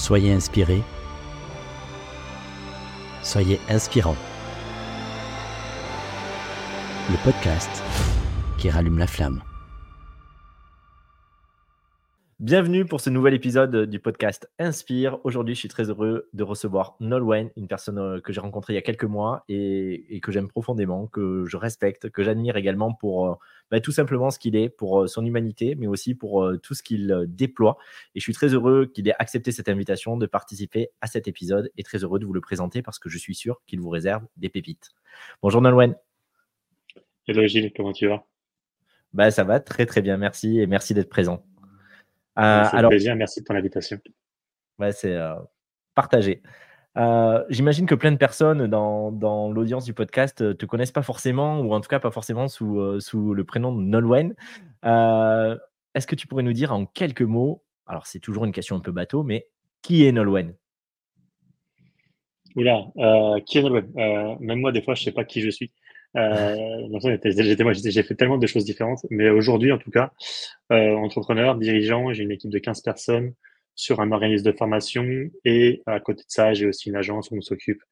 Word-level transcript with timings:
Soyez 0.00 0.32
inspirés, 0.32 0.82
soyez 3.22 3.60
inspirants. 3.68 4.16
Le 7.10 7.18
podcast 7.22 7.70
qui 8.56 8.70
rallume 8.70 8.96
la 8.96 9.06
flamme. 9.06 9.42
Bienvenue 12.40 12.86
pour 12.86 13.02
ce 13.02 13.10
nouvel 13.10 13.34
épisode 13.34 13.84
du 13.84 13.98
podcast 13.98 14.50
Inspire. 14.58 15.18
Aujourd'hui, 15.24 15.54
je 15.54 15.58
suis 15.58 15.68
très 15.68 15.90
heureux 15.90 16.30
de 16.32 16.42
recevoir 16.42 16.96
Nolwenn, 16.98 17.50
une 17.54 17.68
personne 17.68 17.98
euh, 17.98 18.18
que 18.18 18.32
j'ai 18.32 18.40
rencontrée 18.40 18.72
il 18.72 18.76
y 18.76 18.78
a 18.78 18.82
quelques 18.82 19.04
mois 19.04 19.44
et, 19.50 20.20
que 20.22 20.32
j'aime 20.32 20.48
profondément, 20.48 21.06
que 21.06 21.44
je 21.46 21.58
respecte, 21.58 22.08
que 22.08 22.22
j'admire 22.22 22.56
également 22.56 22.94
pour 22.94 23.28
euh, 23.28 23.34
bah, 23.70 23.78
tout 23.80 23.92
simplement 23.92 24.30
ce 24.30 24.38
qu'il 24.38 24.56
est, 24.56 24.70
pour 24.70 25.02
euh, 25.02 25.06
son 25.06 25.26
humanité, 25.26 25.74
mais 25.74 25.86
aussi 25.86 26.14
pour 26.14 26.50
tout 26.62 26.72
ce 26.72 26.82
qu'il 26.82 27.26
déploie. 27.28 27.76
Et 28.14 28.20
je 28.20 28.22
suis 28.22 28.32
très 28.32 28.54
heureux 28.54 28.86
qu'il 28.86 29.06
ait 29.06 29.14
accepté 29.18 29.52
cette 29.52 29.68
invitation 29.68 30.16
de 30.16 30.24
participer 30.24 30.88
à 31.02 31.08
cet 31.08 31.28
épisode 31.28 31.70
et 31.76 31.82
très 31.82 32.04
heureux 32.04 32.18
de 32.18 32.24
vous 32.24 32.32
le 32.32 32.40
présenter 32.40 32.80
parce 32.80 32.98
que 32.98 33.10
je 33.10 33.18
suis 33.18 33.34
sûr 33.34 33.60
qu'il 33.66 33.82
vous 33.82 33.90
réserve 33.90 34.26
des 34.38 34.48
pépites. 34.48 34.92
Bonjour 35.42 35.60
Nolwenn. 35.60 35.94
Hello 37.28 37.46
Gilles, 37.46 37.70
comment 37.76 37.92
tu 37.92 38.06
vas? 38.06 38.24
Bah, 39.12 39.30
Ça 39.30 39.44
va 39.44 39.60
très 39.60 39.84
très 39.84 40.00
bien, 40.00 40.16
merci 40.16 40.58
et 40.58 40.66
merci 40.66 40.94
d'être 40.94 41.10
présent. 41.10 41.44
Euh, 42.40 42.64
alors, 42.72 42.90
plaisir, 42.90 43.14
merci 43.16 43.40
de 43.40 43.44
ton 43.44 43.54
invitation. 43.54 43.98
Ouais, 44.78 44.92
c'est 44.92 45.14
euh, 45.14 45.34
partagé. 45.94 46.42
Euh, 46.96 47.44
j'imagine 47.50 47.86
que 47.86 47.94
plein 47.94 48.12
de 48.12 48.16
personnes 48.16 48.66
dans, 48.66 49.12
dans 49.12 49.52
l'audience 49.52 49.84
du 49.84 49.92
podcast 49.92 50.40
ne 50.40 50.52
te 50.54 50.64
connaissent 50.64 50.90
pas 50.90 51.02
forcément, 51.02 51.60
ou 51.60 51.74
en 51.74 51.80
tout 51.80 51.88
cas 51.88 52.00
pas 52.00 52.10
forcément 52.10 52.48
sous, 52.48 52.98
sous 52.98 53.34
le 53.34 53.44
prénom 53.44 53.74
de 53.74 53.82
Nolwenn. 53.82 54.34
Est-ce 54.82 56.06
que 56.06 56.14
tu 56.14 56.26
pourrais 56.26 56.42
nous 56.42 56.52
dire 56.52 56.72
en 56.72 56.86
quelques 56.86 57.22
mots, 57.22 57.62
alors 57.86 58.06
c'est 58.06 58.20
toujours 58.20 58.44
une 58.44 58.52
question 58.52 58.76
un 58.76 58.80
peu 58.80 58.92
bateau, 58.92 59.22
mais 59.22 59.46
qui 59.82 60.06
est 60.06 60.12
Nolwenn? 60.12 60.54
Oula, 62.56 62.86
qui 63.46 63.58
est 63.58 63.62
Nolwenn? 63.62 64.38
Même 64.40 64.60
moi, 64.60 64.72
des 64.72 64.82
fois, 64.82 64.94
je 64.94 65.02
ne 65.02 65.04
sais 65.04 65.12
pas 65.12 65.24
qui 65.24 65.42
je 65.42 65.50
suis. 65.50 65.70
Euh, 66.16 66.56
j'ai 67.24 68.02
fait 68.02 68.14
tellement 68.14 68.38
de 68.38 68.46
choses 68.46 68.64
différentes, 68.64 69.00
mais 69.10 69.30
aujourd'hui, 69.30 69.72
en 69.72 69.78
tout 69.78 69.90
cas, 69.90 70.12
euh, 70.72 70.94
entrepreneur, 70.94 71.56
dirigeant, 71.56 72.12
j'ai 72.12 72.24
une 72.24 72.32
équipe 72.32 72.50
de 72.50 72.58
15 72.58 72.82
personnes 72.82 73.34
sur 73.74 74.00
un 74.00 74.10
organisme 74.12 74.44
de 74.44 74.52
formation. 74.52 75.06
Et 75.44 75.82
à 75.86 76.00
côté 76.00 76.22
de 76.22 76.30
ça, 76.30 76.52
j'ai 76.52 76.66
aussi 76.66 76.88
une 76.88 76.96
agence 76.96 77.30
où 77.30 77.36
on 77.36 77.40
s'occupe 77.40 77.82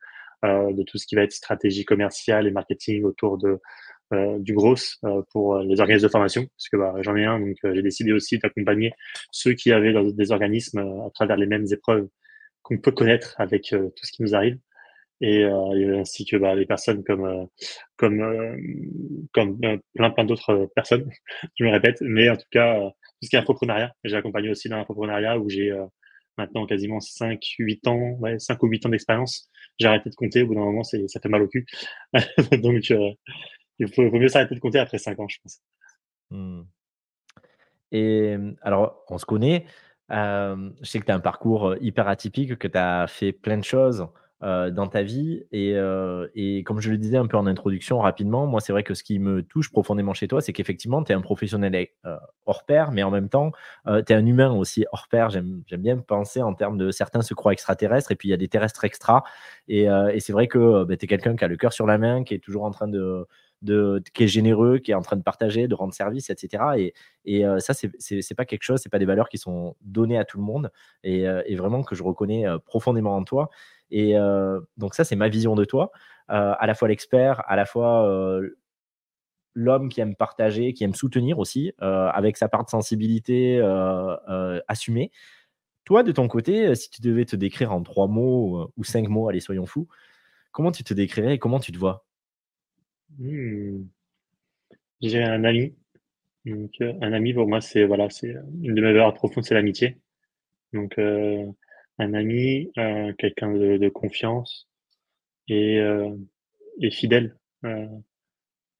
euh, 0.44 0.72
de 0.72 0.82
tout 0.82 0.98
ce 0.98 1.06
qui 1.06 1.14
va 1.14 1.22
être 1.22 1.32
stratégie 1.32 1.84
commerciale 1.84 2.46
et 2.46 2.50
marketing 2.50 3.04
autour 3.04 3.38
de 3.38 3.60
euh, 4.14 4.38
du 4.38 4.54
gros 4.54 4.74
euh, 5.04 5.20
pour 5.32 5.58
les 5.58 5.80
organismes 5.80 6.06
de 6.06 6.10
formation, 6.10 6.46
parce 6.46 6.68
que 6.70 6.78
bah, 6.78 6.94
j'en 7.02 7.14
ai 7.14 7.26
un, 7.26 7.38
donc 7.40 7.56
euh, 7.66 7.74
j'ai 7.74 7.82
décidé 7.82 8.12
aussi 8.12 8.38
d'accompagner 8.38 8.94
ceux 9.32 9.52
qui 9.52 9.70
avaient 9.70 9.92
des 10.14 10.32
organismes 10.32 10.78
à 10.78 11.10
travers 11.12 11.36
les 11.36 11.44
mêmes 11.46 11.66
épreuves 11.70 12.08
qu'on 12.62 12.78
peut 12.78 12.90
connaître 12.90 13.34
avec 13.38 13.64
tout 13.64 14.04
ce 14.06 14.12
qui 14.12 14.22
nous 14.22 14.34
arrive 14.34 14.58
et, 15.20 15.44
euh, 15.44 16.00
ainsi 16.00 16.24
que 16.24 16.36
bah, 16.36 16.54
les 16.54 16.66
personnes 16.66 17.02
comme 17.04 17.24
euh, 17.24 17.44
comme 17.96 18.20
euh, 18.20 18.56
comme 19.32 19.58
plein 19.94 20.10
plein 20.10 20.24
d'autres 20.24 20.70
personnes 20.74 21.10
je 21.58 21.64
me 21.64 21.70
répète. 21.70 21.98
Mais 22.02 22.28
en 22.30 22.36
tout 22.36 22.46
cas 22.50 22.80
tout 22.80 22.92
ce 23.22 23.30
qui 23.30 23.36
est 23.36 23.38
entrepreneuriat 23.38 23.92
j'ai 24.04 24.16
accompagné 24.16 24.50
aussi 24.50 24.68
dans 24.68 24.76
l'entrepreneuriat 24.76 25.38
où 25.38 25.48
j'ai 25.48 25.76
maintenant 26.36 26.66
quasiment 26.66 27.00
5 27.00 27.40
8 27.58 27.88
ans 27.88 28.16
ouais 28.20 28.38
5 28.38 28.62
ou 28.62 28.68
8 28.68 28.86
ans 28.86 28.88
d'expérience. 28.90 29.50
J'ai 29.78 29.88
arrêté 29.88 30.10
de 30.10 30.14
compter. 30.14 30.42
Au 30.42 30.46
bout 30.46 30.54
d'un 30.54 30.60
moment 30.60 30.84
c'est 30.84 31.06
ça 31.08 31.20
fait 31.20 31.28
mal 31.28 31.42
au 31.42 31.48
cul. 31.48 31.66
Donc 32.62 32.90
il 33.80 33.94
faut, 33.94 34.02
mieux 34.10 34.28
s'arrêter 34.28 34.54
de 34.54 34.60
compter 34.60 34.78
après 34.78 34.98
5 34.98 35.18
ans 35.18 35.28
je 35.28 35.38
pense. 35.42 35.60
Mmh. 36.30 36.64
et 37.90 38.36
alors 38.60 39.02
on 39.08 39.18
se 39.18 39.24
connaît. 39.24 39.64
Je 40.10 40.70
sais 40.84 41.00
que 41.00 41.06
tu 41.06 41.10
as 41.10 41.14
un 41.14 41.20
parcours 41.20 41.74
hyper 41.80 42.06
atypique 42.06 42.56
que 42.56 42.68
tu 42.68 42.78
as 42.78 43.06
fait 43.08 43.32
plein 43.32 43.58
de 43.58 43.64
choses 43.64 44.06
euh, 44.42 44.70
dans 44.70 44.86
ta 44.86 45.02
vie. 45.02 45.42
Et, 45.50 45.74
euh, 45.74 46.28
et, 46.34 46.62
comme 46.62 46.80
je 46.80 46.90
le 46.90 46.96
disais 46.96 47.16
un 47.16 47.26
peu 47.26 47.36
en 47.36 47.46
introduction 47.46 47.98
rapidement, 47.98 48.46
moi, 48.46 48.60
c'est 48.60 48.72
vrai 48.72 48.84
que 48.84 48.94
ce 48.94 49.02
qui 49.02 49.18
me 49.18 49.42
touche 49.42 49.72
profondément 49.72 50.14
chez 50.14 50.28
toi, 50.28 50.40
c'est 50.40 50.52
qu'effectivement, 50.52 51.02
tu 51.02 51.10
es 51.10 51.14
un 51.14 51.20
professionnel 51.20 51.88
euh, 52.06 52.16
hors 52.46 52.64
pair, 52.64 52.92
mais 52.92 53.02
en 53.02 53.10
même 53.10 53.28
temps, 53.28 53.50
tu 53.86 53.92
es 53.92 54.14
un 54.14 54.24
humain 54.24 54.52
aussi 54.52 54.86
hors 54.92 55.08
pair. 55.08 55.30
J'aime 55.30 55.62
bien 55.78 55.98
penser 55.98 56.40
en 56.40 56.54
termes 56.54 56.78
de 56.78 56.90
certains 56.90 57.22
se 57.22 57.34
croient 57.34 57.52
extraterrestres, 57.52 58.12
et 58.12 58.16
puis 58.16 58.28
il 58.28 58.30
y 58.30 58.34
a 58.34 58.36
des 58.36 58.48
terrestres 58.48 58.84
extra. 58.84 59.24
Et, 59.66 59.84
et 59.84 60.20
c'est 60.20 60.32
vrai 60.32 60.46
que 60.46 60.84
bah, 60.84 60.96
tu 60.96 61.04
es 61.04 61.08
quelqu'un 61.08 61.36
qui 61.36 61.44
a 61.44 61.48
le 61.48 61.56
cœur 61.56 61.72
sur 61.72 61.86
la 61.86 61.98
main, 61.98 62.24
qui 62.24 62.34
est 62.34 62.38
toujours 62.38 62.64
en 62.64 62.70
train 62.70 62.88
de, 62.88 63.26
de, 63.62 64.02
qui 64.14 64.24
est 64.24 64.28
généreux, 64.28 64.78
qui 64.78 64.92
est 64.92 64.94
en 64.94 65.02
train 65.02 65.16
de 65.16 65.22
partager, 65.22 65.68
de 65.68 65.74
rendre 65.74 65.92
service, 65.92 66.30
etc. 66.30 66.62
Et, 66.78 66.94
et 67.24 67.44
ça, 67.58 67.74
c'est 67.74 68.34
pas 68.36 68.44
quelque 68.44 68.62
chose, 68.62 68.80
c'est 68.80 68.88
pas 68.88 68.98
des 68.98 69.04
valeurs 69.04 69.28
qui 69.28 69.38
sont 69.38 69.76
données 69.80 70.18
à 70.18 70.24
tout 70.24 70.38
le 70.38 70.44
monde, 70.44 70.70
et, 71.02 71.22
et 71.22 71.56
vraiment 71.56 71.82
que 71.82 71.94
je 71.94 72.02
reconnais 72.02 72.44
profondément 72.64 73.16
en 73.16 73.24
toi. 73.24 73.50
Et 73.90 74.14
donc 74.76 74.94
ça, 74.94 75.04
c'est 75.04 75.16
ma 75.16 75.28
vision 75.28 75.54
de 75.54 75.64
toi. 75.64 75.90
à 76.28 76.66
la 76.66 76.74
fois 76.74 76.88
l'expert, 76.88 77.42
à 77.46 77.56
la 77.56 77.64
fois 77.66 78.40
l'homme 79.54 79.88
qui 79.88 80.00
aime 80.00 80.14
partager, 80.14 80.72
qui 80.72 80.84
aime 80.84 80.94
soutenir 80.94 81.38
aussi, 81.38 81.72
avec 81.78 82.36
sa 82.36 82.48
part 82.48 82.64
de 82.64 82.70
sensibilité 82.70 83.60
assumée. 84.68 85.10
Toi, 85.84 86.02
de 86.02 86.12
ton 86.12 86.28
côté, 86.28 86.74
si 86.74 86.90
tu 86.90 87.00
devais 87.00 87.24
te 87.24 87.34
décrire 87.34 87.72
en 87.72 87.82
trois 87.82 88.08
mots 88.08 88.70
ou 88.76 88.84
cinq 88.84 89.08
mots, 89.08 89.28
allez, 89.28 89.40
soyons 89.40 89.66
fous, 89.66 89.88
comment 90.52 90.70
tu 90.70 90.84
te 90.84 90.92
décrirais 90.94 91.34
et 91.34 91.38
comment 91.38 91.60
tu 91.60 91.72
te 91.72 91.78
vois? 91.78 92.07
Mmh. 93.16 93.84
J'ai 95.00 95.22
un 95.22 95.44
ami. 95.44 95.74
Donc, 96.44 96.72
un 96.80 97.12
ami, 97.12 97.34
pour 97.34 97.46
moi, 97.48 97.60
c'est 97.60 97.84
voilà, 97.84 98.10
c'est 98.10 98.34
une 98.62 98.74
de 98.74 98.80
mes 98.80 98.92
valeurs 98.92 99.14
profondes, 99.14 99.44
c'est 99.44 99.54
l'amitié. 99.54 99.98
Donc, 100.72 100.98
un 101.98 102.14
ami, 102.14 102.70
euh, 102.78 103.12
quelqu'un 103.14 103.52
de, 103.52 103.88
confiance 103.88 104.68
et, 105.48 105.78
euh, 105.80 106.16
fidèle. 106.90 107.36
Euh, 107.64 107.86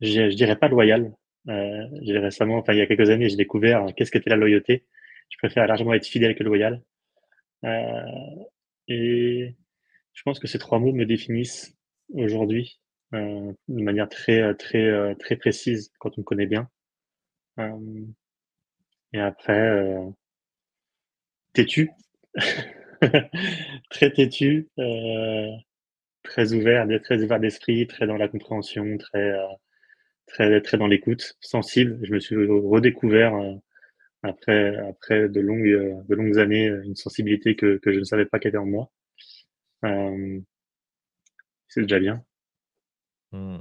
je, 0.00 0.30
je 0.30 0.36
dirais 0.36 0.56
pas 0.56 0.68
loyal. 0.68 1.12
Euh, 1.48 1.86
j'ai 2.02 2.18
récemment, 2.18 2.58
enfin 2.58 2.72
il 2.74 2.78
y 2.78 2.82
a 2.82 2.86
quelques 2.86 3.10
années, 3.10 3.28
j'ai 3.28 3.36
découvert 3.36 3.86
qu'est-ce 3.96 4.10
qu'était 4.10 4.30
la 4.30 4.36
loyauté. 4.36 4.86
Je 5.30 5.38
préfère 5.38 5.66
largement 5.66 5.94
être 5.94 6.06
fidèle 6.06 6.36
que 6.36 6.44
loyal. 6.44 6.82
Euh, 7.64 8.02
et 8.86 9.56
je 10.12 10.22
pense 10.22 10.38
que 10.38 10.46
ces 10.46 10.58
trois 10.58 10.78
mots 10.78 10.92
me 10.92 11.04
définissent 11.06 11.76
aujourd'hui 12.12 12.80
euh, 12.80 12.87
de 13.12 13.54
manière 13.68 14.08
très 14.08 14.54
très 14.54 15.14
très 15.16 15.36
précise 15.36 15.92
quand 15.98 16.16
on 16.18 16.20
me 16.22 16.24
connaît 16.24 16.46
bien. 16.46 16.68
et 19.12 19.20
après, 19.20 19.96
têtu. 21.52 21.90
très 23.90 24.10
têtu, 24.12 24.68
euh, 24.78 25.50
très 26.22 26.52
ouvert, 26.52 26.86
très 27.02 27.22
ouvert 27.22 27.40
d'esprit, 27.40 27.86
très 27.86 28.06
dans 28.06 28.16
la 28.16 28.28
compréhension, 28.28 28.96
très, 28.98 29.30
euh, 29.32 29.46
très, 30.26 30.60
très 30.62 30.78
dans 30.78 30.86
l'écoute, 30.86 31.36
sensible. 31.40 31.98
Je 32.02 32.12
me 32.14 32.20
suis 32.20 32.36
redécouvert 32.36 33.34
euh, 33.34 33.54
après, 34.22 34.76
après 34.88 35.28
de 35.28 35.40
longues, 35.40 36.04
de 36.08 36.14
longues 36.14 36.38
années 36.38 36.66
une 36.66 36.96
sensibilité 36.96 37.56
que, 37.56 37.78
que 37.78 37.92
je 37.92 38.00
ne 38.00 38.04
savais 38.04 38.26
pas 38.26 38.38
qu'elle 38.38 38.50
était 38.50 38.58
en 38.58 38.66
moi. 38.66 38.90
c'est 41.68 41.82
déjà 41.82 41.98
bien. 41.98 42.24
Mmh. 43.32 43.58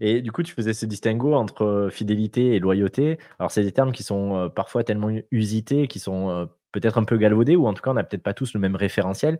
Et 0.00 0.22
du 0.22 0.30
coup, 0.32 0.42
tu 0.42 0.54
faisais 0.54 0.72
ce 0.72 0.86
distinguo 0.86 1.34
entre 1.34 1.88
fidélité 1.90 2.54
et 2.54 2.58
loyauté. 2.60 3.18
Alors, 3.38 3.50
c'est 3.50 3.62
des 3.62 3.72
termes 3.72 3.92
qui 3.92 4.02
sont 4.02 4.50
parfois 4.54 4.84
tellement 4.84 5.10
usités, 5.30 5.88
qui 5.88 5.98
sont 5.98 6.48
peut-être 6.72 6.98
un 6.98 7.04
peu 7.04 7.16
galvaudé, 7.16 7.56
ou 7.56 7.66
en 7.66 7.74
tout 7.74 7.82
cas, 7.82 7.90
on 7.90 7.94
n'a 7.94 8.04
peut-être 8.04 8.22
pas 8.22 8.34
tous 8.34 8.54
le 8.54 8.60
même 8.60 8.76
référentiel. 8.76 9.38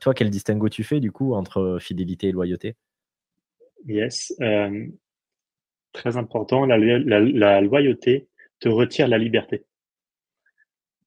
Toi, 0.00 0.14
quel 0.14 0.30
distinguo 0.30 0.68
tu 0.68 0.82
fais 0.82 1.00
du 1.00 1.12
coup 1.12 1.34
entre 1.34 1.78
fidélité 1.80 2.28
et 2.28 2.32
loyauté? 2.32 2.76
Yes. 3.86 4.32
Très 5.92 6.16
important, 6.16 6.64
la, 6.64 6.78
la, 6.78 7.60
loyauté 7.60 8.28
te 8.60 8.68
retire 8.68 9.08
la 9.08 9.18
liberté. 9.18 9.64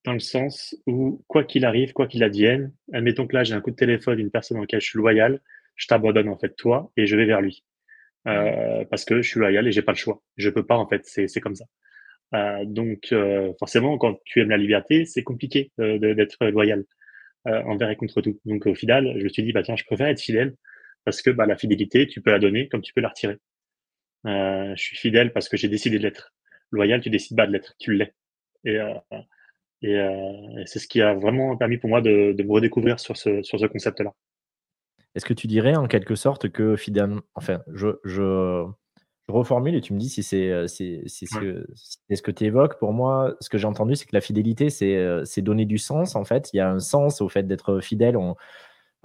Dans 0.04 0.12
le 0.12 0.20
sens 0.20 0.76
où, 0.86 1.24
quoi 1.26 1.42
qu'il 1.42 1.64
arrive, 1.64 1.92
quoi 1.92 2.06
qu'il 2.06 2.22
advienne, 2.22 2.72
admettons 2.92 3.26
que 3.26 3.34
là, 3.34 3.42
j'ai 3.42 3.54
un 3.54 3.60
coup 3.60 3.72
de 3.72 3.76
téléphone 3.76 4.16
d'une 4.16 4.30
personne 4.30 4.58
en 4.58 4.60
laquelle 4.60 4.80
je 4.80 4.86
suis 4.86 4.98
loyal, 4.98 5.40
je 5.74 5.88
t'abandonne 5.88 6.28
en 6.28 6.38
fait 6.38 6.54
toi 6.54 6.92
et 6.96 7.06
je 7.06 7.16
vais 7.16 7.24
vers 7.24 7.40
lui. 7.40 7.64
Euh, 8.26 8.84
parce 8.90 9.04
que 9.04 9.22
je 9.22 9.28
suis 9.28 9.40
loyal 9.40 9.68
et 9.68 9.72
j'ai 9.72 9.82
pas 9.82 9.92
le 9.92 9.96
choix. 9.96 10.22
Je 10.36 10.50
peux 10.50 10.66
pas 10.66 10.76
en 10.76 10.88
fait, 10.88 11.02
c'est 11.04 11.40
comme 11.40 11.54
ça. 11.54 11.64
Euh, 12.34 12.64
donc 12.64 13.12
euh, 13.12 13.52
forcément, 13.58 13.98
quand 13.98 14.18
tu 14.24 14.40
aimes 14.40 14.50
la 14.50 14.56
liberté, 14.56 15.04
c'est 15.04 15.22
compliqué 15.22 15.70
euh, 15.80 15.98
d'être 16.14 16.46
loyal 16.46 16.84
envers 17.44 17.90
et 17.90 17.96
contre 17.96 18.20
tout. 18.22 18.40
Donc 18.44 18.66
au 18.66 18.74
final, 18.74 19.14
je 19.18 19.22
me 19.24 19.28
suis 19.28 19.44
dit, 19.44 19.52
bah 19.52 19.62
tiens, 19.62 19.76
je 19.76 19.84
préfère 19.84 20.08
être 20.08 20.20
fidèle 20.20 20.56
parce 21.04 21.22
que 21.22 21.30
bah, 21.30 21.46
la 21.46 21.56
fidélité, 21.56 22.08
tu 22.08 22.20
peux 22.20 22.32
la 22.32 22.40
donner 22.40 22.68
comme 22.68 22.82
tu 22.82 22.92
peux 22.92 23.00
la 23.00 23.08
retirer. 23.08 23.36
je 24.24 24.74
suis 24.76 24.96
fidèle 24.96 25.32
parce 25.32 25.48
que 25.48 25.56
j'ai 25.56 25.68
décidé 25.68 25.98
de 25.98 26.02
l'être. 26.02 26.34
Loyal, 26.72 27.00
tu 27.00 27.10
décides 27.10 27.36
pas 27.36 27.46
de 27.46 27.52
l'être, 27.52 27.74
tu 27.78 27.92
l'es. 27.94 28.14
Et, 28.64 28.78
et, 29.82 29.96
c'est 30.66 30.80
ce 30.80 30.88
qui 30.88 31.00
a 31.02 31.14
vraiment 31.14 31.56
permis 31.56 31.78
pour 31.78 31.88
moi 31.88 32.00
de, 32.00 32.32
de 32.32 32.42
me 32.42 32.50
redécouvrir 32.50 32.98
sur 32.98 33.16
ce, 33.16 33.42
sur 33.42 33.60
ce 33.60 33.66
concept-là. 33.66 34.12
Est-ce 35.16 35.24
que 35.24 35.34
tu 35.34 35.46
dirais 35.46 35.74
en 35.74 35.88
quelque 35.88 36.14
sorte 36.14 36.50
que 36.50 36.76
finalement, 36.76 37.22
enfin, 37.34 37.62
je, 37.72 37.88
je, 38.04 38.66
Je 39.28 39.32
reformule 39.32 39.74
et 39.74 39.80
tu 39.80 39.94
me 39.94 39.98
dis 39.98 40.10
si 40.10 40.22
c'est 40.22 40.50
euh, 40.50 40.66
c'est 40.68 41.02
c'est 41.06 41.26
ce 41.26 41.38
que 41.40 41.66
c'est 41.74 42.16
ce 42.16 42.22
que 42.22 42.30
tu 42.30 42.44
évoques. 42.44 42.78
Pour 42.78 42.92
moi, 42.92 43.34
ce 43.40 43.48
que 43.48 43.58
j'ai 43.58 43.66
entendu, 43.66 43.96
c'est 43.96 44.04
que 44.04 44.14
la 44.14 44.20
fidélité, 44.20 44.70
c'est 44.70 44.94
euh, 44.94 45.24
donner 45.38 45.64
du 45.64 45.78
sens, 45.78 46.14
en 46.16 46.24
fait. 46.24 46.50
Il 46.52 46.58
y 46.58 46.60
a 46.60 46.70
un 46.70 46.80
sens 46.80 47.20
au 47.22 47.28
fait 47.28 47.44
d'être 47.44 47.80
fidèle. 47.80 48.16
On, 48.16 48.36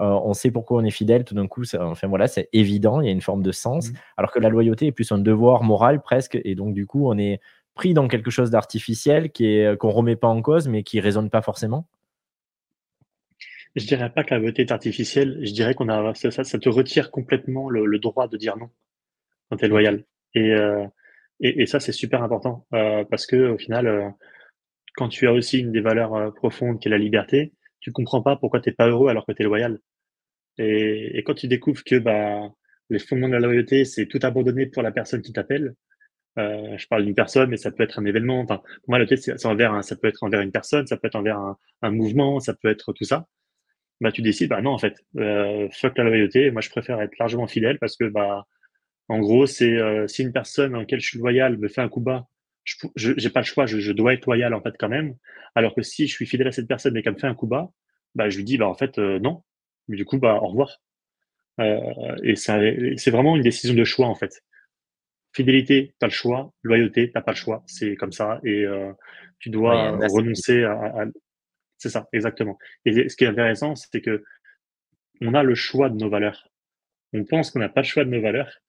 euh, 0.02 0.06
on 0.06 0.34
sait 0.34 0.52
pourquoi 0.52 0.82
on 0.82 0.86
est 0.86 0.92
fidèle, 0.92 1.24
tout 1.24 1.34
d'un 1.34 1.48
coup, 1.48 1.64
enfin 1.76 2.08
voilà, 2.08 2.28
c'est 2.28 2.50
évident, 2.54 3.02
il 3.02 3.06
y 3.08 3.10
a 3.10 3.14
une 3.14 3.22
forme 3.22 3.44
de 3.44 3.52
sens. 3.52 3.90
Mmh. 3.90 3.94
Alors 4.18 4.32
que 4.32 4.40
la 4.40 4.50
loyauté 4.50 4.88
est 4.88 4.92
plus 4.92 5.12
un 5.12 5.18
devoir 5.20 5.64
moral 5.64 6.02
presque, 6.02 6.40
et 6.44 6.56
donc 6.56 6.74
du 6.74 6.86
coup, 6.88 7.08
on 7.10 7.18
est 7.18 7.40
pris 7.74 7.94
dans 7.94 8.08
quelque 8.08 8.32
chose 8.32 8.50
d'artificiel 8.52 9.32
qui 9.32 9.46
est 9.46 9.78
qu'on 9.78 9.92
remet 9.92 10.16
pas 10.18 10.28
en 10.28 10.42
cause, 10.42 10.68
mais 10.68 10.84
qui 10.84 11.00
résonne 11.00 11.30
pas 11.30 11.42
forcément. 11.42 11.88
Je 13.76 13.86
dirais 13.86 14.12
pas 14.12 14.24
que 14.24 14.34
la 14.34 14.40
loyauté 14.40 14.64
est 14.64 14.72
artificielle. 14.72 15.40
Je 15.44 15.52
dirais 15.54 15.74
qu'on 15.74 15.90
a 15.90 16.14
ça, 16.14 16.32
ça, 16.32 16.60
te 16.60 16.70
retire 16.70 17.12
complètement 17.12 17.70
le, 17.70 18.00
droit 18.00 18.28
de 18.28 18.38
dire 18.38 18.58
non 18.58 18.70
quand 19.50 19.58
tu 19.58 19.66
es 19.66 19.68
loyal. 19.68 20.04
Euh, 20.38 20.88
et, 21.40 21.64
et, 21.64 21.66
ça, 21.66 21.80
c'est 21.80 21.92
super 21.92 22.24
important 22.24 22.66
euh, 22.74 23.04
parce 23.06 23.26
que 23.26 23.52
au 23.52 23.58
final, 23.58 23.88
euh, 23.88 24.10
quand 24.96 25.10
tu 25.10 25.28
as 25.28 25.34
aussi 25.34 25.60
une 25.60 25.72
des 25.72 25.82
valeurs 25.82 26.34
profondes 26.36 26.80
qui 26.80 26.88
est 26.88 26.92
la 26.92 26.98
liberté, 26.98 27.54
tu 27.80 27.92
comprends 27.92 28.22
pas 28.22 28.36
pourquoi 28.36 28.62
tu 28.62 28.70
n'es 28.70 28.76
pas 28.76 28.88
heureux 28.90 29.10
alors 29.10 29.26
que 29.26 29.32
tu 29.34 29.42
es 29.42 29.46
loyal. 29.46 29.80
Et, 30.58 31.18
et, 31.18 31.24
quand 31.24 31.36
tu 31.36 31.48
découvres 31.48 31.84
que 31.84 31.98
bah, 31.98 32.52
les 32.90 33.00
fondements 33.00 33.28
de 33.30 33.34
la 33.34 33.40
loyauté, 33.40 33.86
c'est 33.86 34.08
tout 34.08 34.20
abandonner 34.24 34.68
pour 34.68 34.84
la 34.84 34.92
personne 34.92 35.22
qui 35.22 35.34
t'appelle. 35.34 35.76
Euh, 36.38 36.78
je 36.78 36.88
parle 36.88 37.06
d'une 37.06 37.16
personne, 37.16 37.50
mais 37.50 37.58
ça 37.58 37.72
peut 37.72 37.84
être 37.84 38.00
un 38.00 38.06
événement. 38.06 38.42
Enfin, 38.42 38.58
pour 38.58 38.90
moi, 38.90 39.00
la 39.00 39.06
loyauté, 39.06 39.18
c'est 39.18 39.46
envers, 39.46 39.84
ça 39.84 39.96
peut 39.96 40.08
être 40.08 40.24
envers 40.24 40.42
une 40.42 40.52
personne, 40.52 40.88
ça 40.88 40.98
peut 40.98 41.08
être 41.08 41.16
envers 41.16 41.38
un, 41.38 41.58
un 41.82 41.92
mouvement, 41.92 42.40
ça 42.40 42.54
peut 42.54 42.70
être 42.70 42.94
tout 42.94 43.04
ça. 43.06 43.28
Bah, 44.02 44.12
tu 44.12 44.22
décides, 44.22 44.50
bah 44.50 44.62
non, 44.62 44.72
en 44.72 44.80
fait, 44.80 44.98
euh, 45.18 45.70
fuck 45.72 45.98
la 45.98 46.04
loyauté. 46.04 46.52
Moi, 46.52 46.62
je 46.62 46.70
préfère 46.70 47.00
être 47.02 47.18
largement 47.20 47.48
fidèle 47.48 47.78
parce 47.80 47.96
que 47.96 48.06
bah 48.06 48.48
en 49.12 49.20
gros, 49.20 49.46
c'est 49.46 49.78
euh, 49.78 50.08
si 50.08 50.24
une 50.24 50.32
personne 50.32 50.74
en 50.74 50.80
laquelle 50.80 51.02
je 51.02 51.08
suis 51.08 51.20
loyal 51.20 51.58
me 51.58 51.68
fait 51.68 51.82
un 51.82 51.90
coup 51.90 52.00
bas, 52.00 52.28
je 52.64 53.12
n'ai 53.12 53.30
pas 53.30 53.42
le 53.42 53.46
choix, 53.46 53.66
je, 53.66 53.92
dois 53.92 54.14
être 54.14 54.26
loyal 54.26 54.54
en 54.54 54.62
fait 54.62 54.74
quand 54.80 54.88
même. 54.88 55.16
Alors 55.54 55.76
que 55.76 55.82
si 55.82 56.08
je 56.08 56.14
suis 56.14 56.26
fidèle 56.26 56.48
à 56.48 56.54
cette 56.54 56.68
personne 56.68 56.94
mais 56.94 57.04
qu'elle 57.04 57.16
me 57.16 57.20
fait 57.20 57.28
un 57.28 57.36
coup 57.36 57.48
bas, 57.48 57.72
bah, 58.16 58.30
je 58.30 58.38
lui 58.38 58.46
dis 58.46 58.58
bah 58.58 58.68
en 58.68 58.74
fait 58.74 58.98
euh, 59.00 59.20
non. 59.20 59.44
Mais 59.90 59.98
du 59.98 60.06
coup, 60.06 60.18
bah 60.18 60.36
au 60.42 60.48
revoir. 60.48 60.82
Euh, 61.60 62.16
et 62.24 62.36
c'est 62.38 63.12
vraiment 63.12 63.36
une 63.36 63.44
décision 63.44 63.76
de 63.76 63.84
choix 63.84 64.08
en 64.08 64.16
fait. 64.16 64.42
Fidélité, 65.34 65.94
tu 66.00 66.06
as 66.06 66.08
le 66.08 66.14
choix. 66.14 66.54
Loyauté, 66.64 67.12
t'as 67.12 67.22
pas 67.22 67.32
le 67.32 67.38
choix. 67.38 67.64
C'est 67.68 67.96
comme 67.96 68.14
ça. 68.14 68.40
Et 68.46 68.66
tu 69.40 69.50
dois 69.50 69.92
renoncer 70.08 70.64
à, 70.64 70.74
à... 70.74 71.06
C'est 71.82 71.90
ça, 71.90 72.08
exactement. 72.14 72.60
Et 72.86 73.10
ce 73.10 73.16
qui 73.16 73.24
est 73.24 73.28
intéressant, 73.28 73.74
c'est 73.74 74.02
que 74.02 74.24
on 75.20 75.34
a 75.34 75.42
le 75.42 75.56
choix 75.56 75.90
de 75.90 75.96
nos 75.96 76.10
valeurs. 76.10 76.48
On 77.12 77.26
pense 77.26 77.50
qu'on 77.50 77.58
n'a 77.58 77.70
pas 77.70 77.82
le 77.82 77.88
choix 77.88 78.06
de 78.06 78.12
nos 78.12 78.22
valeurs, 78.22 78.60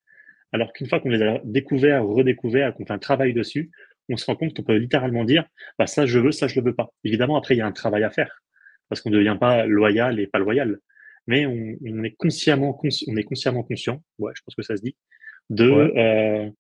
alors 0.51 0.73
qu'une 0.73 0.89
fois 0.89 0.99
qu'on 0.99 1.11
les 1.11 1.21
a 1.21 1.39
découverts, 1.45 2.07
redécouverts, 2.07 2.73
qu'on 2.73 2.87
fait 2.87 2.95
un 2.95 2.99
travail 2.99 3.35
dessus, 3.35 3.71
on 4.09 4.17
se 4.17 4.25
rend 4.25 4.35
compte 4.35 4.57
qu'on 4.57 4.63
peut 4.63 4.77
littéralement 4.77 5.25
dire, 5.25 5.45
bah, 5.79 5.87
ça 5.87 6.07
je 6.07 6.19
veux, 6.19 6.33
ça 6.33 6.49
je 6.49 6.59
le 6.59 6.65
veux 6.65 6.75
pas. 6.75 6.89
Évidemment, 7.05 7.37
après, 7.37 7.55
il 7.55 7.59
y 7.59 7.61
a 7.61 7.67
un 7.67 7.73
travail 7.73 8.03
à 8.03 8.09
faire, 8.09 8.43
parce 8.89 9.03
qu'on 9.03 9.11
ne 9.11 9.19
devient 9.19 9.37
pas 9.39 9.67
loyal 9.67 10.19
et 10.19 10.27
pas 10.27 10.39
loyal. 10.39 10.79
Mais 11.27 11.45
on, 11.45 12.03
est 12.05 12.17
consciemment, 12.17 12.81
on 13.09 13.17
est 13.19 13.25
consciemment 13.25 13.63
conscient, 13.63 14.03
ouais, 14.21 14.33
je 14.35 14.41
pense 14.43 14.55
que 14.55 14.63
ça 14.63 14.75
se 14.75 14.83
dit, 14.83 14.97
de, 15.51 15.71
euh, 15.71 16.51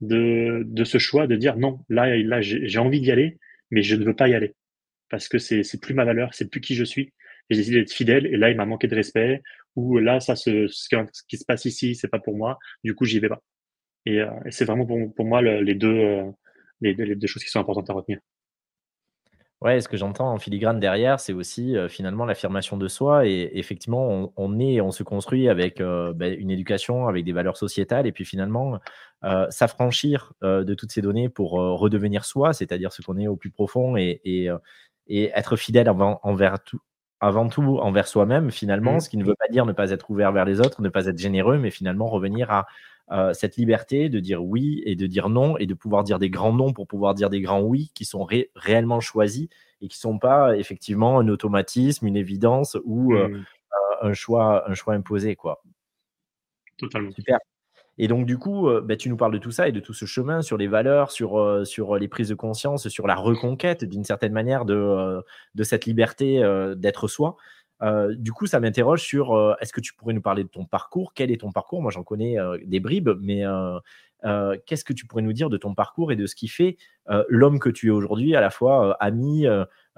de, 0.00 0.62
de 0.64 0.84
ce 0.84 0.96
choix 0.96 1.26
de 1.26 1.36
dire 1.36 1.58
non, 1.58 1.84
là, 1.90 2.16
là 2.16 2.40
j'ai 2.40 2.78
envie 2.78 3.02
d'y 3.02 3.10
aller, 3.10 3.38
mais 3.70 3.82
je 3.82 3.94
ne 3.94 4.04
veux 4.04 4.16
pas 4.16 4.28
y 4.28 4.34
aller. 4.34 4.54
Parce 5.10 5.28
que 5.28 5.38
c'est 5.38 5.80
plus 5.80 5.94
ma 5.94 6.04
valeur, 6.04 6.34
c'est 6.34 6.50
plus 6.50 6.60
qui 6.60 6.74
je 6.74 6.84
suis. 6.84 7.12
J'ai 7.50 7.56
décidé 7.56 7.78
d'être 7.78 7.92
fidèle 7.92 8.26
et 8.26 8.36
là, 8.36 8.50
il 8.50 8.56
m'a 8.56 8.66
manqué 8.66 8.88
de 8.88 8.94
respect, 8.94 9.42
ou 9.74 9.98
là, 9.98 10.20
ça, 10.20 10.36
ce, 10.36 10.66
qui 11.28 11.36
se 11.38 11.44
passe 11.44 11.64
ici, 11.64 11.94
c'est 11.94 12.08
pas 12.08 12.18
pour 12.18 12.36
moi, 12.36 12.58
du 12.84 12.94
coup, 12.94 13.04
j'y 13.04 13.20
vais 13.20 13.28
pas. 13.28 13.40
Et, 14.06 14.20
euh, 14.20 14.30
c'est 14.50 14.64
vraiment 14.64 14.86
pour, 14.86 15.24
moi 15.24 15.42
les, 15.42 15.74
deux, 15.74 15.88
euh, 15.88 16.24
les, 16.80 16.94
deux 16.94 17.26
choses 17.26 17.44
qui 17.44 17.50
sont 17.50 17.60
importantes 17.60 17.88
à 17.90 17.92
retenir. 17.92 18.18
Ouais, 19.60 19.80
ce 19.80 19.88
que 19.88 19.96
j'entends 19.96 20.32
en 20.32 20.38
filigrane 20.38 20.78
derrière, 20.78 21.18
c'est 21.18 21.32
aussi 21.32 21.76
euh, 21.76 21.88
finalement 21.88 22.24
l'affirmation 22.24 22.76
de 22.76 22.86
soi. 22.86 23.26
Et 23.26 23.50
effectivement, 23.54 24.08
on, 24.08 24.32
on 24.36 24.58
est, 24.60 24.80
on 24.80 24.92
se 24.92 25.02
construit 25.02 25.48
avec 25.48 25.78
ben, 25.78 26.34
une 26.38 26.50
éducation, 26.50 27.06
avec 27.06 27.24
des 27.24 27.32
valeurs 27.32 27.56
sociétales, 27.56 28.06
et 28.06 28.12
puis 28.12 28.24
finalement, 28.24 28.78
s'affranchir 29.50 30.32
de 30.42 30.74
toutes 30.74 30.92
ces 30.92 31.02
données 31.02 31.28
pour 31.28 31.52
redevenir 31.52 32.24
soi, 32.24 32.52
c'est-à-dire 32.52 32.92
ce 32.92 33.02
qu'on 33.02 33.18
est 33.18 33.26
au 33.26 33.34
plus 33.34 33.50
profond 33.50 33.96
et, 33.96 34.48
et 35.08 35.30
être 35.34 35.56
fidèle 35.56 35.88
envers, 35.88 36.18
envers 36.22 36.62
tout, 36.62 36.80
avant 37.20 37.48
tout 37.48 37.78
envers 37.78 38.06
soi-même, 38.06 38.50
finalement, 38.50 38.96
mmh. 38.96 39.00
ce 39.00 39.08
qui 39.10 39.16
ne 39.16 39.24
veut 39.24 39.34
pas 39.38 39.48
dire 39.48 39.66
ne 39.66 39.72
pas 39.72 39.90
être 39.90 40.10
ouvert 40.10 40.32
vers 40.32 40.44
les 40.44 40.60
autres, 40.60 40.82
ne 40.82 40.88
pas 40.88 41.06
être 41.06 41.18
généreux, 41.18 41.58
mais 41.58 41.70
finalement 41.70 42.06
revenir 42.06 42.50
à 42.50 42.66
euh, 43.10 43.32
cette 43.32 43.56
liberté 43.56 44.08
de 44.10 44.20
dire 44.20 44.44
oui 44.44 44.82
et 44.84 44.94
de 44.94 45.06
dire 45.06 45.30
non 45.30 45.56
et 45.56 45.66
de 45.66 45.74
pouvoir 45.74 46.04
dire 46.04 46.18
des 46.18 46.28
grands 46.28 46.52
non 46.52 46.74
pour 46.74 46.86
pouvoir 46.86 47.14
dire 47.14 47.30
des 47.30 47.40
grands 47.40 47.62
oui 47.62 47.90
qui 47.94 48.04
sont 48.04 48.26
réellement 48.54 49.00
choisis 49.00 49.48
et 49.80 49.88
qui 49.88 49.96
ne 49.96 50.00
sont 50.00 50.18
pas 50.18 50.56
effectivement 50.56 51.18
un 51.18 51.28
automatisme, 51.28 52.06
une 52.06 52.16
évidence 52.16 52.76
ou 52.84 53.14
euh, 53.14 53.28
mmh. 53.28 53.34
euh, 53.34 54.08
un, 54.08 54.12
choix, 54.12 54.68
un 54.70 54.74
choix 54.74 54.94
imposé. 54.94 55.36
Quoi. 55.36 55.62
Totalement. 56.76 57.10
Super. 57.12 57.38
Et 57.98 58.08
donc, 58.08 58.26
du 58.26 58.38
coup, 58.38 58.68
bah, 58.84 58.96
tu 58.96 59.08
nous 59.08 59.16
parles 59.16 59.32
de 59.32 59.38
tout 59.38 59.50
ça 59.50 59.68
et 59.68 59.72
de 59.72 59.80
tout 59.80 59.94
ce 59.94 60.04
chemin 60.04 60.42
sur 60.42 60.56
les 60.56 60.68
valeurs, 60.68 61.10
sur, 61.10 61.66
sur 61.66 61.96
les 61.96 62.08
prises 62.08 62.28
de 62.28 62.34
conscience, 62.34 62.88
sur 62.88 63.06
la 63.06 63.14
reconquête, 63.14 63.84
d'une 63.84 64.04
certaine 64.04 64.32
manière, 64.32 64.64
de, 64.64 65.22
de 65.54 65.62
cette 65.64 65.84
liberté 65.86 66.42
d'être 66.76 67.08
soi. 67.08 67.36
du 68.10 68.32
coup, 68.32 68.46
ça 68.46 68.60
m'interroge 68.60 69.02
sur 69.02 69.56
est-ce 69.60 69.72
que 69.72 69.80
tu 69.80 69.94
pourrais 69.94 70.14
nous 70.14 70.22
parler 70.22 70.44
de 70.44 70.48
ton 70.48 70.64
parcours? 70.64 71.12
Quel 71.14 71.30
est 71.30 71.40
ton 71.40 71.52
parcours? 71.52 71.82
Moi, 71.82 71.90
j'en 71.90 72.04
connais 72.04 72.36
des 72.64 72.80
bribes, 72.80 73.10
mais 73.20 73.44
qu'est-ce 74.22 74.84
que 74.84 74.92
tu 74.92 75.06
pourrais 75.06 75.22
nous 75.22 75.32
dire 75.32 75.50
de 75.50 75.56
ton 75.56 75.74
parcours 75.74 76.12
et 76.12 76.16
de 76.16 76.26
ce 76.26 76.34
qui 76.34 76.48
fait 76.48 76.76
l'homme 77.28 77.58
que 77.58 77.70
tu 77.70 77.88
es 77.88 77.90
aujourd'hui, 77.90 78.34
à 78.34 78.40
la 78.40 78.50
fois 78.50 78.96
ami, 79.00 79.46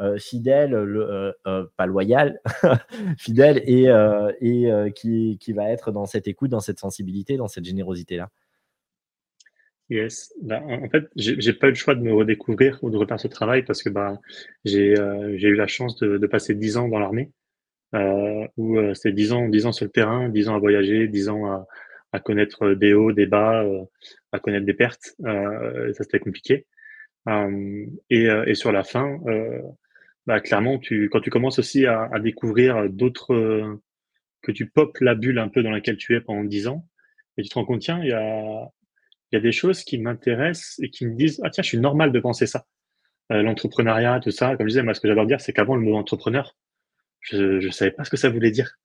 euh, 0.01 0.17
fidèle, 0.17 0.73
euh, 0.73 1.33
euh, 1.47 1.67
pas 1.77 1.85
loyal, 1.85 2.41
fidèle 3.19 3.63
et, 3.67 3.85
qui, 4.95 5.53
va 5.53 5.71
être 5.71 5.93
dans 5.93 6.07
cette 6.07 6.27
écoute, 6.27 6.51
dans 6.51 6.61
cette 6.61 6.79
sensibilité, 6.79 7.37
dans 7.37 7.49
cette 7.49 7.67
générosité-là? 7.67 8.31
Yes. 9.91 10.33
Bah, 10.41 10.63
en 10.65 10.89
fait, 10.89 11.05
j'ai 11.17 11.53
pas 11.53 11.67
eu 11.67 11.71
le 11.71 11.77
choix 11.77 11.95
de 11.95 12.01
me 12.01 12.15
redécouvrir 12.15 12.79
ou 12.81 12.89
de 12.89 12.97
refaire 12.97 13.21
ce 13.21 13.29
travail 13.29 13.63
parce 13.63 13.83
que 13.83 13.91
bah, 13.91 14.19
j'ai 14.65 14.95
eu 14.95 15.55
la 15.55 15.67
chance 15.67 15.99
de, 15.99 16.27
passer 16.27 16.55
dix 16.55 16.79
ans 16.79 16.89
dans 16.89 16.99
l'armée, 16.99 17.31
euh, 17.95 18.47
où 18.57 18.79
c'était 18.95 19.13
dix 19.13 19.33
ans, 19.33 19.49
10 19.49 19.67
ans 19.67 19.73
sur 19.73 19.85
le 19.85 19.91
terrain, 19.91 20.31
dix 20.31 20.49
ans 20.49 20.55
à 20.55 20.59
voyager, 20.61 21.09
dix 21.09 21.29
ans 21.29 21.45
à, 21.45 21.67
à 22.13 22.21
connaître 22.21 22.71
des 22.73 22.93
hauts, 22.93 23.13
des 23.13 23.27
bas, 23.27 23.65
à 24.33 24.39
connaître 24.39 24.67
des 24.67 24.75
pertes. 24.75 25.15
ça 25.23 25.93
c'était 26.05 26.19
compliqué. 26.19 26.67
et, 28.11 28.25
et, 28.47 28.55
sur 28.55 28.73
la 28.73 28.83
fin, 28.83 29.19
bah, 30.27 30.41
clairement, 30.41 30.79
tu, 30.79 31.09
quand 31.09 31.21
tu 31.21 31.31
commences 31.31 31.59
aussi 31.59 31.87
à, 31.87 32.09
à 32.13 32.21
découvrir 32.21 32.89
d'autres, 32.89 33.35
euh, 33.35 33.83
que 34.43 34.53
tu 34.53 34.71
popes 34.71 34.99
la 35.01 35.15
bulle 35.15 35.39
un 35.39 35.49
peu 35.49 35.63
dans 35.63 35.71
laquelle 35.73 35.97
tu 35.97 36.15
es 36.15 36.21
pendant 36.21 36.45
10 36.45 36.69
ans, 36.69 36.87
et 37.37 37.43
tu 37.43 37.49
te 37.49 37.55
rends 37.55 37.65
compte, 37.65 37.81
tiens, 37.81 38.01
il 38.03 38.11
y 38.11 38.13
a, 38.13 38.71
y 39.33 39.37
a 39.37 39.41
des 39.41 39.53
choses 39.53 39.83
qui 39.83 39.99
m'intéressent 39.99 40.79
et 40.81 40.91
qui 40.91 41.07
me 41.07 41.17
disent, 41.17 41.41
ah 41.43 41.51
tiens, 41.51 41.63
je 41.63 41.69
suis 41.69 41.79
normal 41.79 42.13
de 42.13 42.21
penser 42.21 42.47
ça. 42.47 42.65
Euh, 43.33 43.43
L'entrepreneuriat, 43.43 44.21
tout 44.21 44.31
ça, 44.31 44.57
comme 44.57 44.67
je 44.67 44.73
disais, 44.73 44.83
moi, 44.83 44.95
ce 44.95 45.01
que 45.01 45.09
j'adore 45.09 45.27
dire, 45.27 45.41
c'est 45.41 45.53
qu'avant 45.53 45.75
le 45.75 45.83
mot 45.83 45.97
entrepreneur, 45.97 46.57
je 47.21 47.65
ne 47.65 47.71
savais 47.71 47.91
pas 47.91 48.05
ce 48.05 48.11
que 48.11 48.17
ça 48.17 48.29
voulait 48.29 48.51
dire. 48.51 48.77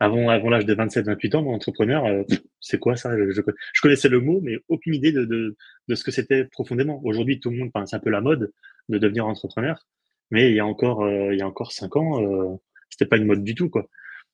Avant, 0.00 0.28
avant 0.28 0.50
l'âge 0.50 0.66
de 0.66 0.74
27-28 0.74 1.36
ans, 1.36 1.42
mon 1.42 1.54
entrepreneur, 1.54 2.04
euh, 2.04 2.22
c'est 2.60 2.78
quoi 2.78 2.96
ça? 2.96 3.16
Je, 3.16 3.80
connaissais 3.80 4.08
le 4.08 4.20
mot, 4.20 4.40
mais 4.42 4.58
aucune 4.68 4.94
idée 4.94 5.12
de, 5.12 5.24
de, 5.24 5.56
de 5.88 5.94
ce 5.94 6.02
que 6.04 6.10
c'était 6.10 6.44
profondément. 6.44 7.00
Aujourd'hui, 7.04 7.40
tout 7.40 7.50
le 7.50 7.58
monde, 7.58 7.72
pense 7.72 7.94
un 7.94 8.00
peu 8.00 8.10
la 8.10 8.20
mode 8.20 8.52
de 8.88 8.98
devenir 8.98 9.26
entrepreneur. 9.26 9.86
Mais 10.30 10.50
il 10.50 10.56
y 10.56 10.60
a 10.60 10.66
encore, 10.66 11.04
euh, 11.04 11.32
il 11.32 11.38
y 11.38 11.42
a 11.42 11.46
encore 11.46 11.72
cinq 11.72 11.96
ans, 11.96 12.22
euh, 12.22 12.56
c'était 12.90 13.06
pas 13.06 13.16
une 13.16 13.26
mode 13.26 13.44
du 13.44 13.54
tout, 13.54 13.70
quoi. 13.70 13.88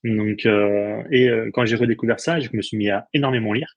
Donc, 0.05 0.47
euh, 0.47 1.03
et 1.11 1.29
quand 1.53 1.67
j'ai 1.67 1.77
redécouvert 1.77 2.21
ça, 2.21 2.41
je 2.41 2.49
me 2.55 2.63
suis 2.63 2.77
mis 2.79 2.89
à 2.91 3.07
énormément 3.13 3.53
lire. 3.53 3.77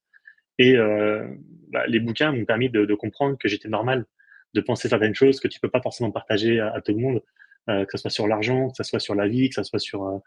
Et 0.57 0.77
bah, 0.77 1.85
les 1.87 1.99
bouquins 1.99 2.31
m'ont 2.31 2.45
permis 2.45 2.69
de, 2.69 2.85
de, 2.85 2.95
comprendre 2.95 3.37
que 3.37 3.49
j'étais 3.49 3.67
normal 3.67 4.05
de 4.53 4.61
penser 4.61 4.87
certaines 4.87 5.15
choses 5.15 5.39
que 5.39 5.47
tu 5.47 5.59
peux 5.59 5.69
pas 5.69 5.81
forcément 5.81 6.11
partager 6.11 6.59
à, 6.59 6.79
tout 6.81 6.93
le 6.93 6.99
monde, 6.99 7.21
que 7.67 7.91
ce 7.91 7.97
soit 7.97 8.09
sur 8.11 8.27
l'argent, 8.27 8.69
que 8.69 8.77
ce 8.77 8.83
soit 8.83 8.99
sur 8.99 9.15
la 9.15 9.27
vie, 9.27 9.49
que 9.49 9.55
ce 9.55 9.63
soit 9.63 9.79
sur 9.79 10.21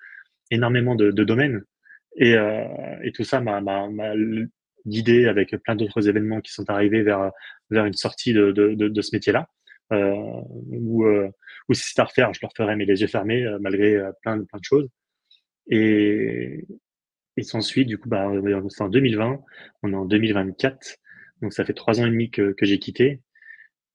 énormément 0.51 0.95
de, 0.95 1.11
de, 1.11 1.25
domaines. 1.25 1.63
Et, 2.17 2.35
et 3.03 3.13
tout 3.13 3.25
ça 3.25 3.41
m'a 3.41 3.61
guidé 4.87 5.27
avec 5.27 5.55
plein 5.63 5.77
d'autres 5.77 6.09
événements 6.09 6.41
qui 6.41 6.53
sont 6.53 6.69
arrivés 6.71 7.03
vers, 7.03 7.31
vers 7.71 7.85
une 7.85 7.95
sortie 7.95 8.33
de, 8.33 8.53
de, 8.53 8.75
de 8.75 9.03
ce 9.03 9.15
métier-là. 9.15 9.49
Euh, 9.93 10.15
ou, 10.71 11.05
euh, 11.05 11.29
si 11.73 11.93
c'est 11.93 12.01
à 12.01 12.05
refaire, 12.05 12.33
je 12.33 12.41
le 12.43 12.49
referais 12.49 12.77
mais 12.77 12.85
les 12.85 13.01
yeux 13.03 13.07
fermés 13.07 13.45
euh, 13.45 13.59
malgré 13.61 13.97
plein, 14.23 14.43
plein 14.45 14.59
de 14.59 14.65
choses. 14.65 14.89
Et, 15.69 16.65
et 17.37 17.43
s'ensuit, 17.43 17.85
du 17.85 17.99
coup, 17.99 18.09
bah, 18.09 18.31
c'est 18.69 18.83
en 18.83 18.89
2020, 18.89 19.41
on 19.83 19.93
est 19.93 19.97
en 19.97 20.05
2024, 20.07 20.97
donc 21.43 21.53
ça 21.53 21.65
fait 21.65 21.75
trois 21.75 22.01
ans 22.01 22.07
et 22.07 22.11
demi 22.11 22.31
que, 22.31 22.53
que 22.53 22.67
j'ai 22.67 22.79
quitté. 22.79 23.21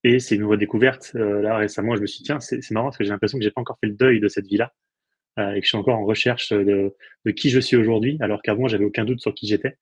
Et 0.04 0.18
c'est 0.18 0.34
une 0.34 0.44
redécouverte. 0.44 1.12
Euh, 1.14 1.42
là, 1.42 1.56
récemment, 1.56 1.96
je 1.96 2.02
me 2.02 2.06
suis 2.06 2.18
dit, 2.18 2.24
tiens, 2.24 2.40
c'est 2.40 2.68
marrant 2.72 2.86
parce 2.86 2.98
que 2.98 3.04
j'ai 3.04 3.10
l'impression 3.10 3.38
que 3.38 3.44
j'ai 3.44 3.50
pas 3.50 3.60
encore 3.60 3.78
fait 3.80 3.86
le 3.86 3.94
deuil 3.94 4.20
de 4.20 4.28
cette 4.28 4.46
vie-là 4.46 4.72
euh, 4.72 4.81
et 5.38 5.60
que 5.60 5.62
je 5.62 5.68
suis 5.68 5.78
encore 5.78 5.98
en 5.98 6.04
recherche 6.04 6.52
de, 6.52 6.94
de 7.24 7.30
qui 7.30 7.50
je 7.50 7.60
suis 7.60 7.76
aujourd'hui, 7.76 8.18
alors 8.20 8.42
qu'avant, 8.42 8.68
j'avais 8.68 8.84
aucun 8.84 9.04
doute 9.04 9.20
sur 9.20 9.34
qui 9.34 9.46
j'étais. 9.46 9.76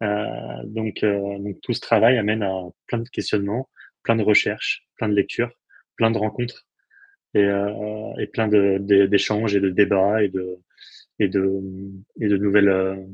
donc, 0.00 1.04
donc 1.04 1.60
tout 1.62 1.72
ce 1.72 1.80
travail 1.80 2.18
amène 2.18 2.42
à 2.42 2.62
plein 2.86 2.98
de 2.98 3.08
questionnements, 3.08 3.68
plein 4.02 4.16
de 4.16 4.22
recherches, 4.22 4.86
plein 4.96 5.08
de 5.08 5.14
lectures, 5.14 5.52
plein 5.96 6.10
de 6.10 6.18
rencontres 6.18 6.66
et, 7.34 7.46
et 8.18 8.26
plein 8.26 8.48
d'échanges 8.48 9.54
et 9.54 9.60
de 9.60 9.70
débats 9.70 10.22
et 10.22 10.28
de 10.28 10.58
et 11.18 11.28
de 11.28 11.60
et 12.20 12.28
de 12.28 12.36
nouvelles 12.36 13.06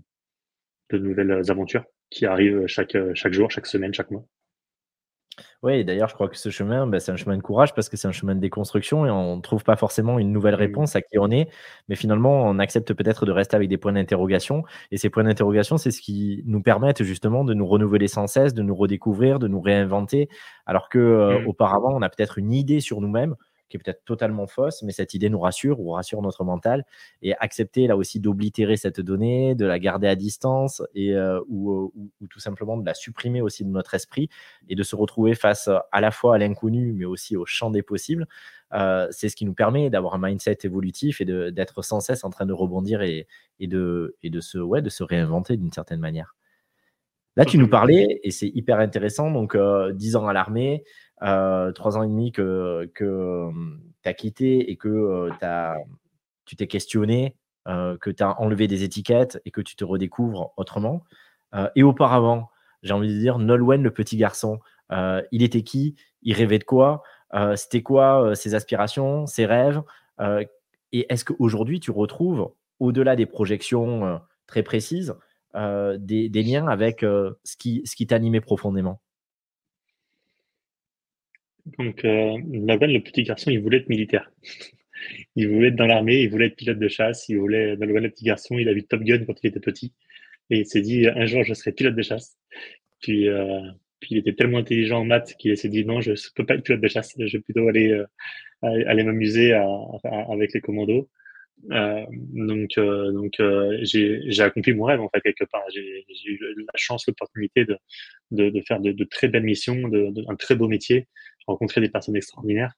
de 0.90 0.98
nouvelles 0.98 1.50
aventures 1.50 1.84
qui 2.10 2.24
arrivent 2.24 2.66
chaque 2.66 2.96
chaque 3.14 3.32
jour, 3.32 3.50
chaque 3.50 3.66
semaine, 3.66 3.92
chaque 3.92 4.10
mois. 4.10 4.24
Oui, 5.62 5.84
d'ailleurs, 5.84 6.08
je 6.08 6.14
crois 6.14 6.28
que 6.28 6.36
ce 6.36 6.50
chemin, 6.50 6.86
bah, 6.86 7.00
c'est 7.00 7.12
un 7.12 7.16
chemin 7.16 7.36
de 7.36 7.42
courage 7.42 7.74
parce 7.74 7.88
que 7.88 7.96
c'est 7.96 8.06
un 8.08 8.12
chemin 8.12 8.34
de 8.34 8.40
déconstruction 8.40 9.06
et 9.06 9.10
on 9.10 9.36
ne 9.36 9.40
trouve 9.40 9.64
pas 9.64 9.76
forcément 9.76 10.18
une 10.18 10.30
nouvelle 10.30 10.54
réponse 10.54 10.96
à 10.96 11.00
qui 11.00 11.18
on 11.18 11.30
est. 11.30 11.48
Mais 11.88 11.96
finalement, 11.96 12.44
on 12.44 12.58
accepte 12.58 12.92
peut-être 12.92 13.24
de 13.26 13.32
rester 13.32 13.56
avec 13.56 13.68
des 13.68 13.78
points 13.78 13.92
d'interrogation. 13.92 14.64
Et 14.90 14.98
ces 14.98 15.08
points 15.10 15.24
d'interrogation, 15.24 15.78
c'est 15.78 15.90
ce 15.90 16.02
qui 16.02 16.42
nous 16.46 16.62
permettent 16.62 17.02
justement 17.02 17.44
de 17.44 17.54
nous 17.54 17.66
renouveler 17.66 18.06
sans 18.06 18.26
cesse, 18.26 18.54
de 18.54 18.62
nous 18.62 18.74
redécouvrir, 18.74 19.38
de 19.38 19.48
nous 19.48 19.60
réinventer. 19.60 20.28
Alors 20.66 20.88
que 20.88 20.98
euh, 20.98 21.40
mmh. 21.40 21.46
auparavant, 21.48 21.94
on 21.94 22.02
a 22.02 22.08
peut-être 22.10 22.38
une 22.38 22.52
idée 22.52 22.80
sur 22.80 23.00
nous-mêmes 23.00 23.34
qui 23.68 23.76
est 23.76 23.80
peut-être 23.80 24.04
totalement 24.04 24.46
fausse, 24.46 24.82
mais 24.82 24.92
cette 24.92 25.14
idée 25.14 25.28
nous 25.28 25.40
rassure 25.40 25.80
ou 25.80 25.92
rassure 25.92 26.22
notre 26.22 26.44
mental. 26.44 26.84
Et 27.22 27.34
accepter 27.36 27.86
là 27.86 27.96
aussi 27.96 28.20
d'oblitérer 28.20 28.76
cette 28.76 29.00
donnée, 29.00 29.54
de 29.54 29.66
la 29.66 29.78
garder 29.78 30.06
à 30.06 30.16
distance 30.16 30.82
et, 30.94 31.14
euh, 31.14 31.40
ou, 31.48 31.92
tout 32.30 32.40
simplement 32.40 32.76
de 32.76 32.86
la 32.86 32.94
supprimer 32.94 33.40
aussi 33.40 33.64
de 33.64 33.70
notre 33.70 33.94
esprit 33.94 34.28
et 34.68 34.74
de 34.74 34.82
se 34.82 34.96
retrouver 34.96 35.34
face 35.34 35.68
à 35.92 36.00
la 36.00 36.10
fois 36.10 36.36
à 36.36 36.38
l'inconnu, 36.38 36.92
mais 36.92 37.04
aussi 37.04 37.36
au 37.36 37.46
champ 37.46 37.70
des 37.70 37.82
possibles. 37.82 38.26
Euh, 38.72 39.06
c'est 39.10 39.28
ce 39.28 39.36
qui 39.36 39.44
nous 39.44 39.54
permet 39.54 39.90
d'avoir 39.90 40.14
un 40.14 40.18
mindset 40.18 40.58
évolutif 40.64 41.20
et 41.20 41.24
d'être 41.24 41.82
sans 41.82 42.00
cesse 42.00 42.24
en 42.24 42.30
train 42.30 42.46
de 42.46 42.52
rebondir 42.52 43.02
et, 43.02 43.26
et, 43.60 43.66
de, 43.66 44.16
et 44.22 44.30
de, 44.30 44.40
se, 44.40 44.58
ouais, 44.58 44.82
de 44.82 44.90
se 44.90 45.04
réinventer 45.04 45.56
d'une 45.56 45.72
certaine 45.72 46.00
manière. 46.00 46.34
Là, 47.36 47.44
tu 47.44 47.58
nous 47.58 47.68
parlais, 47.68 48.18
et 48.24 48.30
c'est 48.30 48.48
hyper 48.48 48.78
intéressant, 48.78 49.30
donc 49.30 49.54
euh, 49.54 49.92
10 49.92 50.16
ans 50.16 50.26
à 50.26 50.32
l'armée, 50.32 50.84
euh, 50.84 51.05
trois 51.20 51.96
ans 51.96 52.02
et 52.02 52.08
demi 52.08 52.32
que, 52.32 52.90
que 52.94 53.50
tu 54.02 54.08
as 54.08 54.14
quitté 54.14 54.70
et 54.70 54.76
que 54.76 55.30
as, 55.42 55.76
tu 56.44 56.56
t'es 56.56 56.66
questionné, 56.66 57.36
que 57.66 58.10
tu 58.10 58.22
as 58.22 58.40
enlevé 58.40 58.68
des 58.68 58.84
étiquettes 58.84 59.40
et 59.44 59.50
que 59.50 59.60
tu 59.60 59.76
te 59.76 59.84
redécouvres 59.84 60.52
autrement. 60.56 61.02
et 61.74 61.82
auparavant, 61.82 62.50
j'ai 62.82 62.92
envie 62.92 63.12
de 63.12 63.18
dire, 63.18 63.38
Nolwenn, 63.38 63.82
le 63.82 63.90
petit 63.90 64.16
garçon, 64.16 64.60
il 64.90 65.42
était 65.42 65.62
qui? 65.62 65.96
Il 66.22 66.34
rêvait 66.34 66.58
de 66.58 66.64
quoi? 66.64 67.02
C'était 67.56 67.82
quoi 67.82 68.34
ses 68.34 68.54
aspirations, 68.54 69.26
ses 69.26 69.46
rêves? 69.46 69.82
Et 70.92 71.12
est-ce 71.12 71.24
qu'aujourd'hui, 71.24 71.80
tu 71.80 71.90
retrouves, 71.90 72.52
au-delà 72.78 73.16
des 73.16 73.26
projections 73.26 74.20
très 74.46 74.62
précises, 74.62 75.14
des, 75.54 76.28
des, 76.28 76.42
liens 76.42 76.68
avec 76.68 77.00
ce 77.00 77.56
qui, 77.58 77.82
ce 77.84 77.96
qui 77.96 78.06
t'animait 78.06 78.40
profondément? 78.40 79.00
Donc, 81.78 82.04
euh, 82.04 82.38
le 82.38 82.98
petit 82.98 83.22
garçon, 83.24 83.50
il 83.50 83.60
voulait 83.60 83.78
être 83.78 83.88
militaire. 83.88 84.30
il 85.36 85.48
voulait 85.48 85.68
être 85.68 85.76
dans 85.76 85.86
l'armée, 85.86 86.22
il 86.22 86.30
voulait 86.30 86.46
être 86.46 86.56
pilote 86.56 86.78
de 86.78 86.88
chasse, 86.88 87.28
il 87.28 87.38
voulait, 87.38 87.76
Nolwenn, 87.76 88.04
le 88.04 88.10
petit 88.10 88.24
garçon, 88.24 88.58
il 88.58 88.68
a 88.68 88.72
vu 88.72 88.84
Top 88.84 89.02
Gun 89.02 89.24
quand 89.24 89.34
il 89.42 89.48
était 89.48 89.60
petit. 89.60 89.92
Et 90.50 90.60
il 90.60 90.66
s'est 90.66 90.80
dit, 90.80 91.08
un 91.08 91.26
jour, 91.26 91.42
je 91.44 91.54
serai 91.54 91.72
pilote 91.72 91.96
de 91.96 92.02
chasse. 92.02 92.38
Puis, 93.00 93.28
euh, 93.28 93.60
puis 94.00 94.10
il 94.12 94.18
était 94.18 94.34
tellement 94.34 94.58
intelligent 94.58 95.00
en 95.00 95.04
maths 95.04 95.34
qu'il 95.38 95.56
s'est 95.56 95.68
dit, 95.68 95.84
non, 95.84 96.00
je 96.00 96.12
ne 96.12 96.16
peux 96.34 96.46
pas 96.46 96.54
être 96.54 96.62
pilote 96.62 96.80
de 96.80 96.88
chasse, 96.88 97.14
je 97.18 97.36
vais 97.36 97.42
plutôt 97.42 97.68
aller, 97.68 97.90
euh, 97.90 98.06
aller 98.62 99.02
m'amuser 99.02 99.52
avec 99.52 100.52
les 100.52 100.60
commandos. 100.60 101.08
Euh, 101.72 102.04
donc, 102.10 102.78
euh, 102.78 103.12
donc 103.12 103.40
euh, 103.40 103.78
j'ai 103.82 104.40
accompli 104.40 104.72
mon 104.74 104.84
rêve 104.84 105.00
en 105.00 105.08
fait 105.08 105.20
quelque 105.20 105.44
part. 105.44 105.62
J'ai 105.74 106.04
eu 106.26 106.38
la 106.58 106.76
chance, 106.76 107.06
l'opportunité 107.06 107.64
de, 107.64 107.76
de, 108.30 108.50
de, 108.50 108.60
faire 108.60 108.80
de, 108.80 109.04
très 109.04 109.28
belles 109.28 109.42
missions, 109.42 109.88
de, 109.88 110.12
très 110.36 110.54
beau 110.54 110.68
métier 110.68 111.08
rencontrer 111.46 111.80
des 111.80 111.88
personnes 111.88 112.16
extraordinaires. 112.16 112.74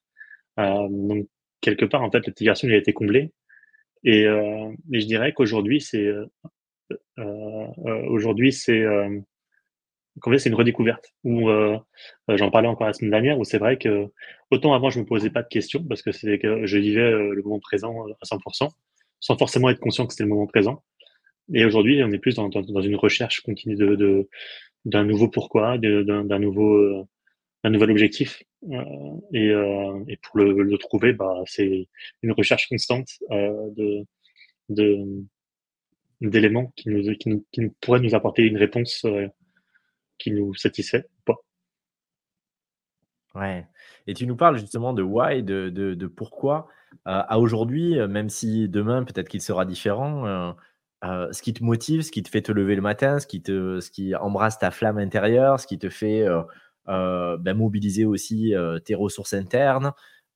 Euh, 0.59 0.89
donc, 0.91 1.27
quelque 1.61 1.85
part, 1.85 2.03
en 2.03 2.11
fait, 2.11 2.27
le 2.27 2.33
petit 2.33 2.45
garçon, 2.45 2.67
il 2.67 2.75
a 2.75 2.77
été 2.77 2.93
comblé. 2.93 3.33
Et, 4.05 4.27
euh, 4.27 4.71
et 4.93 5.01
je 5.01 5.07
dirais 5.07 5.33
qu'aujourd'hui, 5.33 5.81
c'est 5.81 6.07
euh, 6.07 6.27
euh 7.19 8.03
aujourd'hui, 8.09 8.53
c'est 8.53 8.81
euh, 8.81 9.21
c'est 10.37 10.49
une 10.49 10.55
redécouverte. 10.55 11.13
Où 11.25 11.49
j'en 12.29 12.51
parlais 12.51 12.69
encore 12.69 12.87
la 12.87 12.93
semaine 12.93 13.11
dernière, 13.11 13.39
où 13.39 13.45
c'est 13.45 13.59
vrai 13.59 13.79
que 13.79 14.07
autant 14.51 14.75
avant, 14.75 14.91
je 14.91 14.99
me 15.01 15.05
posais 15.05 15.31
pas 15.31 15.43
de 15.43 15.49
questions 15.49 15.85
parce 15.85 16.03
que 16.03 16.13
c'est 16.13 16.39
que 16.39 16.67
je 16.67 16.79
vivais 16.79 17.11
le 17.11 17.41
moment 17.43 17.61
présent 17.61 18.05
à 18.21 18.25
100%, 18.25 18.69
sans 19.21 19.39
forcément 19.39 19.71
être 19.71 19.79
conscient 19.79 20.07
que 20.07 20.13
c'était 20.13 20.25
le 20.25 20.31
moment 20.31 20.47
présent. 20.49 20.83
Et 21.55 21.65
aujourd'hui, 21.65 22.03
on 22.03 22.11
est 22.11 22.19
plus 22.19 22.35
dans 22.35 22.51
une 22.51 22.97
recherche 22.97 23.41
continue 23.43 23.77
de 23.77 24.29
d'un 24.85 25.05
nouveau 25.05 25.29
pourquoi, 25.29 25.79
d'un 25.79 26.39
nouveau 26.41 27.07
un 27.69 27.71
nouvel 27.71 27.91
objectif. 27.91 28.43
Euh, 28.71 29.21
et, 29.33 29.51
euh, 29.51 30.05
et, 30.09 30.17
pour 30.17 30.39
le, 30.39 30.77
trouver, 30.79 31.13
bah, 31.13 31.43
c'est 31.47 31.89
une 32.23 32.33
recherche 32.33 32.69
constante 32.69 33.09
euh, 33.31 34.05
de, 34.69 35.07
d'éléments 36.21 36.73
qui 36.75 36.89
nous, 36.89 37.15
qui, 37.17 37.29
nous, 37.29 37.47
qui 37.53 37.61
nous 37.61 37.75
pourraient 37.81 38.01
nous 38.01 38.15
apporter 38.15 38.43
une 38.43 38.57
réponse 38.57 39.07
qui 40.19 40.33
nous 40.33 40.55
satisfait 40.55 41.05
ou 41.19 41.23
pas. 41.25 41.37
Ouais. 43.35 43.67
Et 44.07 44.15
tu 44.15 44.27
nous 44.27 44.37
parles 44.37 44.59
justement 44.59 44.93
de 44.93 45.03
why, 45.03 45.43
de, 45.43 45.69
de, 45.69 46.07
pourquoi. 46.07 46.69
À 47.05 47.39
aujourd'hui, 47.39 47.97
même 48.09 48.31
si 48.31 48.69
demain 48.69 49.05
peut-être 49.05 49.29
qu'il 49.29 49.43
sera 49.43 49.65
différent, 49.65 50.55
ce 51.03 51.43
qui 51.43 51.53
te 51.53 51.63
motive, 51.63 52.01
ce 52.01 52.11
qui 52.11 52.23
te 52.23 52.29
fait 52.29 52.43
te 52.43 52.51
lever 52.51 52.75
le 52.75 52.83
matin, 52.83 53.21
ce 53.21 53.27
qui, 53.27 53.41
te, 53.41 53.79
ce 53.81 53.91
qui 53.91 54.17
embrasse 54.17 54.59
ta 54.59 54.71
flamme 54.71 54.99
intérieure, 54.99 55.61
ce 55.61 55.67
qui 55.67 55.79
te 55.79 55.91
fait 55.91 56.27
ben, 56.88 57.54
mobiliser 57.54 58.04
aussi 58.04 58.54
euh, 58.54 58.78
tes 58.78 58.95
ressources 58.95 59.35
internes. 59.35 59.92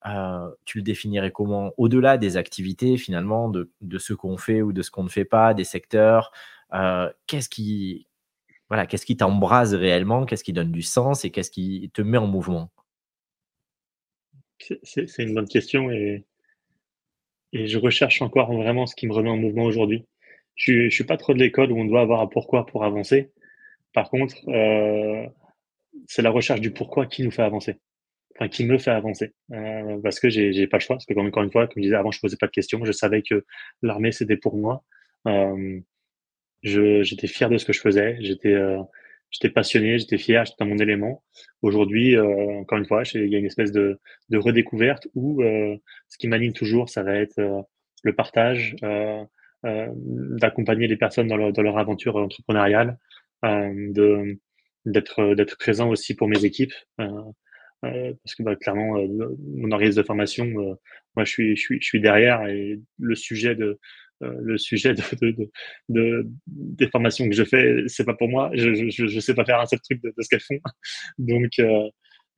Euh, 0.07 0.51
tu 0.65 0.79
le 0.79 0.83
définirais 0.83 1.31
comment? 1.31 1.73
Au-delà 1.77 2.19
des 2.19 2.37
activités, 2.37 2.97
finalement, 2.97 3.49
de, 3.49 3.71
de 3.81 3.99
ce 3.99 4.15
qu'on 4.15 4.37
fait 4.37 4.63
ou 4.63 4.73
de 4.73 4.83
ce 4.83 4.91
qu'on 4.91 5.05
ne 5.05 5.09
fait 5.09 5.25
pas, 5.25 5.55
des 5.55 5.65
secteurs, 5.65 6.33
qu'est-ce 7.27 7.49
qui 7.49 8.07
voilà, 8.69 8.87
qu'est-ce 8.87 9.05
qui 9.05 9.19
t'embrase 9.19 9.75
réellement, 9.75 10.25
qu'est-ce 10.25 10.43
qui 10.43 10.55
donne 10.55 10.73
du 10.73 10.81
sens 10.81 11.27
et 11.27 11.31
qu'est-ce 11.31 11.51
qui 11.51 11.91
te 11.93 12.01
met 12.01 12.17
en 12.17 12.27
mouvement? 12.27 12.71
C'est 14.83 15.07
une 15.19 15.35
bonne 15.35 15.47
question 15.47 15.91
et, 15.91 16.25
et, 17.53 17.67
je 17.67 17.77
recherche 17.79 18.23
encore 18.23 18.51
vraiment 18.51 18.87
ce 18.87 18.97
qui 18.97 19.07
me 19.07 19.13
remet 19.13 19.29
en 19.29 19.37
mouvement 19.37 19.65
aujourd'hui. 19.65 20.07
Je 20.55 20.85
ne 20.85 20.89
suis 20.89 21.05
pas 21.05 21.19
trop 21.19 21.35
de 21.35 21.39
l'école 21.39 21.71
où 21.71 21.79
on 21.79 21.85
doit 21.85 22.01
avoir 22.01 22.23
un 22.23 22.27
pourquoi 22.27 22.65
pour 22.65 22.83
avancer. 22.83 23.31
Par 23.93 24.09
contre, 24.09 24.37
c'est 26.07 26.23
la 26.23 26.31
recherche 26.31 26.61
du 26.61 26.73
pourquoi 26.73 27.07
qui 27.07 27.23
nous 27.23 27.31
fait 27.31 27.43
avancer. 27.43 27.79
Enfin, 28.37 28.49
qui 28.49 28.65
me 28.65 28.79
fait 28.79 28.91
avancer. 28.91 29.35
Euh, 29.53 29.99
parce 30.03 30.19
que 30.21 30.31
j'ai, 30.31 30.67
pas 30.67 30.79
le 30.79 30.83
choix. 30.83 30.97
Parce 30.97 31.07
que, 31.07 31.19
encore 31.19 31.43
une 31.43 31.53
fois, 31.53 31.67
comme 31.67 31.83
je 31.83 31.89
disais 31.89 31.97
avant, 31.97 32.11
je 32.11 32.21
posais 32.21 32.37
pas 32.37 32.47
de 32.47 32.53
questions. 32.53 32.85
Je 32.85 32.93
savais 32.93 33.23
que 33.23 33.45
l'armée, 33.83 34.13
c'était 34.13 34.37
pour 34.37 34.57
moi. 34.57 34.85
Euh, 35.29 35.81
j'étais 36.63 37.27
fier 37.27 37.51
de 37.51 37.59
ce 37.59 37.65
que 37.65 37.73
je 37.73 37.81
faisais. 37.81 38.17
J'étais, 38.21 38.55
euh, 38.55 38.79
j'étais 39.33 39.51
passionné, 39.51 39.99
j'étais 39.99 40.19
fier, 40.19 40.45
j'étais 40.45 40.57
dans 40.61 40.67
mon 40.67 40.79
élément. 40.79 41.25
Aujourd'hui, 41.63 42.17
euh, 42.17 42.61
encore 42.61 42.79
une 42.79 42.87
fois, 42.87 43.03
il 43.15 43.29
y 43.29 43.35
a 43.35 43.39
une 43.39 43.47
espèce 43.47 43.73
de, 43.73 43.99
de 44.29 44.39
redécouverte 44.39 45.09
où 45.15 45.43
euh, 45.43 45.77
ce 46.09 46.19
qui 46.19 46.29
m'anime 46.29 46.53
toujours, 46.53 46.89
ça 46.89 47.03
va 47.03 47.17
être 47.17 47.39
euh, 47.39 47.63
le 48.05 48.15
partage, 48.15 48.77
d'accompagner 49.65 50.89
les 50.89 50.97
personnes 50.97 51.29
dans 51.29 51.37
leur, 51.37 51.53
dans 51.53 51.63
leur 51.63 51.79
aventure 51.79 52.17
entrepreneuriale, 52.17 52.99
de 53.45 54.39
d'être 54.87 55.21
euh, 55.21 55.35
d'être 55.35 55.57
présent 55.59 55.89
aussi 55.89 56.15
pour 56.15 56.29
mes 56.29 56.45
équipes 56.45 56.75
euh, 57.01 57.09
euh, 57.85 58.13
parce 58.23 58.35
que 58.37 58.43
bah, 58.43 58.57
clairement 58.57 58.97
mon 59.57 59.71
organisme 59.73 60.01
de 60.01 60.07
formation 60.07 60.47
moi 61.17 61.25
je 61.25 61.31
suis 61.31 61.57
je 61.57 61.61
suis 61.61 61.81
je 61.81 61.87
suis 61.87 62.01
derrière 62.01 62.47
et 62.47 62.81
le 62.99 63.15
sujet 63.15 63.55
de 63.55 63.79
le 64.21 64.57
sujet 64.57 64.95
de, 64.95 65.03
de, 65.21 65.51
de, 65.89 66.29
des 66.47 66.87
formations 66.87 67.29
que 67.29 67.35
je 67.35 67.43
fais, 67.43 67.83
c'est 67.89 68.05
pas 68.05 68.15
pour 68.15 68.29
moi. 68.29 68.53
Je, 68.55 68.89
je, 68.89 69.09
je 69.09 69.19
sais 69.19 69.35
pas 69.35 69.45
faire 69.45 69.59
un 69.59 69.67
seul 69.67 69.81
truc 69.81 70.01
de, 70.01 70.15
ce 70.17 70.29
qu'elles 70.29 70.39
font. 70.39 70.61
Donc, 71.19 71.51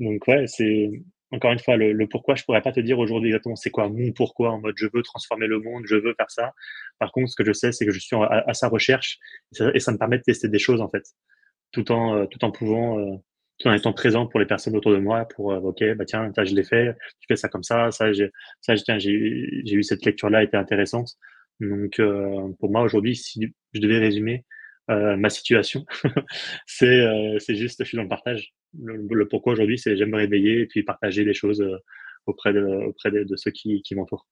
donc 0.01 0.27
ouais, 0.27 0.47
c'est 0.47 0.89
encore 1.31 1.53
une 1.53 1.59
fois 1.59 1.77
le, 1.77 1.93
le, 1.93 2.09
pourquoi. 2.09 2.37
Je 2.37 2.45
pourrais 2.45 2.63
pas 2.63 2.73
te 2.73 2.81
dire 2.81 2.99
aujourd'hui 2.99 3.29
exactement 3.29 3.57
c'est 3.57 3.71
quoi 3.71 3.89
mon 3.89 4.13
pourquoi 4.13 4.53
en 4.53 4.61
mode 4.61 4.75
je 4.79 4.87
veux 4.95 5.03
transformer 5.03 5.47
le 5.47 5.61
monde, 5.61 5.83
je 5.87 5.97
veux 5.97 6.15
faire 6.17 6.31
ça. 6.31 6.53
Par 6.99 7.13
contre, 7.13 7.29
ce 7.29 7.37
que 7.37 7.45
je 7.45 7.53
sais, 7.53 7.73
c'est 7.73 7.85
que 7.85 7.93
je 7.93 7.99
suis 7.99 8.17
à, 8.17 8.45
à 8.47 8.55
sa 8.55 8.69
recherche 8.69 9.19
et 9.75 9.81
ça, 9.81 9.93
me 9.93 9.99
permet 9.99 10.19
de 10.19 10.23
tester 10.23 10.49
des 10.49 10.59
choses 10.59 10.81
en 10.81 10.89
fait 10.89 11.05
tout 11.75 11.90
en, 11.93 12.16
euh, 12.16 12.26
tout 12.26 12.43
en 12.45 12.50
pouvant, 12.52 12.99
euh, 12.99 13.16
tout 13.59 13.69
en 13.69 13.73
étant 13.75 13.93
présent 13.93 14.26
pour 14.26 14.40
les 14.40 14.47
personnes 14.47 14.76
autour 14.76 14.93
de 14.93 14.99
moi, 14.99 15.26
pour 15.26 15.52
euh, 15.52 15.59
ok, 15.59 15.83
bah 15.97 16.04
tiens, 16.04 16.33
ça, 16.35 16.45
je 16.45 16.54
l'ai 16.54 16.64
fait, 16.64 16.97
tu 17.21 17.26
fais 17.28 17.37
ça 17.37 17.49
comme 17.49 17.64
ça, 17.64 17.90
ça, 17.90 18.12
j'ai, 18.12 18.31
ça, 18.61 18.75
tiens, 18.76 18.99
j'ai, 18.99 19.62
j'ai 19.64 19.75
eu 19.75 19.83
cette 19.83 20.04
lecture-là, 20.04 20.43
était 20.45 20.57
intéressante. 20.57 21.11
Donc, 21.61 22.00
pour 22.59 22.71
moi 22.71 22.83
aujourd'hui, 22.83 23.14
si 23.14 23.54
je 23.73 23.81
devais 23.81 23.99
résumer 23.99 24.45
ma 24.88 25.31
situation, 25.31 25.87
c'est, 26.66 27.07
c'est 27.38 27.54
juste, 27.54 27.85
je 27.85 27.88
suis 27.88 27.97
dans 27.97 28.02
le 28.02 28.09
partage. 28.09 28.52
Le, 28.83 29.28
pourquoi 29.28 29.52
aujourd'hui, 29.52 29.78
c'est 29.78 29.97
j'aime 29.97 30.11
me 30.11 30.16
réveiller 30.16 30.62
et 30.62 30.66
puis 30.66 30.83
partager 30.83 31.23
les 31.25 31.33
choses 31.33 31.64
auprès 32.26 32.52
de, 32.52 32.64
auprès 32.88 33.12
de, 33.12 33.37
ceux 33.37 33.52
qui, 33.52 33.83
qui 33.83 33.95
m'entourent. 33.95 34.26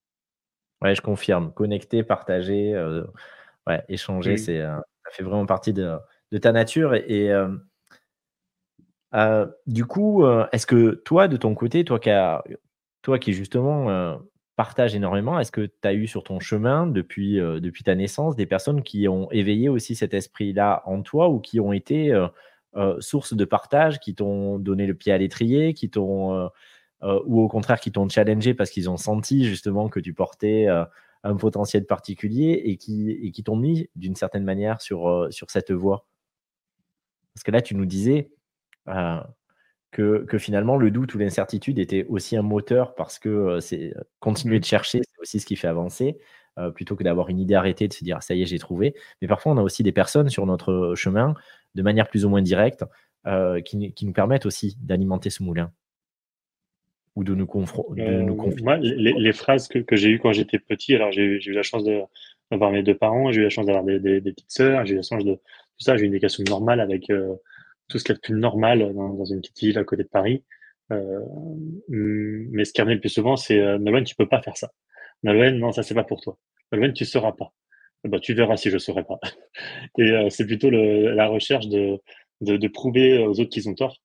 Ouais, 0.80 0.96
je 0.96 1.00
confirme. 1.00 1.52
Connecter, 1.54 2.02
partager, 2.02 2.74
ouais, 3.68 3.84
échanger, 3.88 4.36
c'est, 4.36 4.58
ça 4.58 4.82
fait 5.12 5.22
vraiment 5.22 5.46
partie 5.46 5.72
de, 5.72 5.96
de 6.32 6.38
ta 6.38 6.50
nature. 6.52 6.94
Et, 6.94 7.30
du 9.66 9.84
coup, 9.84 10.24
est-ce 10.52 10.66
que 10.66 10.94
toi, 11.04 11.28
de 11.28 11.36
ton 11.36 11.54
côté, 11.54 11.84
toi 11.84 12.00
qui, 13.20 13.32
justement 13.32 14.18
partage 14.56 14.94
énormément, 14.94 15.40
est-ce 15.40 15.50
que 15.50 15.62
tu 15.66 15.88
as 15.88 15.94
eu 15.94 16.06
sur 16.06 16.24
ton 16.24 16.38
chemin 16.38 16.86
depuis, 16.86 17.40
ta 17.84 17.94
naissance 17.94 18.36
des 18.36 18.46
personnes 18.46 18.82
qui 18.82 19.08
ont 19.08 19.30
éveillé 19.30 19.68
aussi 19.68 19.94
cet 19.94 20.14
esprit-là 20.14 20.82
en 20.86 21.02
toi 21.02 21.28
ou 21.28 21.40
qui 21.40 21.60
ont 21.60 21.72
été 21.72 22.12
source 23.00 23.34
de 23.34 23.44
partage, 23.44 24.00
qui 24.00 24.14
t'ont 24.14 24.58
donné 24.58 24.86
le 24.86 24.94
pied 24.94 25.12
à 25.12 25.18
l'étrier, 25.18 25.74
qui 25.74 25.90
t'ont 25.90 26.50
ou 27.02 27.40
au 27.40 27.48
contraire 27.48 27.80
qui 27.80 27.92
t'ont 27.92 28.08
challengé 28.08 28.54
parce 28.54 28.70
qu'ils 28.70 28.88
ont 28.88 28.96
senti 28.96 29.44
justement 29.44 29.88
que 29.88 30.00
tu 30.00 30.14
portais 30.14 30.68
un 31.24 31.36
potentiel 31.36 31.86
particulier 31.86 32.62
et 32.64 32.76
qui, 32.76 33.10
et 33.10 33.30
qui 33.32 33.42
t'ont 33.44 33.56
mis 33.56 33.88
d'une 33.96 34.16
certaine 34.16 34.44
manière 34.44 34.80
sur, 34.80 35.28
sur 35.30 35.50
cette 35.50 35.72
voie? 35.72 36.06
Parce 37.34 37.44
que 37.44 37.50
là, 37.50 37.62
tu 37.62 37.74
nous 37.74 37.86
disais, 37.86 38.30
que, 38.86 40.24
que, 40.24 40.38
finalement 40.38 40.76
le 40.76 40.90
doute 40.90 41.14
ou 41.14 41.18
l'incertitude 41.18 41.78
était 41.78 42.04
aussi 42.08 42.36
un 42.36 42.42
moteur 42.42 42.94
parce 42.94 43.18
que 43.18 43.60
c'est 43.60 43.94
continuer 44.20 44.58
de 44.58 44.64
chercher, 44.64 45.00
c'est 45.02 45.20
aussi 45.20 45.38
ce 45.38 45.46
qui 45.46 45.56
fait 45.56 45.68
avancer, 45.68 46.18
plutôt 46.74 46.96
que 46.96 47.04
d'avoir 47.04 47.28
une 47.28 47.38
idée 47.38 47.54
arrêtée, 47.54 47.88
de 47.88 47.92
se 47.92 48.04
dire 48.04 48.22
ça 48.22 48.34
y 48.34 48.42
est, 48.42 48.46
j'ai 48.46 48.58
trouvé. 48.58 48.94
Mais 49.20 49.28
parfois, 49.28 49.52
on 49.52 49.58
a 49.58 49.62
aussi 49.62 49.82
des 49.82 49.92
personnes 49.92 50.28
sur 50.28 50.46
notre 50.46 50.94
chemin, 50.96 51.34
de 51.74 51.82
manière 51.82 52.08
plus 52.08 52.24
ou 52.24 52.28
moins 52.28 52.42
directe, 52.42 52.84
qui, 53.64 53.92
qui, 53.92 54.06
nous 54.06 54.12
permettent 54.12 54.46
aussi 54.46 54.76
d'alimenter 54.80 55.30
ce 55.30 55.42
moulin 55.42 55.72
ou 57.14 57.24
de 57.24 57.34
nous, 57.34 57.46
confronter. 57.46 58.02
moi, 58.62 58.78
les, 58.78 59.32
phrases 59.32 59.68
que, 59.68 59.78
que 59.78 59.96
j'ai 59.96 60.10
eues 60.10 60.18
quand 60.18 60.32
j'étais 60.32 60.58
petit, 60.58 60.94
alors 60.94 61.12
j'ai 61.12 61.22
eu 61.22 61.52
la 61.52 61.62
chance 61.62 61.84
d'avoir 62.50 62.70
mes 62.70 62.82
deux 62.82 62.96
parents, 62.96 63.30
j'ai 63.32 63.40
eu 63.40 63.44
la 63.44 63.50
chance 63.50 63.66
d'avoir 63.66 63.84
des, 63.84 63.98
des, 63.98 64.20
petites 64.20 64.50
sœurs, 64.50 64.86
j'ai 64.86 64.94
eu 64.94 64.96
la 64.96 65.02
chance 65.02 65.24
de 65.24 65.38
ça, 65.82 65.96
j'ai 65.96 66.06
une 66.06 66.12
éducation 66.12 66.44
normale 66.48 66.80
avec 66.80 67.10
tout 67.88 67.98
ce 67.98 68.04
qui 68.04 68.12
est 68.12 68.20
plus 68.20 68.34
normal 68.34 68.94
dans, 68.94 69.24
une 69.24 69.40
petite 69.40 69.58
ville 69.60 69.78
à 69.78 69.84
côté 69.84 70.02
de 70.02 70.08
Paris. 70.08 70.44
Euh, 70.90 71.20
mais 71.88 72.64
ce 72.64 72.72
qui 72.72 72.82
revient 72.82 72.94
le 72.94 73.00
plus 73.00 73.08
souvent, 73.08 73.36
c'est 73.36 73.58
euh, 73.60 73.78
Nolwenn, 73.78 74.04
tu 74.04 74.14
peux 74.14 74.28
pas 74.28 74.42
faire 74.42 74.56
ça. 74.56 74.70
Nolwenn, 75.22 75.58
non, 75.58 75.72
ça 75.72 75.82
c'est 75.82 75.94
pas 75.94 76.04
pour 76.04 76.20
toi. 76.20 76.38
Nolwenn, 76.72 76.92
tu 76.92 77.04
sauras 77.04 77.32
pas. 77.32 77.52
Bah, 78.04 78.18
tu 78.18 78.34
verras 78.34 78.56
si 78.56 78.70
je 78.70 78.78
saurais 78.78 79.04
pas. 79.04 79.20
Et 79.98 80.10
euh, 80.10 80.28
c'est 80.30 80.46
plutôt 80.46 80.70
la 80.70 81.26
recherche 81.28 81.68
de, 81.68 81.98
de, 82.40 82.56
de, 82.56 82.68
prouver 82.68 83.18
aux 83.18 83.38
autres 83.40 83.50
qu'ils 83.50 83.68
ont 83.68 83.74
tort 83.74 83.98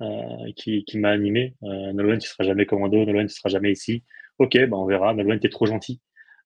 euh, 0.00 0.52
qui, 0.56 0.84
m'a 0.94 1.10
animé. 1.10 1.54
Euh, 1.62 1.92
Nolwenn, 1.92 2.18
tu 2.18 2.28
seras 2.28 2.44
jamais 2.44 2.66
commando. 2.66 3.04
Nolwenn, 3.04 3.26
tu 3.26 3.34
seras 3.34 3.50
jamais 3.50 3.72
ici. 3.72 4.04
Ok, 4.38 4.56
bah, 4.66 4.76
on 4.76 4.86
verra. 4.86 5.14
Nolwenn, 5.14 5.40
t'es 5.40 5.50
trop 5.50 5.66
gentil. 5.66 6.00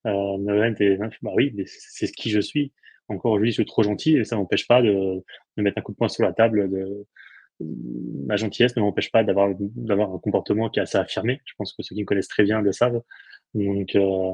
Euh, 0.06 0.38
Nolwenn, 0.38 0.74
t'es, 0.74 0.98
bah 1.22 1.32
oui, 1.34 1.54
c'est 1.66 2.06
ce 2.06 2.12
qui 2.12 2.30
je 2.30 2.40
suis 2.40 2.72
encore 3.08 3.32
aujourd'hui, 3.32 3.50
je 3.50 3.56
suis 3.56 3.64
trop 3.64 3.82
gentil 3.82 4.16
et 4.16 4.24
ça 4.24 4.36
m'empêche 4.36 4.66
pas 4.66 4.82
de, 4.82 5.22
de, 5.56 5.62
mettre 5.62 5.78
un 5.78 5.82
coup 5.82 5.92
de 5.92 5.96
poing 5.96 6.08
sur 6.08 6.24
la 6.24 6.32
table. 6.32 6.70
De, 6.70 7.06
ma 7.60 8.36
gentillesse 8.36 8.76
ne 8.76 8.82
m'empêche 8.82 9.10
pas 9.10 9.24
d'avoir 9.24 9.54
d'avoir 9.58 10.12
un 10.12 10.18
comportement 10.18 10.68
qui 10.68 10.78
est 10.80 10.82
assez 10.82 10.98
affirmé. 10.98 11.40
Je 11.44 11.54
pense 11.56 11.72
que 11.72 11.82
ceux 11.82 11.94
qui 11.94 12.02
me 12.02 12.06
connaissent 12.06 12.28
très 12.28 12.44
bien 12.44 12.60
le 12.60 12.72
savent. 12.72 13.02
Donc, 13.54 13.94
euh, 13.94 14.32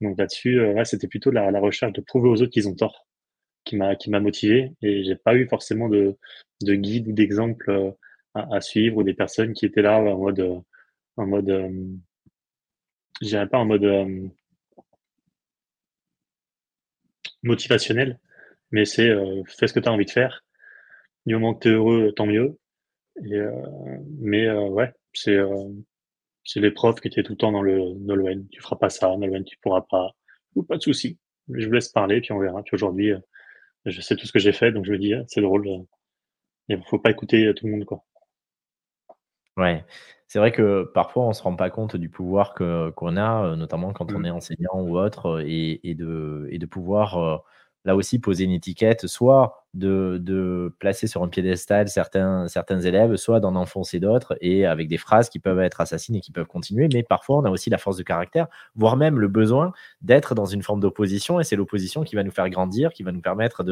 donc 0.00 0.18
là-dessus, 0.18 0.60
euh, 0.60 0.84
c'était 0.84 1.08
plutôt 1.08 1.30
la, 1.30 1.50
la, 1.50 1.60
recherche 1.60 1.92
de 1.92 2.00
prouver 2.00 2.28
aux 2.28 2.42
autres 2.42 2.52
qu'ils 2.52 2.68
ont 2.68 2.74
tort 2.74 3.06
qui 3.64 3.76
m'a 3.76 3.96
qui 3.96 4.10
m'a 4.10 4.20
motivé 4.20 4.72
et 4.82 5.04
j'ai 5.04 5.16
pas 5.16 5.34
eu 5.34 5.48
forcément 5.48 5.88
de, 5.88 6.16
de 6.62 6.74
guide 6.74 7.08
ou 7.08 7.12
d'exemple 7.12 7.70
euh, 7.70 7.90
à, 8.34 8.56
à, 8.56 8.60
suivre 8.60 8.98
ou 8.98 9.02
des 9.02 9.14
personnes 9.14 9.54
qui 9.54 9.66
étaient 9.66 9.82
là 9.82 9.98
en 9.98 10.18
mode 10.18 10.62
en 11.16 11.26
mode 11.26 11.50
euh, 11.50 11.70
je 13.22 13.28
dirais 13.28 13.48
pas 13.48 13.58
en 13.58 13.64
mode 13.64 13.84
motivationnel, 17.44 18.18
mais 18.72 18.84
c'est 18.84 19.08
euh, 19.08 19.42
fais 19.46 19.68
ce 19.68 19.72
que 19.74 19.80
tu 19.80 19.88
as 19.88 19.92
envie 19.92 20.06
de 20.06 20.10
faire. 20.10 20.44
Du 21.26 21.34
moment 21.34 21.54
que 21.54 21.60
tu 21.60 21.68
es 21.70 21.72
heureux, 21.72 22.12
tant 22.16 22.26
mieux. 22.26 22.58
Et, 23.24 23.34
euh, 23.34 23.50
mais 24.20 24.46
euh, 24.46 24.68
ouais, 24.68 24.92
c'est 25.12 25.38
c'est 26.44 26.60
les 26.60 26.70
profs 26.72 27.00
qui 27.00 27.08
étaient 27.08 27.22
tout 27.22 27.32
le 27.32 27.38
temps 27.38 27.52
dans 27.52 27.62
le 27.62 27.94
Nolwenn. 28.00 28.48
Tu 28.50 28.60
feras 28.60 28.76
pas 28.76 28.90
ça, 28.90 29.16
Nolwenn, 29.16 29.44
tu 29.44 29.56
pourras 29.58 29.82
pas. 29.82 30.10
Ou 30.56 30.62
pas 30.64 30.76
de 30.76 30.82
souci. 30.82 31.18
Je 31.52 31.66
vous 31.66 31.72
laisse 31.72 31.88
parler, 31.88 32.20
puis 32.20 32.32
on 32.32 32.38
verra. 32.38 32.62
Puis 32.62 32.74
aujourd'hui, 32.74 33.12
je 33.86 34.00
sais 34.00 34.16
tout 34.16 34.26
ce 34.26 34.32
que 34.32 34.38
j'ai 34.38 34.52
fait, 34.52 34.72
donc 34.72 34.84
je 34.86 34.92
me 34.92 34.98
dis, 34.98 35.14
c'est 35.28 35.40
drôle. 35.40 35.68
Il 36.68 36.82
faut 36.84 36.98
pas 36.98 37.10
écouter 37.10 37.52
tout 37.54 37.66
le 37.66 37.72
monde, 37.72 37.84
quoi. 37.84 38.04
Ouais, 39.56 39.84
c'est 40.26 40.40
vrai 40.40 40.50
que 40.50 40.82
parfois 40.94 41.26
on 41.26 41.32
se 41.32 41.40
rend 41.42 41.54
pas 41.54 41.70
compte 41.70 41.94
du 41.94 42.08
pouvoir 42.08 42.54
que 42.54 42.90
qu'on 42.90 43.16
a, 43.16 43.54
notamment 43.54 43.92
quand 43.92 44.12
on 44.12 44.18
mmh. 44.18 44.24
est 44.26 44.30
enseignant 44.30 44.80
ou 44.80 44.98
autre, 44.98 45.42
et, 45.46 45.80
et 45.88 45.94
de, 45.94 46.48
et 46.50 46.58
de 46.58 46.66
pouvoir 46.66 47.44
là 47.84 47.94
aussi 47.96 48.18
poser 48.18 48.44
une 48.44 48.52
étiquette, 48.52 49.06
soit 49.06 49.64
de, 49.74 50.72
placer 50.78 51.06
sur 51.06 51.22
un 51.22 51.28
piédestal 51.28 51.88
certains, 51.88 52.46
élèves, 52.80 53.16
soit 53.16 53.40
d'en 53.40 53.54
enfoncer 53.56 54.00
d'autres, 54.00 54.36
et 54.40 54.66
avec 54.66 54.88
des 54.88 54.98
phrases 54.98 55.28
qui 55.28 55.38
peuvent 55.38 55.58
être 55.60 55.80
assassines 55.80 56.14
et 56.14 56.20
qui 56.20 56.32
peuvent 56.32 56.46
continuer. 56.46 56.88
Mais 56.92 57.02
parfois, 57.02 57.38
on 57.38 57.44
a 57.44 57.50
aussi 57.50 57.70
la 57.70 57.78
force 57.78 57.96
de 57.96 58.02
caractère, 58.02 58.46
voire 58.74 58.96
même 58.96 59.18
le 59.18 59.28
besoin 59.28 59.72
d'être 60.00 60.34
dans 60.34 60.46
une 60.46 60.62
forme 60.62 60.80
d'opposition, 60.80 61.40
et 61.40 61.44
c'est 61.44 61.56
l'opposition 61.56 62.04
qui 62.04 62.14
va 62.14 62.22
nous 62.22 62.30
faire 62.30 62.48
grandir, 62.48 62.92
qui 62.92 63.02
va 63.02 63.12
nous 63.12 63.20
permettre 63.20 63.64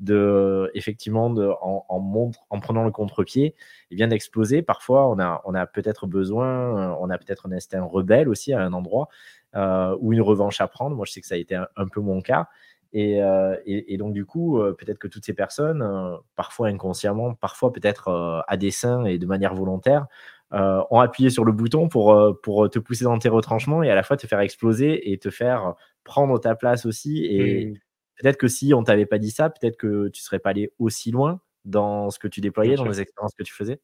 de, 0.00 0.70
effectivement, 0.74 1.26
en, 1.26 2.32
en, 2.50 2.60
prenant 2.60 2.84
le 2.84 2.90
contre-pied, 2.90 3.54
bien 3.90 4.08
d'exploser. 4.08 4.62
Parfois, 4.62 5.08
on 5.08 5.18
a, 5.18 5.66
peut-être 5.66 6.06
besoin, 6.06 6.94
on 7.00 7.08
a 7.08 7.18
peut-être 7.18 7.46
un 7.46 7.52
instinct 7.52 7.82
rebelle 7.82 8.28
aussi 8.28 8.52
à 8.52 8.60
un 8.60 8.72
endroit, 8.72 9.08
euh, 9.54 9.96
ou 10.00 10.12
une 10.12 10.20
revanche 10.20 10.60
à 10.60 10.68
prendre. 10.68 10.96
Moi, 10.96 11.06
je 11.06 11.12
sais 11.12 11.20
que 11.20 11.26
ça 11.26 11.36
a 11.36 11.38
été 11.38 11.54
un 11.54 11.88
peu 11.88 12.00
mon 12.00 12.20
cas. 12.20 12.48
Euh, 12.94 13.56
et, 13.66 13.96
donc, 13.96 14.12
du 14.12 14.24
coup, 14.24 14.60
euh, 14.60 14.72
peut-être 14.72 14.98
que 14.98 15.08
toutes 15.08 15.24
ces 15.24 15.34
personnes, 15.34 15.82
euh, 15.82 16.16
parfois 16.34 16.68
inconsciemment, 16.68 17.34
parfois 17.34 17.72
peut-être 17.72 18.44
à 18.46 18.56
dessein 18.56 19.04
et 19.04 19.18
de 19.18 19.26
manière 19.26 19.54
volontaire, 19.54 20.06
ont 20.52 21.00
appuyé 21.00 21.30
sur 21.30 21.44
le 21.44 21.52
bouton 21.52 21.88
pour, 21.88 22.16
pour 22.42 22.70
te 22.70 22.78
pousser 22.78 23.04
dans 23.04 23.18
tes 23.18 23.28
retranchements 23.28 23.82
et 23.82 23.90
à 23.90 23.94
la 23.94 24.02
fois 24.02 24.16
te 24.16 24.26
faire 24.26 24.40
exploser 24.40 25.12
et 25.12 25.18
te 25.18 25.30
faire 25.30 25.74
prendre 26.04 26.38
ta 26.38 26.54
place 26.54 26.86
aussi. 26.86 27.24
Et 27.26 27.66
mmh. 27.66 27.74
peut-être 28.20 28.36
que 28.36 28.48
si 28.48 28.72
on 28.72 28.84
t'avait 28.84 29.06
pas 29.06 29.18
dit 29.18 29.32
ça, 29.32 29.50
peut-être 29.50 29.76
que 29.76 30.08
tu 30.08 30.22
serais 30.22 30.38
pas 30.38 30.50
allé 30.50 30.72
aussi 30.78 31.10
loin 31.10 31.40
dans 31.64 32.10
ce 32.10 32.18
que 32.18 32.28
tu 32.28 32.40
déployais, 32.40 32.76
dans 32.76 32.84
les 32.84 33.00
expériences 33.00 33.34
que 33.34 33.42
tu 33.42 33.52
faisais. 33.52 33.80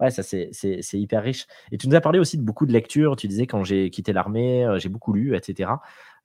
Ouais, 0.00 0.10
ça 0.10 0.22
c'est 0.22 0.50
hyper 0.94 1.22
riche. 1.22 1.46
Et 1.72 1.78
tu 1.78 1.88
nous 1.88 1.94
as 1.94 2.00
parlé 2.00 2.18
aussi 2.18 2.38
de 2.38 2.42
beaucoup 2.42 2.66
de 2.66 2.72
lectures. 2.72 3.16
Tu 3.16 3.28
disais 3.28 3.46
quand 3.46 3.64
j'ai 3.64 3.90
quitté 3.90 4.12
l'armée, 4.12 4.66
j'ai 4.78 4.88
beaucoup 4.88 5.12
lu, 5.12 5.36
etc. 5.36 5.72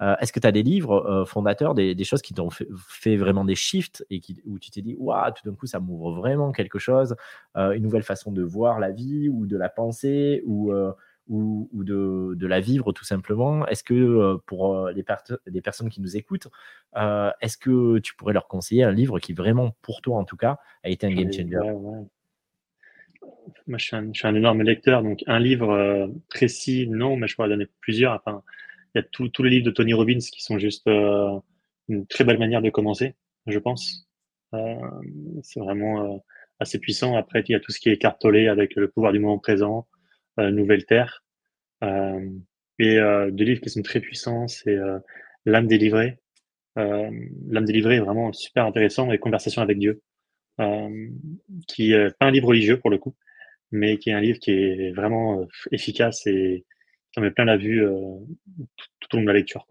Euh, 0.01 0.15
est-ce 0.19 0.33
que 0.33 0.39
tu 0.39 0.47
as 0.47 0.51
des 0.51 0.63
livres 0.63 1.05
euh, 1.05 1.25
fondateurs, 1.25 1.73
des, 1.73 2.03
choses 2.03 2.21
qui 2.21 2.33
t'ont 2.33 2.49
fait, 2.49 3.15
vraiment 3.15 3.45
des 3.45 3.55
shifts 3.55 4.05
et 4.09 4.19
qui, 4.19 4.41
où 4.45 4.59
tu 4.59 4.69
t'es 4.71 4.81
dit, 4.81 4.95
waouh, 4.99 5.31
tout 5.31 5.49
d'un 5.49 5.55
coup, 5.55 5.67
ça 5.67 5.79
m'ouvre 5.79 6.11
vraiment 6.13 6.51
quelque 6.51 6.79
chose, 6.79 7.15
euh, 7.55 7.71
une 7.71 7.83
nouvelle 7.83 8.03
façon 8.03 8.31
de 8.31 8.43
voir 8.43 8.79
la 8.79 8.91
vie 8.91 9.29
ou 9.29 9.45
de 9.45 9.57
la 9.57 9.69
penser 9.69 10.43
ou, 10.45 10.73
ou, 11.27 11.83
de, 11.83 12.33
de, 12.35 12.47
la 12.47 12.59
vivre 12.59 12.91
tout 12.91 13.05
simplement? 13.05 13.65
Est-ce 13.67 13.83
que 13.83 14.37
pour 14.45 14.87
les, 14.89 15.03
les, 15.47 15.61
personnes 15.61 15.89
qui 15.89 16.01
nous 16.01 16.17
écoutent, 16.17 16.47
est-ce 16.95 17.57
que 17.57 17.99
tu 17.99 18.15
pourrais 18.15 18.33
leur 18.33 18.47
conseiller 18.47 18.83
un 18.83 18.91
livre 18.91 19.19
qui 19.19 19.33
vraiment, 19.33 19.71
pour 19.81 20.01
toi 20.01 20.17
en 20.17 20.25
tout 20.25 20.37
cas, 20.37 20.59
a 20.83 20.89
été 20.89 21.07
un 21.07 21.13
game 21.13 21.31
changer? 21.31 21.59
Moi, 23.67 23.77
je 23.77 23.85
suis, 23.85 23.95
un, 23.95 24.35
énorme 24.35 24.61
lecteur, 24.61 25.01
donc 25.01 25.23
un 25.27 25.39
livre 25.39 26.09
précis, 26.29 26.87
non, 26.87 27.17
mais 27.17 27.27
je 27.27 27.35
pourrais 27.35 27.49
donner 27.49 27.67
plusieurs. 27.81 28.13
Enfin, 28.13 28.43
il 28.95 28.99
y 28.99 29.01
a 29.01 29.07
tous 29.11 29.43
les 29.43 29.49
livres 29.49 29.65
de 29.65 29.71
Tony 29.71 29.93
Robbins 29.93 30.19
qui 30.19 30.41
sont 30.41 30.57
juste 30.57 30.87
euh, 30.87 31.37
une 31.89 32.07
très 32.07 32.23
belle 32.23 32.39
manière 32.39 32.61
de 32.61 32.69
commencer, 32.69 33.15
je 33.45 33.59
pense. 33.59 34.07
Euh, 34.53 34.75
c'est 35.43 35.59
vraiment 35.59 36.15
euh, 36.15 36.17
assez 36.59 36.79
puissant. 36.79 37.17
Après, 37.17 37.43
il 37.47 37.51
y 37.51 37.55
a 37.55 37.59
tout 37.59 37.73
ce 37.73 37.79
qui 37.81 37.89
est 37.89 37.97
cartolé 37.97 38.47
avec 38.47 38.75
le 38.75 38.89
pouvoir 38.89 39.11
du 39.11 39.19
moment 39.19 39.37
présent, 39.37 39.87
Nouvelle 40.37 40.85
Terre. 40.85 41.23
et 41.81 42.97
deux 43.31 43.43
livres 43.43 43.61
qui 43.61 43.69
sont 43.69 43.81
très 43.81 43.99
puissants, 44.01 44.47
c'est 44.47 44.77
L'âme 45.45 45.67
délivrée. 45.67 46.17
L'âme 46.75 47.65
délivrée 47.65 47.95
est 47.95 48.01
vraiment 48.01 48.33
super 48.33 48.65
intéressant 48.65 49.11
et 49.11 49.17
Conversation 49.17 49.61
avec 49.61 49.79
Dieu, 49.79 50.01
qui 51.67 51.93
est 51.93 52.17
pas 52.17 52.27
un 52.27 52.31
livre 52.31 52.49
religieux 52.49 52.79
pour 52.79 52.89
le 52.89 52.97
coup, 52.97 53.15
mais 53.71 53.97
qui 53.97 54.09
est 54.09 54.13
un 54.13 54.21
livre 54.21 54.39
qui 54.39 54.51
est 54.51 54.91
vraiment 54.91 55.47
efficace 55.71 56.25
et 56.27 56.65
ça 57.15 57.21
met 57.21 57.31
plein 57.31 57.45
la 57.45 57.57
vue 57.57 57.85
euh, 57.85 58.17
tout, 58.99 59.15
au 59.15 59.17
long 59.17 59.23
de 59.23 59.27
la 59.27 59.33
lecture. 59.33 59.65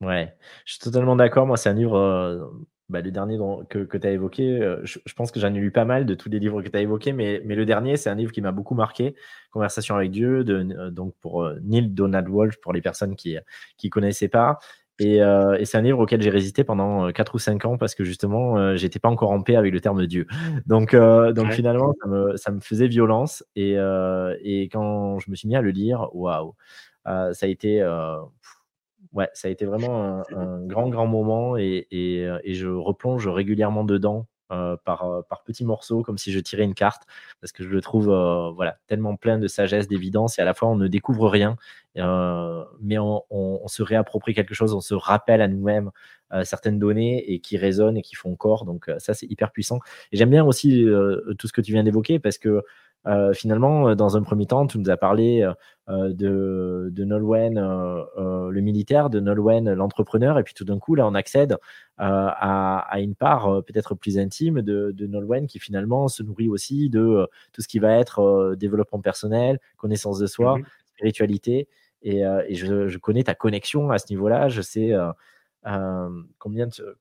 Ouais, 0.00 0.34
je 0.64 0.72
suis 0.72 0.80
totalement 0.80 1.14
d'accord. 1.14 1.46
Moi, 1.46 1.58
c'est 1.58 1.68
un 1.68 1.74
livre, 1.74 1.96
euh, 1.96 2.46
bah, 2.88 3.02
le 3.02 3.10
dernier 3.10 3.38
que, 3.68 3.80
que 3.80 3.98
tu 3.98 4.06
as 4.06 4.10
évoqué. 4.10 4.60
Euh, 4.62 4.80
je, 4.84 4.98
pense 5.14 5.30
que 5.30 5.40
j'en 5.40 5.52
ai 5.54 5.60
lu 5.60 5.70
pas 5.70 5.84
mal 5.84 6.06
de 6.06 6.14
tous 6.14 6.30
les 6.30 6.38
livres 6.38 6.62
que 6.62 6.68
tu 6.68 6.76
as 6.76 6.80
évoqués, 6.80 7.12
mais, 7.12 7.42
mais 7.44 7.54
le 7.54 7.66
dernier, 7.66 7.98
c'est 7.98 8.08
un 8.08 8.14
livre 8.14 8.32
qui 8.32 8.40
m'a 8.40 8.52
beaucoup 8.52 8.74
marqué 8.74 9.14
Conversation 9.52 9.94
avec 9.94 10.10
Dieu, 10.10 10.42
de, 10.42 10.90
donc 10.90 11.14
pour 11.20 11.48
Neil 11.62 11.88
Donald 11.90 12.28
Walsh, 12.28 12.56
pour 12.56 12.72
les 12.72 12.80
personnes 12.80 13.14
qui 13.14 13.36
ne 13.36 13.88
connaissaient 13.90 14.28
pas. 14.28 14.58
Euh, 15.02 15.54
et, 15.54 15.64
c'est 15.64 15.76
un 15.76 15.82
livre 15.82 15.98
auquel 15.98 16.22
j'ai 16.22 16.30
résisté 16.30 16.62
pendant 16.62 17.10
4 17.10 17.32
euh, 17.32 17.36
ou 17.36 17.38
5 17.38 17.64
ans 17.64 17.76
parce 17.76 17.94
que 17.94 18.04
justement, 18.04 18.56
euh, 18.56 18.76
j'étais 18.76 19.00
pas 19.00 19.08
encore 19.08 19.32
en 19.32 19.42
paix 19.42 19.56
avec 19.56 19.72
le 19.72 19.80
terme 19.80 20.06
Dieu. 20.06 20.26
Donc, 20.66 20.94
donc 20.94 21.52
finalement, 21.52 21.92
ça 22.00 22.08
me, 22.08 22.36
ça 22.36 22.50
me, 22.52 22.60
faisait 22.60 22.86
violence. 22.86 23.44
Et, 23.56 23.76
et, 24.42 24.64
quand 24.64 25.18
je 25.18 25.30
me 25.30 25.36
suis 25.36 25.48
mis 25.48 25.56
à 25.56 25.62
le 25.62 25.70
lire, 25.70 26.08
waouh, 26.14 26.54
ça 27.04 27.32
a 27.42 27.46
été 27.46 27.82
ouais, 29.12 29.28
ça 29.32 29.48
a 29.48 29.50
été 29.50 29.64
vraiment 29.64 30.22
un, 30.30 30.66
grand, 30.66 30.88
grand 30.88 31.06
moment 31.06 31.56
et, 31.56 31.86
et, 31.90 32.28
et, 32.44 32.54
je 32.54 32.68
replonge 32.68 33.28
régulièrement 33.28 33.84
dedans 33.84 34.26
euh, 34.26 34.33
par, 34.84 35.04
euh, 35.04 35.22
par 35.22 35.42
petits 35.42 35.64
morceaux, 35.64 36.02
comme 36.02 36.18
si 36.18 36.32
je 36.32 36.40
tirais 36.40 36.64
une 36.64 36.74
carte, 36.74 37.02
parce 37.40 37.52
que 37.52 37.62
je 37.62 37.68
le 37.68 37.80
trouve 37.80 38.10
euh, 38.10 38.50
voilà, 38.50 38.78
tellement 38.86 39.16
plein 39.16 39.38
de 39.38 39.48
sagesse, 39.48 39.88
d'évidence, 39.88 40.38
et 40.38 40.42
à 40.42 40.44
la 40.44 40.54
fois 40.54 40.68
on 40.68 40.76
ne 40.76 40.88
découvre 40.88 41.28
rien, 41.28 41.56
mais 41.96 42.98
on, 42.98 43.68
se 43.68 43.82
réapproprie 43.82 44.34
quelque 44.34 44.54
chose, 44.54 44.74
on 44.74 44.80
se 44.80 44.94
rappelle 44.94 45.40
à 45.40 45.48
nous-mêmes 45.48 45.90
certaines 46.42 46.78
données 46.80 47.32
et 47.32 47.38
qui 47.38 47.56
résonnent 47.56 47.96
et 47.96 48.02
qui 48.02 48.16
font 48.16 48.34
corps. 48.34 48.64
Donc 48.64 48.90
ça, 48.98 49.14
c'est 49.14 49.26
hyper 49.26 49.52
puissant. 49.52 49.78
Et 50.10 50.16
j'aime 50.16 50.30
bien 50.30 50.44
aussi 50.44 50.84
tout 51.38 51.46
ce 51.46 51.52
que 51.52 51.60
tu 51.60 51.72
viens 51.72 51.84
d'évoquer, 51.84 52.18
parce 52.18 52.38
que 52.38 52.64
euh, 53.06 53.32
finalement, 53.32 53.88
euh, 53.88 53.94
dans 53.94 54.16
un 54.16 54.22
premier 54.22 54.46
temps, 54.46 54.66
tu 54.66 54.78
nous 54.78 54.90
as 54.90 54.96
parlé 54.96 55.42
euh, 55.88 56.12
de, 56.12 56.88
de 56.90 57.04
Nolwenn, 57.04 57.54
le 57.56 58.60
militaire, 58.60 59.10
de 59.10 59.20
Nolwenn, 59.20 59.72
l'entrepreneur, 59.72 60.38
et 60.38 60.42
puis 60.42 60.54
tout 60.54 60.64
d'un 60.64 60.78
coup, 60.78 60.94
là, 60.94 61.06
on 61.06 61.14
accède 61.14 61.56
à, 61.98 63.00
une 63.00 63.14
part 63.14 63.62
peut-être 63.64 63.94
plus 63.94 64.18
intime 64.18 64.62
de, 64.62 64.92
de, 64.92 65.06
Nolwenn 65.06 65.46
qui 65.46 65.58
finalement 65.58 66.08
se 66.08 66.22
nourrit 66.22 66.48
aussi 66.48 66.88
de 66.88 67.28
tout 67.52 67.62
ce 67.62 67.68
qui 67.68 67.78
va 67.78 67.98
être 67.98 68.54
développement 68.56 69.00
personnel, 69.00 69.60
connaissance 69.76 70.18
de 70.18 70.26
soi, 70.26 70.58
mmh 70.58 70.64
spiritualité. 70.96 71.66
Et, 72.02 72.22
je, 72.52 72.96
connais 72.98 73.24
ta 73.24 73.34
connexion 73.34 73.90
à 73.90 73.98
ce 73.98 74.06
niveau-là. 74.10 74.48
Je 74.48 74.62
sais 74.62 74.94
combien 76.38 76.68
de, 76.68 76.96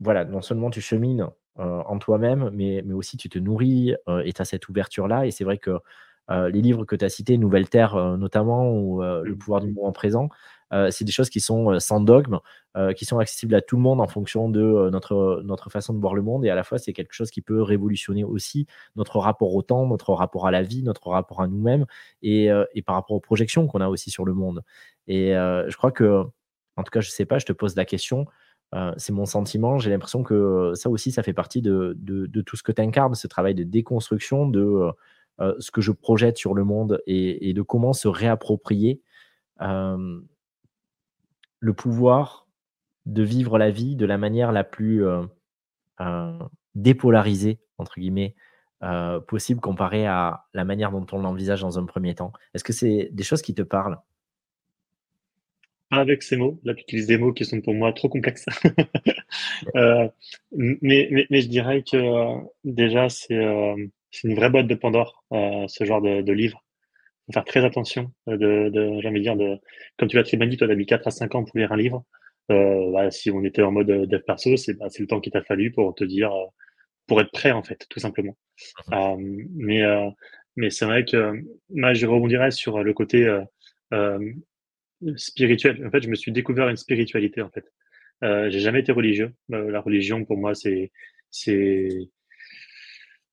voilà, 0.00 0.24
non 0.24 0.42
seulement 0.42 0.70
tu 0.70 0.80
chemines 0.80 1.22
euh, 1.22 1.26
en 1.58 1.98
toi-même, 1.98 2.50
mais, 2.52 2.82
mais 2.84 2.94
aussi 2.94 3.16
tu 3.16 3.28
te 3.28 3.38
nourris 3.38 3.94
euh, 4.08 4.22
et 4.24 4.32
tu 4.32 4.42
as 4.42 4.44
cette 4.44 4.68
ouverture-là. 4.68 5.26
Et 5.26 5.30
c'est 5.30 5.44
vrai 5.44 5.58
que 5.58 5.78
euh, 6.30 6.48
les 6.50 6.60
livres 6.60 6.84
que 6.84 6.96
tu 6.96 7.04
as 7.04 7.08
cités, 7.08 7.38
Nouvelle 7.38 7.68
Terre 7.68 7.96
notamment, 8.18 8.70
ou 8.70 9.02
Le 9.02 9.36
pouvoir 9.36 9.60
du 9.60 9.72
moment 9.72 9.92
présent, 9.92 10.28
c'est 10.90 11.04
des 11.04 11.12
choses 11.12 11.30
qui 11.30 11.38
sont 11.40 11.78
sans 11.78 12.00
dogme, 12.00 12.40
qui 12.96 13.04
sont 13.04 13.18
accessibles 13.20 13.54
à 13.54 13.60
tout 13.62 13.76
le 13.76 13.82
monde 13.82 14.00
en 14.00 14.08
fonction 14.08 14.48
de 14.48 14.90
notre, 14.90 15.40
notre 15.44 15.70
façon 15.70 15.94
de 15.94 16.00
voir 16.00 16.14
le 16.14 16.22
monde. 16.22 16.44
Et 16.44 16.50
à 16.50 16.56
la 16.56 16.64
fois, 16.64 16.78
c'est 16.78 16.92
quelque 16.92 17.12
chose 17.12 17.30
qui 17.30 17.40
peut 17.40 17.62
révolutionner 17.62 18.24
aussi 18.24 18.66
notre 18.96 19.20
rapport 19.20 19.54
au 19.54 19.62
temps, 19.62 19.86
notre 19.86 20.12
rapport 20.12 20.48
à 20.48 20.50
la 20.50 20.62
vie, 20.62 20.82
notre 20.82 21.08
rapport 21.08 21.40
à 21.40 21.46
nous-mêmes 21.46 21.86
et, 22.22 22.48
et, 22.74 22.82
par 22.82 22.96
rapport 22.96 23.16
aux 23.16 23.20
projections 23.20 23.68
qu'on 23.68 23.80
a 23.80 23.88
aussi 23.88 24.10
sur 24.10 24.24
le 24.24 24.34
monde. 24.34 24.62
Et 25.06 25.30
je 25.34 25.76
crois 25.76 25.92
que, 25.92 26.24
en 26.74 26.82
tout 26.82 26.90
cas, 26.90 27.00
je 27.00 27.08
ne 27.08 27.12
sais 27.12 27.24
pas, 27.26 27.38
je 27.38 27.46
te 27.46 27.52
pose 27.52 27.76
la 27.76 27.84
question. 27.84 28.26
Euh, 28.74 28.92
c'est 28.96 29.12
mon 29.12 29.26
sentiment. 29.26 29.78
J'ai 29.78 29.90
l'impression 29.90 30.22
que 30.22 30.72
ça 30.74 30.90
aussi, 30.90 31.12
ça 31.12 31.22
fait 31.22 31.32
partie 31.32 31.62
de, 31.62 31.96
tout 32.44 32.56
ce 32.56 32.62
que 32.62 32.72
tu 32.72 32.82
incarnes, 32.82 33.14
ce 33.14 33.26
travail 33.26 33.54
de 33.54 33.62
déconstruction 33.62 34.48
de 34.48 34.60
euh, 34.60 34.92
euh, 35.40 35.54
ce 35.58 35.70
que 35.70 35.80
je 35.80 35.92
projette 35.92 36.36
sur 36.36 36.54
le 36.54 36.64
monde 36.64 37.00
et, 37.06 37.52
de 37.52 37.62
comment 37.62 37.92
se 37.92 38.08
réapproprier 38.08 39.00
le 39.58 40.22
pouvoir 41.72 42.46
de 43.06 43.22
vivre 43.22 43.58
la 43.58 43.70
vie 43.70 43.96
de 43.96 44.04
la 44.04 44.18
manière 44.18 44.52
la 44.52 44.64
plus 44.64 45.04
dépolarisée, 46.74 47.60
possible 49.26 49.60
comparée 49.60 50.06
à 50.06 50.44
la 50.52 50.64
manière 50.64 50.90
dont 50.90 51.06
on 51.12 51.20
l'envisage 51.20 51.62
dans 51.62 51.78
un 51.78 51.84
premier 51.84 52.14
temps. 52.14 52.32
Est-ce 52.52 52.64
que 52.64 52.72
c'est 52.72 53.08
des 53.12 53.22
choses 53.22 53.42
qui 53.42 53.54
te 53.54 53.62
parlent? 53.62 53.98
Avec 55.90 56.22
ces 56.22 56.36
mots. 56.36 56.60
Là, 56.64 56.74
tu 56.74 56.82
utilises 56.82 57.06
des 57.06 57.18
mots 57.18 57.32
qui 57.32 57.44
sont 57.44 57.60
pour 57.60 57.74
moi 57.74 57.92
trop 57.92 58.08
complexes. 58.08 58.46
euh, 59.76 60.08
mais, 60.52 61.08
mais, 61.10 61.26
mais, 61.30 61.40
je 61.40 61.48
dirais 61.48 61.82
que 61.82 61.96
euh, 61.96 62.40
déjà, 62.64 63.08
c'est 63.08 63.34
euh, 63.34 63.76
une 64.24 64.34
vraie 64.34 64.50
boîte 64.50 64.66
de 64.66 64.74
Pandore, 64.74 65.24
euh, 65.32 65.66
ce 65.68 65.84
genre 65.84 66.00
de, 66.00 66.22
de 66.22 66.32
livre. 66.32 66.64
Faut 67.26 67.32
faire 67.32 67.44
très 67.44 67.64
attention. 67.64 68.12
Euh, 68.28 68.36
de, 68.36 68.70
de 68.70 69.00
j'ai 69.00 69.08
envie 69.08 69.18
de 69.18 69.24
dire, 69.24 69.36
de, 69.36 69.58
comme 69.98 70.08
tu 70.08 70.16
l'as 70.16 70.24
très 70.24 70.36
bien 70.36 70.46
dit, 70.46 70.56
toi, 70.56 70.68
t'as 70.68 70.74
mis 70.74 70.86
4 70.86 71.06
à 71.06 71.10
5 71.10 71.34
ans 71.34 71.44
pour 71.44 71.56
lire 71.58 71.72
un 71.72 71.76
livre. 71.76 72.04
Bah, 72.48 73.10
si 73.10 73.30
on 73.32 73.42
était 73.42 73.62
en 73.62 73.72
mode 73.72 73.88
dev 73.88 74.20
perso, 74.20 74.56
c'est 74.56 74.74
bah, 74.74 74.86
le 74.96 75.06
temps 75.06 75.20
qu'il 75.20 75.32
t'a 75.32 75.42
fallu 75.42 75.72
pour 75.72 75.94
te 75.94 76.04
dire, 76.04 76.30
pour 77.06 77.20
être 77.20 77.32
prêt, 77.32 77.50
en 77.50 77.62
fait, 77.64 77.86
tout 77.90 77.98
simplement. 77.98 78.36
Mmh 78.88 79.16
mais 79.56 79.82
mais 80.56 80.70
c'est 80.70 80.86
vrai 80.86 81.04
que 81.04 81.32
moi, 81.70 81.92
je 81.92 82.06
rebondirais 82.06 82.52
sur 82.52 82.82
le 82.84 82.92
côté 82.94 83.28
spirituel. 85.16 85.86
En 85.86 85.90
fait, 85.90 86.02
je 86.02 86.08
me 86.08 86.14
suis 86.14 86.32
découvert 86.32 86.68
une 86.68 86.76
spiritualité, 86.76 87.42
en 87.42 87.50
fait. 87.50 87.64
Euh, 88.24 88.50
j'ai 88.50 88.60
jamais 88.60 88.80
été 88.80 88.92
religieux. 88.92 89.32
Euh, 89.52 89.70
la 89.70 89.80
religion, 89.80 90.24
pour 90.24 90.38
moi, 90.38 90.54
c'est, 90.54 90.90
c'est, 91.30 91.88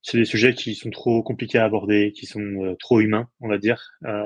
c'est 0.02 0.18
des 0.18 0.24
sujets 0.24 0.54
qui 0.54 0.74
sont 0.74 0.90
trop 0.90 1.22
compliqués 1.22 1.58
à 1.58 1.64
aborder, 1.64 2.12
qui 2.12 2.26
sont 2.26 2.64
euh, 2.64 2.74
trop 2.78 3.00
humains, 3.00 3.28
on 3.40 3.48
va 3.48 3.58
dire. 3.58 3.82
Euh, 4.04 4.22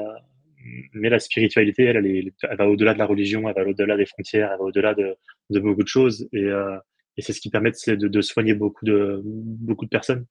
mais 0.93 1.09
la 1.09 1.21
spiritualité, 1.21 1.85
elle, 1.85 1.97
elle, 2.05 2.33
elle 2.43 2.57
va 2.57 2.69
au-delà 2.69 2.95
de 2.95 2.99
la 2.99 3.07
religion, 3.07 3.49
elle 3.49 3.55
va 3.55 3.69
au-delà 3.69 3.97
des 3.97 4.07
frontières, 4.07 4.51
elle 4.53 4.59
va 4.59 4.65
au-delà 4.65 4.95
de, 4.95 5.15
de 5.51 5.61
beaucoup 5.61 5.85
de 5.85 5.89
choses. 5.89 6.29
Et, 6.33 6.45
euh, 6.45 6.77
et 7.17 7.23
c'est 7.23 7.33
ce 7.33 7.41
qui 7.41 7.51
permet 7.51 7.71
de, 7.71 7.95
de, 7.95 8.21
soigner 8.21 8.55
beaucoup 8.55 8.85
de, 8.85 9.23
beaucoup 9.25 9.85
de 9.85 9.91
personnes. 9.91 10.27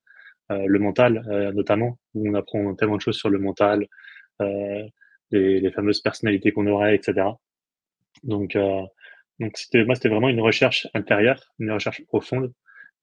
le 0.50 0.78
mental, 0.78 1.22
notamment, 1.54 1.98
où 2.14 2.30
on 2.30 2.34
apprend 2.34 2.74
tellement 2.74 2.96
de 2.96 3.02
choses 3.02 3.18
sur 3.18 3.28
le 3.28 3.38
mental, 3.38 3.86
les, 5.30 5.60
les 5.60 5.70
fameuses 5.70 6.00
personnalités 6.00 6.52
qu'on 6.52 6.66
aurait, 6.66 6.94
etc. 6.94 7.28
Donc, 8.22 8.56
euh, 8.56 8.82
donc 9.40 9.56
c'était, 9.56 9.84
moi, 9.84 9.94
c'était 9.94 10.08
vraiment 10.08 10.28
une 10.28 10.40
recherche 10.40 10.88
intérieure, 10.94 11.52
une 11.58 11.70
recherche 11.70 12.04
profonde, 12.06 12.52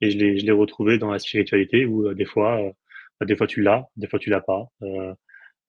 et 0.01 0.11
je 0.11 0.17
l'ai, 0.17 0.39
je 0.39 0.45
l'ai 0.45 0.51
retrouvé 0.51 0.97
dans 0.97 1.11
la 1.11 1.19
spiritualité 1.19 1.85
où 1.85 2.07
euh, 2.07 2.13
des 2.13 2.25
fois, 2.25 2.61
euh, 2.61 2.71
bah, 3.19 3.25
des 3.25 3.35
fois 3.35 3.47
tu 3.47 3.61
l'as, 3.61 3.87
des 3.95 4.07
fois 4.07 4.19
tu 4.19 4.29
l'as 4.29 4.41
pas. 4.41 4.67
Il 4.81 5.15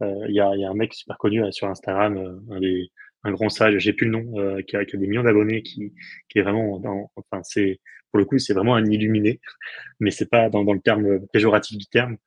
euh, 0.02 0.26
y, 0.28 0.40
a, 0.40 0.54
y 0.56 0.64
a 0.64 0.70
un 0.70 0.74
mec 0.74 0.94
super 0.94 1.16
connu 1.18 1.40
sur 1.52 1.68
Instagram, 1.68 2.42
un 2.50 2.60
des 2.60 2.90
un 3.24 3.32
grand 3.32 3.48
sage, 3.48 3.78
j'ai 3.78 3.92
plus 3.92 4.06
le 4.06 4.12
nom, 4.12 4.62
qui 4.68 4.76
a, 4.76 4.84
qui, 4.84 4.96
des 4.96 5.06
millions 5.08 5.24
d'abonnés, 5.24 5.62
qui, 5.62 5.92
qui 6.28 6.38
est 6.38 6.42
vraiment, 6.42 6.78
dans, 6.78 7.10
enfin 7.16 7.42
c'est 7.42 7.80
pour 8.12 8.18
le 8.20 8.24
coup 8.24 8.38
c'est 8.38 8.54
vraiment 8.54 8.76
un 8.76 8.84
illuminé, 8.84 9.40
mais 10.00 10.12
c'est 10.12 10.30
pas 10.30 10.48
dans, 10.48 10.64
dans 10.64 10.74
le 10.74 10.80
terme 10.80 11.26
péjoratif 11.32 11.76
du 11.76 11.86
terme. 11.86 12.18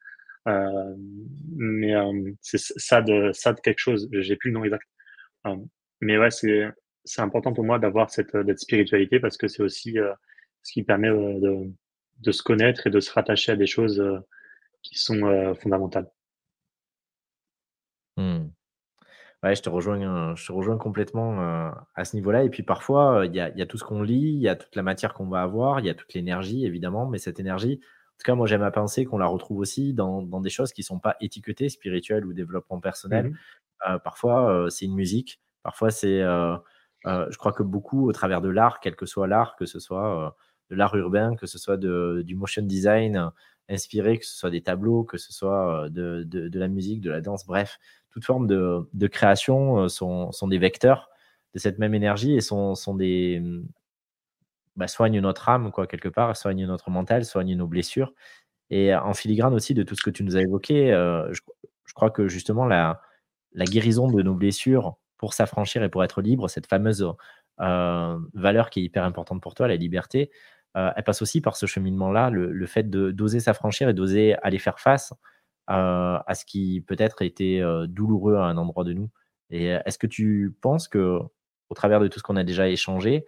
Euh, 0.49 0.95
mais 1.55 1.95
euh, 1.95 2.31
c'est 2.41 2.57
ça 2.59 3.01
de 3.01 3.61
quelque 3.61 3.79
chose. 3.79 4.09
J'ai 4.11 4.35
plus 4.35 4.49
le 4.51 4.55
nom 4.55 4.63
exact. 4.63 4.83
Euh, 5.47 5.55
mais 6.01 6.17
ouais, 6.17 6.31
c'est 6.31 7.21
important 7.21 7.53
pour 7.53 7.63
moi 7.63 7.79
d'avoir 7.79 8.09
cette, 8.09 8.35
spiritualité 8.57 9.19
parce 9.19 9.37
que 9.37 9.47
c'est 9.47 9.63
aussi 9.63 9.97
ce 10.63 10.73
qui 10.73 10.83
permet 10.83 11.09
de, 11.09 12.31
se 12.31 12.43
connaître 12.43 12.87
et 12.87 12.89
de 12.89 12.99
se 12.99 13.11
rattacher 13.11 13.51
à 13.51 13.55
des 13.55 13.67
choses 13.67 14.01
qui 14.81 14.97
sont 14.97 15.53
fondamentales. 15.55 16.09
Mmh. 18.17 18.49
Ouais, 19.43 19.55
je 19.55 19.61
te 19.61 19.69
rejoins, 19.69 20.35
je 20.35 20.45
te 20.45 20.51
rejoins 20.51 20.77
complètement 20.77 21.73
à 21.95 22.05
ce 22.05 22.15
niveau-là. 22.15 22.43
Et 22.43 22.49
puis 22.49 22.63
parfois, 22.63 23.25
il 23.25 23.35
y 23.35 23.41
a, 23.41 23.65
tout 23.65 23.77
ce 23.77 23.83
qu'on 23.83 24.01
lit, 24.01 24.33
il 24.33 24.41
y 24.41 24.47
a 24.47 24.55
toute 24.55 24.75
la 24.75 24.83
matière 24.83 25.13
qu'on 25.13 25.27
va 25.27 25.41
avoir, 25.41 25.81
il 25.81 25.85
y 25.85 25.89
a 25.89 25.93
toute 25.93 26.13
l'énergie, 26.13 26.65
évidemment, 26.65 27.07
mais 27.07 27.17
cette 27.17 27.41
énergie, 27.41 27.81
tout 28.19 28.25
cas, 28.25 28.35
moi, 28.35 28.47
j'aime 28.47 28.63
à 28.63 28.71
penser 28.71 29.05
qu'on 29.05 29.17
la 29.17 29.27
retrouve 29.27 29.59
aussi 29.59 29.93
dans, 29.93 30.21
des 30.41 30.49
choses 30.49 30.73
qui 30.73 30.81
ne 30.81 30.85
sont 30.85 30.99
pas 30.99 31.15
étiquetées, 31.21 31.69
spirituelles 31.69 32.25
ou 32.25 32.33
développement 32.33 32.79
personnel. 32.79 33.29
Mmh 33.29 33.35
euh, 33.87 33.97
parfois, 33.97 34.51
euh, 34.51 34.69
c'est 34.69 34.83
une 34.83 34.93
musique. 34.93 35.39
Parfois, 35.63 35.89
c'est. 35.89 36.21
Euh, 36.21 36.57
je 37.05 37.37
crois 37.37 37.53
que 37.53 37.63
beaucoup, 37.63 38.09
au 38.09 38.11
travers 38.11 38.41
de 38.41 38.49
l'art, 38.49 38.81
quel 38.81 38.97
que 38.97 39.05
soit 39.05 39.25
l'art, 39.25 39.55
que 39.55 39.65
ce 39.65 39.79
soit 39.79 40.35
de 40.69 40.75
l'art 40.75 40.93
urbain, 40.95 41.37
que 41.37 41.47
ce 41.47 41.57
soit 41.57 41.77
de, 41.77 42.23
du 42.25 42.35
motion 42.35 42.61
design 42.61 43.31
inspiré, 43.69 44.17
que 44.17 44.25
ce 44.25 44.35
soit 44.35 44.49
des 44.49 44.61
tableaux, 44.61 45.05
que 45.05 45.17
ce 45.17 45.31
soit 45.31 45.87
de, 45.89 46.23
de, 46.25 46.59
la 46.59 46.67
musique, 46.67 46.99
de 46.99 47.09
la 47.09 47.21
danse, 47.21 47.45
bref, 47.45 47.79
toute 48.11 48.25
forme 48.25 48.47
de, 48.47 48.89
de 48.91 49.07
création 49.07 49.87
sont, 49.87 50.33
sont, 50.33 50.49
des 50.49 50.57
vecteurs 50.57 51.09
de 51.53 51.59
cette 51.59 51.79
même 51.79 51.93
énergie 51.93 52.35
et 52.35 52.41
sont, 52.41 52.75
sont 52.75 52.95
des, 52.95 53.41
bah, 54.79 54.87
soigne 54.87 55.19
notre 55.19 55.49
âme, 55.49 55.71
quoi, 55.71 55.87
quelque 55.87 56.07
part, 56.07 56.37
soigne 56.37 56.65
notre 56.65 56.89
mental, 56.89 57.25
soigne 57.25 57.53
nos 57.53 57.67
blessures. 57.67 58.13
Et 58.69 58.95
en 58.95 59.13
filigrane 59.13 59.53
aussi 59.53 59.73
de 59.73 59.83
tout 59.83 59.93
ce 59.93 60.01
que 60.01 60.09
tu 60.09 60.23
nous 60.23 60.37
as 60.37 60.41
évoqué, 60.41 60.93
euh, 60.93 61.31
je, 61.33 61.93
crois 61.93 62.11
que 62.11 62.29
justement 62.29 62.65
la, 62.65 63.01
la 63.51 63.65
guérison 63.65 64.09
de 64.09 64.21
nos 64.21 64.35
blessures 64.35 64.95
pour 65.17 65.33
s'affranchir 65.33 65.83
et 65.83 65.89
pour 65.89 66.01
être 66.05 66.21
libre, 66.21 66.47
cette 66.47 66.67
fameuse 66.67 67.05
euh, 67.59 68.17
valeur 68.33 68.69
qui 68.69 68.79
est 68.79 68.83
hyper 68.83 69.03
importante 69.03 69.41
pour 69.41 69.53
toi, 69.53 69.67
la 69.67 69.75
liberté, 69.75 70.31
euh, 70.77 70.91
elle 70.95 71.03
passe 71.03 71.21
aussi 71.21 71.41
par 71.41 71.57
ce 71.57 71.65
cheminement-là, 71.65 72.29
le, 72.29 72.65
fait 72.65 72.89
d'oser 72.89 73.41
s'affranchir 73.41 73.89
et 73.89 73.93
d'oser 73.93 74.35
aller 74.43 74.59
faire 74.59 74.79
face 74.79 75.13
à 75.67 76.33
ce 76.33 76.45
qui 76.45 76.81
peut-être 76.87 77.21
était 77.21 77.61
douloureux 77.87 78.37
à 78.37 78.45
un 78.45 78.57
endroit 78.57 78.85
de 78.85 78.93
nous. 78.93 79.09
Et 79.51 79.65
est-ce 79.67 79.97
que 79.99 80.07
tu 80.07 80.55
penses 80.61 80.87
que, 80.87 81.19
au 81.69 81.75
travers 81.75 81.99
de 81.99 82.07
tout 82.07 82.17
ce 82.17 82.23
qu'on 82.23 82.37
a 82.37 82.43
déjà 82.43 82.69
échangé, 82.69 83.25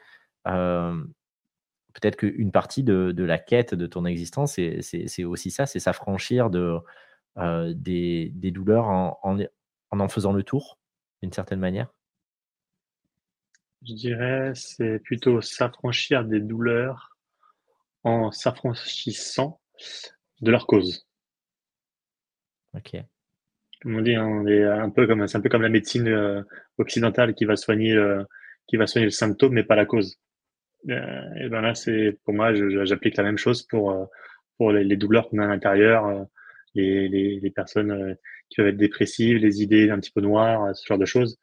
peut-être 1.94 2.16
qu'une 2.18 2.52
partie 2.52 2.84
de, 2.84 3.24
la 3.24 3.38
quête 3.38 3.74
de 3.76 3.86
ton 3.88 4.06
existence, 4.06 4.54
c'est 4.54 5.24
aussi 5.24 5.52
ça, 5.52 5.66
c'est 5.66 5.80
s'affranchir 5.80 6.50
de, 6.50 6.78
euh, 7.38 7.74
des, 7.76 8.32
douleurs 8.52 8.86
en 8.86 9.20
en, 9.92 10.08
faisant 10.08 10.34
le 10.34 10.44
tour, 10.44 10.80
d'une 11.22 11.34
certaine 11.34 11.60
manière? 11.60 11.94
Je 13.84 13.94
dirais, 13.94 14.52
c'est 14.56 15.00
plutôt 15.00 15.42
s'affranchir 15.42 16.24
des 16.24 16.40
douleurs 16.40 17.18
en 18.04 18.32
s'affranchissant 18.32 19.60
de 20.42 20.52
leur 20.52 20.68
cause. 20.68 21.08
Ok. 22.74 22.96
Comme 23.82 23.96
on 23.96 24.02
dit, 24.02 24.16
hein, 24.16 24.26
on 24.26 24.48
est 24.48 24.64
un 24.64 24.90
peu 24.90 25.08
comme, 25.08 25.28
c'est 25.28 25.38
un 25.38 25.42
peu 25.42 25.50
comme 25.50 25.64
la 25.64 25.70
médecine 25.70 26.08
euh, 26.08 26.44
occidentale 26.78 27.34
qui 27.34 27.46
va 27.46 27.56
soigner 27.56 27.96
qui 28.68 28.78
va 28.78 28.88
soigner 28.88 29.06
le 29.06 29.12
symptôme, 29.12 29.54
mais 29.54 29.64
pas 29.64 29.76
la 29.76 29.86
cause. 29.86 30.18
Euh, 30.90 31.36
et 31.40 31.50
ben 31.50 31.62
là, 31.62 31.76
c'est 31.76 32.18
pour 32.24 32.34
moi, 32.34 32.54
j'applique 32.86 33.18
la 33.18 33.24
même 33.24 33.38
chose 33.38 33.64
pour 33.64 33.92
euh, 33.92 34.06
pour 34.58 34.72
les, 34.72 34.98
douleurs 34.98 35.30
qu'on 35.30 35.40
a 35.40 35.46
à 35.46 35.48
l'intérieur, 35.48 36.06
euh, 36.06 36.24
les, 36.76 37.10
les, 37.10 37.40
les, 37.40 37.52
personnes 37.52 38.16
qui 38.50 38.58
peuvent 38.58 38.68
être 38.68 38.78
dépressives, 38.78 39.38
les 39.38 39.64
idées 39.64 39.90
un 39.90 40.00
petit 40.00 40.12
peu 40.12 40.22
noires, 40.22 40.76
ce 40.76 40.86
genre 40.86 40.98
de 41.00 41.06
choses. 41.06 41.40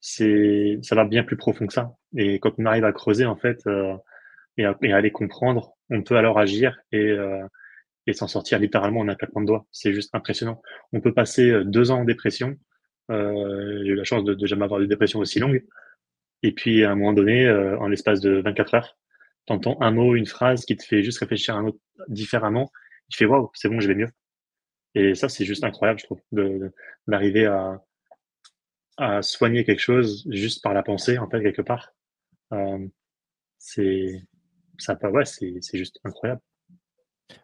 C'est 0.00 0.78
ça 0.82 0.94
va 0.94 1.04
bien 1.04 1.24
plus 1.24 1.36
profond 1.36 1.66
que 1.66 1.72
ça. 1.72 1.94
Et 2.16 2.38
quand 2.40 2.52
on 2.58 2.66
arrive 2.66 2.84
à 2.84 2.92
creuser 2.92 3.24
en 3.24 3.36
fait 3.36 3.62
et 4.58 4.64
à, 4.64 4.76
et, 4.82 4.92
à, 4.92 5.00
les 5.00 5.10
comprendre, 5.10 5.74
on 5.90 6.02
peut 6.02 6.16
alors 6.16 6.38
agir 6.38 6.78
et 6.92 7.16
et 8.06 8.12
s'en 8.12 8.28
sortir 8.28 8.58
littéralement 8.58 9.00
en 9.00 9.08
un 9.08 9.14
claquement 9.14 9.40
de 9.40 9.46
doigts. 9.46 9.66
C'est 9.72 9.94
juste 9.94 10.14
impressionnant. 10.14 10.60
On 10.92 11.00
peut 11.00 11.14
passer 11.14 11.64
deux 11.64 11.90
ans 11.90 12.00
en 12.00 12.04
dépression. 12.04 12.56
Euh, 13.10 13.82
j'ai 13.84 13.90
eu 13.90 13.94
la 13.94 14.04
chance 14.04 14.24
de, 14.24 14.34
de 14.34 14.46
jamais 14.46 14.64
avoir 14.64 14.80
de 14.80 14.86
dépression 14.86 15.20
aussi 15.20 15.38
longue. 15.38 15.64
Et 16.44 16.52
puis, 16.52 16.84
à 16.84 16.90
un 16.90 16.94
moment 16.94 17.14
donné, 17.14 17.46
euh, 17.46 17.78
en 17.78 17.88
l'espace 17.88 18.20
de 18.20 18.42
24 18.42 18.74
heures, 18.74 18.98
t'entends 19.46 19.80
un 19.80 19.90
mot, 19.90 20.14
une 20.14 20.26
phrase 20.26 20.66
qui 20.66 20.76
te 20.76 20.84
fait 20.84 21.02
juste 21.02 21.18
réfléchir 21.20 21.56
à 21.56 21.58
un 21.58 21.64
autre 21.64 21.78
différemment. 22.08 22.70
Tu 23.08 23.16
fais 23.16 23.24
waouh, 23.24 23.50
c'est 23.54 23.70
bon, 23.70 23.80
je 23.80 23.88
vais 23.88 23.94
mieux. 23.94 24.10
Et 24.94 25.14
ça, 25.14 25.30
c'est 25.30 25.46
juste 25.46 25.64
incroyable, 25.64 26.00
je 26.00 26.04
trouve, 26.04 26.20
d'arriver 27.06 27.46
à, 27.46 27.82
à 28.98 29.22
soigner 29.22 29.64
quelque 29.64 29.80
chose 29.80 30.26
juste 30.28 30.62
par 30.62 30.74
la 30.74 30.82
pensée, 30.82 31.16
en 31.16 31.30
fait, 31.30 31.42
quelque 31.42 31.62
part. 31.62 31.94
Euh, 32.52 32.86
c'est 33.56 34.22
ça, 34.76 34.98
ouais, 35.02 35.24
c'est 35.24 35.78
juste 35.78 35.98
incroyable. 36.04 36.42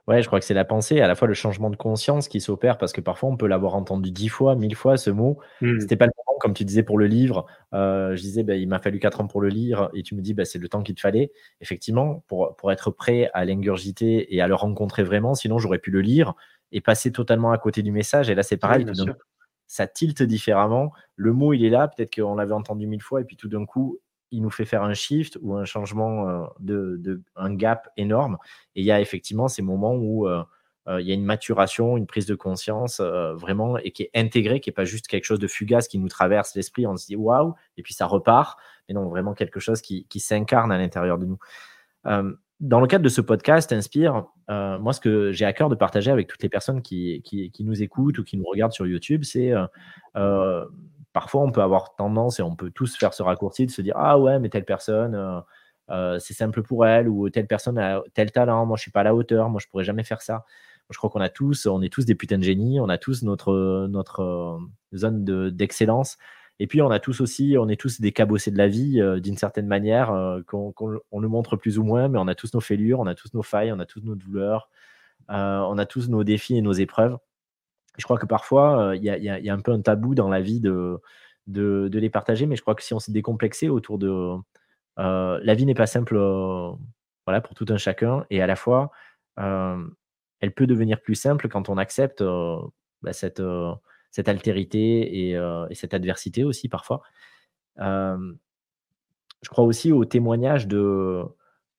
Ouais, 0.07 0.21
je 0.21 0.27
crois 0.27 0.41
que 0.41 0.45
c'est 0.45 0.53
la 0.53 0.67
pensée, 0.67 1.01
à 1.01 1.09
la 1.09 1.15
fois 1.15 1.27
le 1.27 1.33
changement 1.33 1.71
de 1.71 1.77
conscience 1.77 2.29
qui 2.29 2.43
s'opère, 2.43 2.77
parce 2.77 2.93
que 2.93 3.01
parfois 3.01 3.31
on 3.31 3.39
peut 3.39 3.47
l'avoir 3.47 3.75
entendu 3.77 4.11
dix 4.11 4.29
fois, 4.29 4.57
mille 4.57 4.77
fois 4.77 4.99
ce 4.99 5.09
mot. 5.09 5.39
Mmh. 5.63 5.81
C'était 5.81 5.97
pas 5.97 6.05
le 6.05 6.13
comme 6.41 6.55
tu 6.55 6.65
disais 6.65 6.83
pour 6.83 6.99
le 6.99 7.07
livre. 7.07 7.47
Euh, 7.73 8.17
je 8.17 8.21
disais, 8.21 8.43
bah, 8.43 8.57
il 8.57 8.69
m'a 8.69 8.81
fallu 8.81 8.99
quatre 8.99 9.21
ans 9.21 9.29
pour 9.29 9.41
le 9.41 9.49
lire, 9.49 9.91
et 9.95 10.03
tu 10.03 10.15
me 10.15 10.21
dis, 10.21 10.35
bah, 10.35 10.45
c'est 10.45 10.59
le 10.59 10.69
temps 10.69 10.83
qu'il 10.83 10.95
te 10.97 11.01
fallait. 11.01 11.31
Effectivement, 11.61 12.25
pour, 12.27 12.57
pour 12.57 12.73
être 12.73 12.91
prêt 12.91 13.31
à 13.35 13.45
l'ingurgiter 13.45 14.35
et 14.35 14.41
à 14.41 14.49
le 14.49 14.55
rencontrer 14.55 15.05
vraiment, 15.05 15.35
sinon 15.35 15.59
j'aurais 15.59 15.79
pu 15.79 15.91
le 15.91 16.01
lire 16.01 16.35
et 16.73 16.81
passer 16.81 17.13
totalement 17.13 17.53
à 17.53 17.59
côté 17.59 17.83
du 17.83 17.93
message. 17.93 18.31
Et 18.31 18.35
là, 18.35 18.43
c'est 18.43 18.57
pareil, 18.57 18.87
ça 19.67 19.87
tilte 19.87 20.25
différemment. 20.25 20.93
Le 21.15 21.33
mot, 21.33 21.53
il 21.53 21.65
est 21.65 21.71
là, 21.71 21.87
peut-être 21.87 22.13
qu'on 22.15 22.35
l'avait 22.35 22.55
entendu 22.55 22.89
mille 22.89 23.03
fois, 23.03 23.21
et 23.21 23.25
puis 23.25 23.37
tout 23.37 23.49
d'un 23.49 23.65
coup, 23.67 24.01
il 24.33 24.43
nous 24.43 24.51
fait 24.51 24.65
faire 24.65 24.83
un 24.83 24.95
shift 24.95 25.39
ou 25.43 25.55
un 25.55 25.65
changement 25.65 26.29
euh, 26.29 26.45
de, 26.61 27.23
un 27.37 27.55
gap 27.55 27.89
énorme. 27.97 28.39
Et 28.75 28.81
il 28.81 28.87
y 28.87 28.93
a 28.93 29.01
effectivement 29.01 29.49
ces 29.49 29.63
moments 29.63 29.95
où 29.95 30.27
euh, 30.27 30.43
il 30.99 31.07
y 31.07 31.11
a 31.11 31.15
une 31.15 31.25
maturation, 31.25 31.97
une 31.97 32.07
prise 32.07 32.27
de 32.27 32.35
conscience 32.35 33.01
vraiment 33.01 33.79
et 33.79 33.91
qui 33.91 34.05
est 34.05 34.11
intégrée, 34.15 34.61
qui 34.61 34.71
n'est 34.71 34.75
pas 34.75 34.85
juste 34.85 35.07
quelque 35.07 35.25
chose 35.25 35.39
de 35.39 35.47
fugace 35.47 35.89
qui 35.89 35.99
nous 35.99 36.09
traverse 36.09 36.55
l'esprit. 36.55 36.87
On 36.87 36.97
se 36.97 37.07
dit 37.07 37.17
waouh, 37.17 37.55
et 37.77 37.83
puis 37.83 37.95
ça 37.95 38.07
repart. 38.07 38.59
Mais 38.89 38.95
non, 38.95 39.09
vraiment 39.09 39.35
quelque 39.35 39.61
chose 39.61 39.81
qui, 39.83 40.07
s'incarne 40.17 40.73
à 40.73 40.79
l'intérieur 40.79 41.19
de 41.19 41.27
nous. 41.27 41.39
dans 42.61 42.81
le 42.81 42.87
cadre 42.87 43.05
de 43.05 43.09
ce 43.09 43.21
podcast 43.21 43.73
Inspire, 43.73 44.27
moi, 44.49 44.93
ce 44.93 45.01
que 45.01 45.33
j'ai 45.33 45.45
à 45.45 45.53
cœur 45.53 45.69
de 45.69 45.75
partager 45.75 46.11
avec 46.11 46.27
toutes 46.27 46.43
les 46.43 46.49
personnes 46.49 46.83
qui, 46.83 47.23
qui, 47.23 47.51
qui, 47.51 47.65
nous 47.65 47.83
écoutent 47.83 48.19
ou 48.19 48.25
qui 48.25 48.37
nous 48.37 48.47
regardent 48.47 48.73
sur 48.73 48.87
YouTube, 48.87 49.23
c'est 49.25 49.53
parfois 51.13 51.43
on 51.43 51.51
peut 51.51 51.63
avoir 51.63 51.95
tendance 51.97 52.39
et 52.39 52.43
on 52.43 52.55
peut 52.55 52.71
tous 52.71 52.97
faire 52.97 53.15
ce 53.15 53.23
raccourci 53.23 53.67
de 53.67 53.71
se 53.71 53.83
dire 53.83 53.95
ah 53.97 54.19
ouais 54.19 54.39
mais 54.39 54.49
telle 54.49 54.65
personne 54.65 55.15
euh, 55.15 55.41
euh, 55.91 56.19
c'est 56.19 56.35
simple 56.35 56.63
pour 56.63 56.87
elle 56.87 57.09
ou 57.09 57.31
telle 57.31 57.47
personne 57.47 57.79
a 57.79 58.03
tel 58.15 58.31
talent 58.31 58.65
moi 58.67 58.77
je 58.77 58.83
suis 58.83 58.91
pas 58.91 59.01
à 59.01 59.05
la 59.05 59.15
hauteur 59.15 59.49
moi 59.49 59.61
je 59.63 59.69
pourrais 59.69 59.85
jamais 59.85 60.05
faire 60.05 60.23
ça 60.23 60.45
je 60.91 60.99
crois 60.99 61.11
qu'on 61.11 61.21
a 61.21 61.29
tous 61.29 61.67
on 61.67 61.83
est 61.83 61.93
tous 61.93 62.05
des 62.05 62.15
putains 62.15 62.39
de 62.39 62.45
génies 62.45 62.81
on 62.81 62.89
a 62.89 62.99
tous 62.99 63.23
notre 63.23 63.87
notre 63.89 64.21
euh, 64.21 64.59
zone 64.97 65.25
d'excellence 65.51 66.19
et 66.59 66.67
puis 66.67 66.83
on 66.83 66.91
a 66.91 67.01
tous 67.01 67.21
aussi 67.21 67.57
on 67.59 67.69
est 67.69 67.81
tous 67.81 68.01
des 68.01 68.13
cabossés 68.13 68.51
de 68.51 68.59
la 68.59 68.69
vie 68.69 69.01
d'une 69.21 69.37
certaine 69.37 69.67
manière 69.67 70.13
qu'on 70.47 70.75
nous 71.13 71.29
montre 71.29 71.57
plus 71.57 71.79
ou 71.79 71.85
moins 71.85 72.09
mais 72.09 72.19
on 72.19 72.29
a 72.29 72.35
tous 72.35 72.53
nos 72.55 72.61
fêlures 72.61 73.01
on 73.01 73.07
a 73.07 73.15
tous 73.15 73.33
nos 73.35 73.43
failles 73.43 73.73
on 73.73 73.79
a 73.79 73.87
tous 73.87 74.03
nos 74.03 74.15
douleurs 74.15 74.69
on 75.29 75.79
a 75.79 75.87
tous 75.87 76.09
nos 76.09 76.25
défis 76.25 76.57
et 76.57 76.63
nos 76.63 76.73
épreuves 76.73 77.19
je 78.01 78.05
crois 78.05 78.19
que 78.19 78.27
parfois, 78.27 78.93
il 78.97 79.03
y, 79.03 79.51
a 79.51 79.55
un 79.55 79.61
peu 79.61 79.73
un 79.73 79.81
tabou 79.83 80.15
dans 80.15 80.29
la 80.29 80.41
vie 80.41 80.61
de, 80.61 81.01
de, 81.47 81.91
les 81.93 82.11
partager, 82.11 82.47
mais 82.47 82.57
je 82.57 82.63
crois 82.63 82.75
que 82.75 82.83
si 82.83 82.95
on 82.95 82.99
s'est 82.99 83.13
décomplexé 83.13 83.69
autour 83.69 83.99
de. 83.99 84.37
la 84.97 85.55
vie 85.55 85.67
n'est 85.67 85.75
pas 85.75 85.87
simple 85.87 86.17
voilà, 87.27 87.41
pour 87.41 87.55
tout 87.55 87.67
un 87.69 87.77
chacun, 87.77 88.25
et 88.31 88.43
à 88.43 88.47
la 88.47 88.57
fois, 88.57 88.91
elle 90.41 90.53
peut 90.53 90.67
devenir 90.67 91.01
plus 91.01 91.15
simple 91.15 91.49
quand 91.49 91.69
on 91.69 91.79
accepte 91.79 92.23
bah, 93.03 93.13
cette, 93.13 93.43
cette 94.11 94.29
altérité 94.29 95.31
et, 95.31 95.39
cette 95.73 95.95
adversité 95.95 96.45
aussi 96.45 96.69
parfois. 96.69 97.03
je 97.79 99.49
crois 99.49 99.65
aussi 99.65 99.93
au 99.93 100.05
témoignage 100.05 100.67
de. 100.67 101.23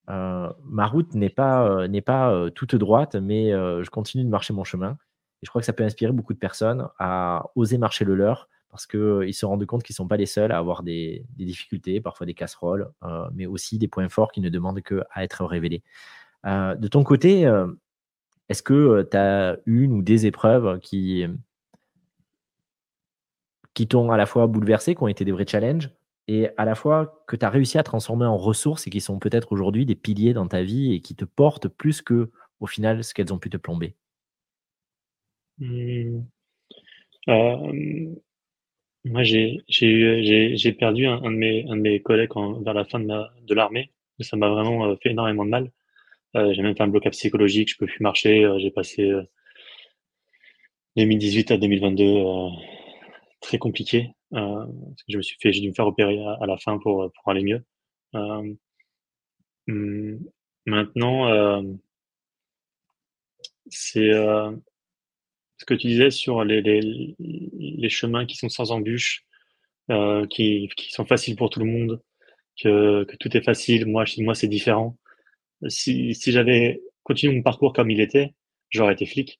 ma 0.07 0.87
route 0.87 1.13
n'est 1.15 1.29
pas, 1.29 1.87
pas 2.05 2.49
toute 2.55 2.75
droite, 2.75 3.15
mais 3.15 3.51
je 3.51 3.89
continue 3.89 4.23
de 4.23 4.29
marcher 4.29 4.53
mon 4.53 4.63
chemin. 4.63 4.97
Et 5.41 5.45
je 5.45 5.49
crois 5.49 5.61
que 5.61 5.65
ça 5.65 5.73
peut 5.73 5.83
inspirer 5.83 6.11
beaucoup 6.11 6.33
de 6.33 6.39
personnes 6.39 6.87
à 6.99 7.45
oser 7.55 7.77
marcher 7.77 8.05
le 8.05 8.15
leur 8.15 8.47
parce 8.71 8.87
qu'ils 8.87 9.33
se 9.33 9.45
rendent 9.45 9.65
compte 9.65 9.83
qu'ils 9.83 9.93
ne 9.93 9.97
sont 9.97 10.07
pas 10.07 10.17
les 10.17 10.25
seuls 10.25 10.51
à 10.51 10.57
avoir 10.57 10.81
des, 10.81 11.25
difficultés, 11.35 11.99
parfois 11.99 12.25
des 12.25 12.33
casseroles, 12.33 12.89
euh, 13.03 13.27
mais 13.33 13.45
aussi 13.45 13.77
des 13.77 13.89
points 13.89 14.07
forts 14.07 14.31
qui 14.31 14.39
ne 14.39 14.49
demandent 14.49 14.81
qu'à 14.81 15.05
être 15.17 15.45
révélés. 15.45 15.83
Euh, 16.45 16.75
de 16.75 16.87
ton 16.87 17.03
côté, 17.03 17.45
euh, 17.45 17.67
est-ce 18.51 18.63
que 18.63 19.07
tu 19.09 19.17
as 19.17 19.57
une 19.65 19.93
ou 19.93 20.01
des 20.01 20.25
épreuves 20.25 20.79
qui, 20.79 21.25
t'ont 23.89 24.11
à 24.11 24.17
la 24.17 24.25
fois 24.25 24.47
bouleversé, 24.47 24.93
qui 24.93 25.03
ont 25.03 25.07
été 25.07 25.25
des 25.25 25.31
vrais 25.31 25.47
challenges, 25.47 25.89
et 26.27 26.49
à 26.57 26.65
la 26.65 26.75
fois 26.75 27.23
que 27.27 27.35
tu 27.35 27.45
as 27.45 27.49
réussi 27.49 27.77
à 27.77 27.83
transformer 27.83 28.25
en 28.25 28.37
ressources 28.37 28.87
et 28.87 28.89
qui 28.89 29.01
sont 29.01 29.19
peut-être 29.19 29.51
aujourd'hui 29.51 29.85
des 29.85 29.95
piliers 29.95 30.33
dans 30.33 30.47
ta 30.47 30.63
vie 30.63 30.93
et 30.93 30.99
qui 30.99 31.15
te 31.15 31.25
portent 31.25 31.67
plus 31.67 32.01
que 32.01 32.29
au 32.59 32.67
final 32.67 33.03
ce 33.03 33.13
qu'elles 33.13 33.33
ont 33.33 33.39
pu 33.39 33.49
te 33.49 33.57
plomber? 33.57 33.95
Mmh. 35.57 36.21
Euh, 37.29 38.15
moi, 39.05 39.23
j'ai 39.23 40.73
perdu 40.77 41.05
un, 41.05 41.21
de 41.21 41.75
mes, 41.75 42.01
collègues 42.01 42.31
vers 42.63 42.73
la 42.73 42.85
fin 42.85 42.99
de, 42.99 43.53
l'armée. 43.53 43.91
Ça 44.19 44.35
m'a 44.35 44.49
vraiment 44.49 44.95
fait 44.97 45.11
énormément 45.11 45.45
de 45.45 45.49
mal. 45.49 45.71
Euh, 46.35 46.53
j'ai 46.53 46.61
même 46.61 46.75
fait 46.75 46.83
un 46.83 46.87
blocage 46.87 47.13
psychologique, 47.13 47.69
je 47.71 47.77
peux 47.77 47.85
plus 47.85 48.01
marcher. 48.01 48.49
j'ai 48.59 48.71
passé 48.71 49.11
2018 50.97 51.51
à 51.51 51.57
2022 51.57 52.23
très 53.41 53.57
compliqué. 53.57 54.11
je 54.31 55.17
me 55.17 55.21
suis 55.21 55.37
fait, 55.41 55.51
j'ai 55.53 55.61
dû 55.61 55.69
me 55.69 55.73
faire 55.73 55.87
opérer 55.87 56.19
à, 56.41 56.45
la 56.45 56.57
fin 56.57 56.77
pour, 56.79 57.11
pour 57.13 57.31
aller 57.31 57.43
mieux. 57.43 57.63
Mmh, 59.67 60.17
maintenant, 60.65 61.63
c'est 63.69 64.11
ce 65.61 65.65
que 65.65 65.73
tu 65.75 65.87
disais 65.87 66.09
sur 66.09 66.43
les, 66.43 66.61
les, 66.61 67.15
les 67.19 67.89
chemins 67.89 68.25
qui 68.25 68.35
sont 68.35 68.49
sans 68.49 68.71
embûches, 68.71 69.25
euh, 69.91 70.25
qui, 70.27 70.69
qui, 70.75 70.91
sont 70.91 71.05
faciles 71.05 71.35
pour 71.35 71.51
tout 71.51 71.59
le 71.59 71.65
monde, 71.65 72.01
que, 72.61 73.03
que 73.03 73.15
tout 73.17 73.35
est 73.37 73.43
facile, 73.43 73.85
moi, 73.85 74.05
chez 74.05 74.23
moi 74.23 74.33
c'est 74.33 74.47
différent. 74.47 74.97
Si, 75.67 76.15
si 76.15 76.31
j'avais 76.31 76.81
continué 77.03 77.35
mon 77.35 77.43
parcours 77.43 77.73
comme 77.73 77.91
il 77.91 78.01
était, 78.01 78.33
j'aurais 78.69 78.93
été 78.93 79.05
flic. 79.05 79.39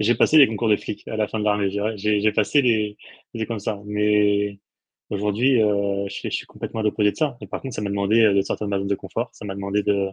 J'ai 0.00 0.14
passé 0.14 0.38
les 0.38 0.46
concours 0.48 0.68
de 0.68 0.76
flic 0.76 1.06
à 1.08 1.16
la 1.16 1.28
fin 1.28 1.38
de 1.38 1.44
l'armée, 1.44 1.70
j'ai 1.96 2.32
passé 2.32 2.62
les, 2.62 2.96
les 3.34 3.46
comme 3.46 3.58
ça. 3.60 3.80
Mais 3.86 4.58
aujourd'hui, 5.10 5.62
euh, 5.62 6.06
je, 6.08 6.20
je, 6.24 6.30
suis 6.30 6.46
complètement 6.46 6.80
à 6.80 6.82
l'opposé 6.82 7.12
de 7.12 7.16
ça. 7.16 7.36
Et 7.40 7.46
par 7.46 7.60
contre, 7.60 7.74
ça 7.74 7.82
m'a 7.82 7.90
demandé 7.90 8.22
de 8.22 8.40
sortir 8.42 8.66
de 8.66 8.70
ma 8.70 8.78
zone 8.78 8.88
de 8.88 8.94
confort, 8.94 9.30
ça 9.32 9.44
m'a 9.44 9.54
demandé 9.54 9.82
de 9.82 10.10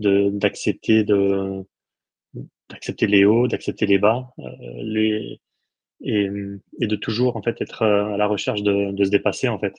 d'accepter 0.00 1.04
de, 1.04 1.64
d'accepter 2.70 3.06
les 3.06 3.24
hauts, 3.24 3.48
d'accepter 3.48 3.86
les 3.86 3.98
bas, 3.98 4.32
euh, 4.38 4.44
les, 4.82 5.40
et, 6.02 6.28
et, 6.80 6.86
de 6.86 6.96
toujours 6.96 7.36
en 7.36 7.42
fait 7.42 7.60
être 7.60 7.82
euh, 7.82 8.14
à 8.14 8.16
la 8.16 8.26
recherche 8.26 8.62
de, 8.62 8.92
de 8.92 9.04
se 9.04 9.10
dépasser 9.10 9.48
en 9.48 9.58
fait. 9.58 9.74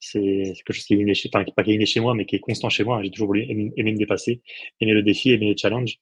C'est 0.00 0.54
quelque 0.56 0.72
chose 0.72 0.84
qui 0.84 0.94
est 0.94 0.98
inné 0.98 1.14
chez, 1.14 1.30
enfin, 1.32 1.44
pas 1.54 1.62
qui 1.62 1.72
est 1.72 1.86
chez 1.86 2.00
moi, 2.00 2.14
mais 2.14 2.24
qui 2.24 2.36
est 2.36 2.40
constant 2.40 2.70
chez 2.70 2.84
moi. 2.84 3.02
J'ai 3.02 3.10
toujours 3.10 3.28
voulu 3.28 3.42
aimer, 3.42 3.72
me 3.76 3.98
dépasser, 3.98 4.42
aimer 4.80 4.94
le 4.94 5.02
défi, 5.02 5.30
aimer 5.30 5.46
les 5.46 5.56
challenges. 5.56 6.00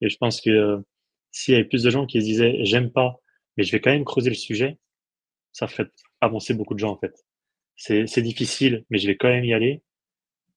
Et 0.00 0.08
je 0.08 0.16
pense 0.18 0.40
que 0.40 0.50
euh, 0.50 0.78
s'il 1.30 1.52
y 1.54 1.56
avait 1.56 1.66
plus 1.66 1.82
de 1.82 1.90
gens 1.90 2.06
qui 2.06 2.20
se 2.20 2.26
disaient 2.26 2.64
j'aime 2.64 2.90
pas, 2.90 3.20
mais 3.56 3.64
je 3.64 3.72
vais 3.72 3.80
quand 3.80 3.90
même 3.90 4.04
creuser 4.04 4.30
le 4.30 4.36
sujet, 4.36 4.78
ça 5.52 5.68
ferait 5.68 5.88
avancer 6.20 6.54
beaucoup 6.54 6.74
de 6.74 6.80
gens 6.80 6.90
en 6.90 6.98
fait. 6.98 7.14
C'est 7.76 8.22
difficile, 8.22 8.84
mais 8.90 8.98
je 8.98 9.06
vais 9.06 9.16
quand 9.16 9.28
même 9.28 9.44
y 9.44 9.54
aller. 9.54 9.82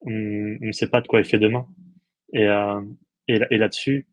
On 0.02 0.10
ne 0.10 0.72
sait 0.72 0.90
pas 0.90 1.02
de 1.02 1.08
quoi 1.08 1.20
il 1.20 1.26
fait 1.26 1.40
demain. 1.40 1.68
Et, 2.34 2.48
euh, 2.48 2.82
et, 3.28 3.58
là-dessus, 3.58 4.08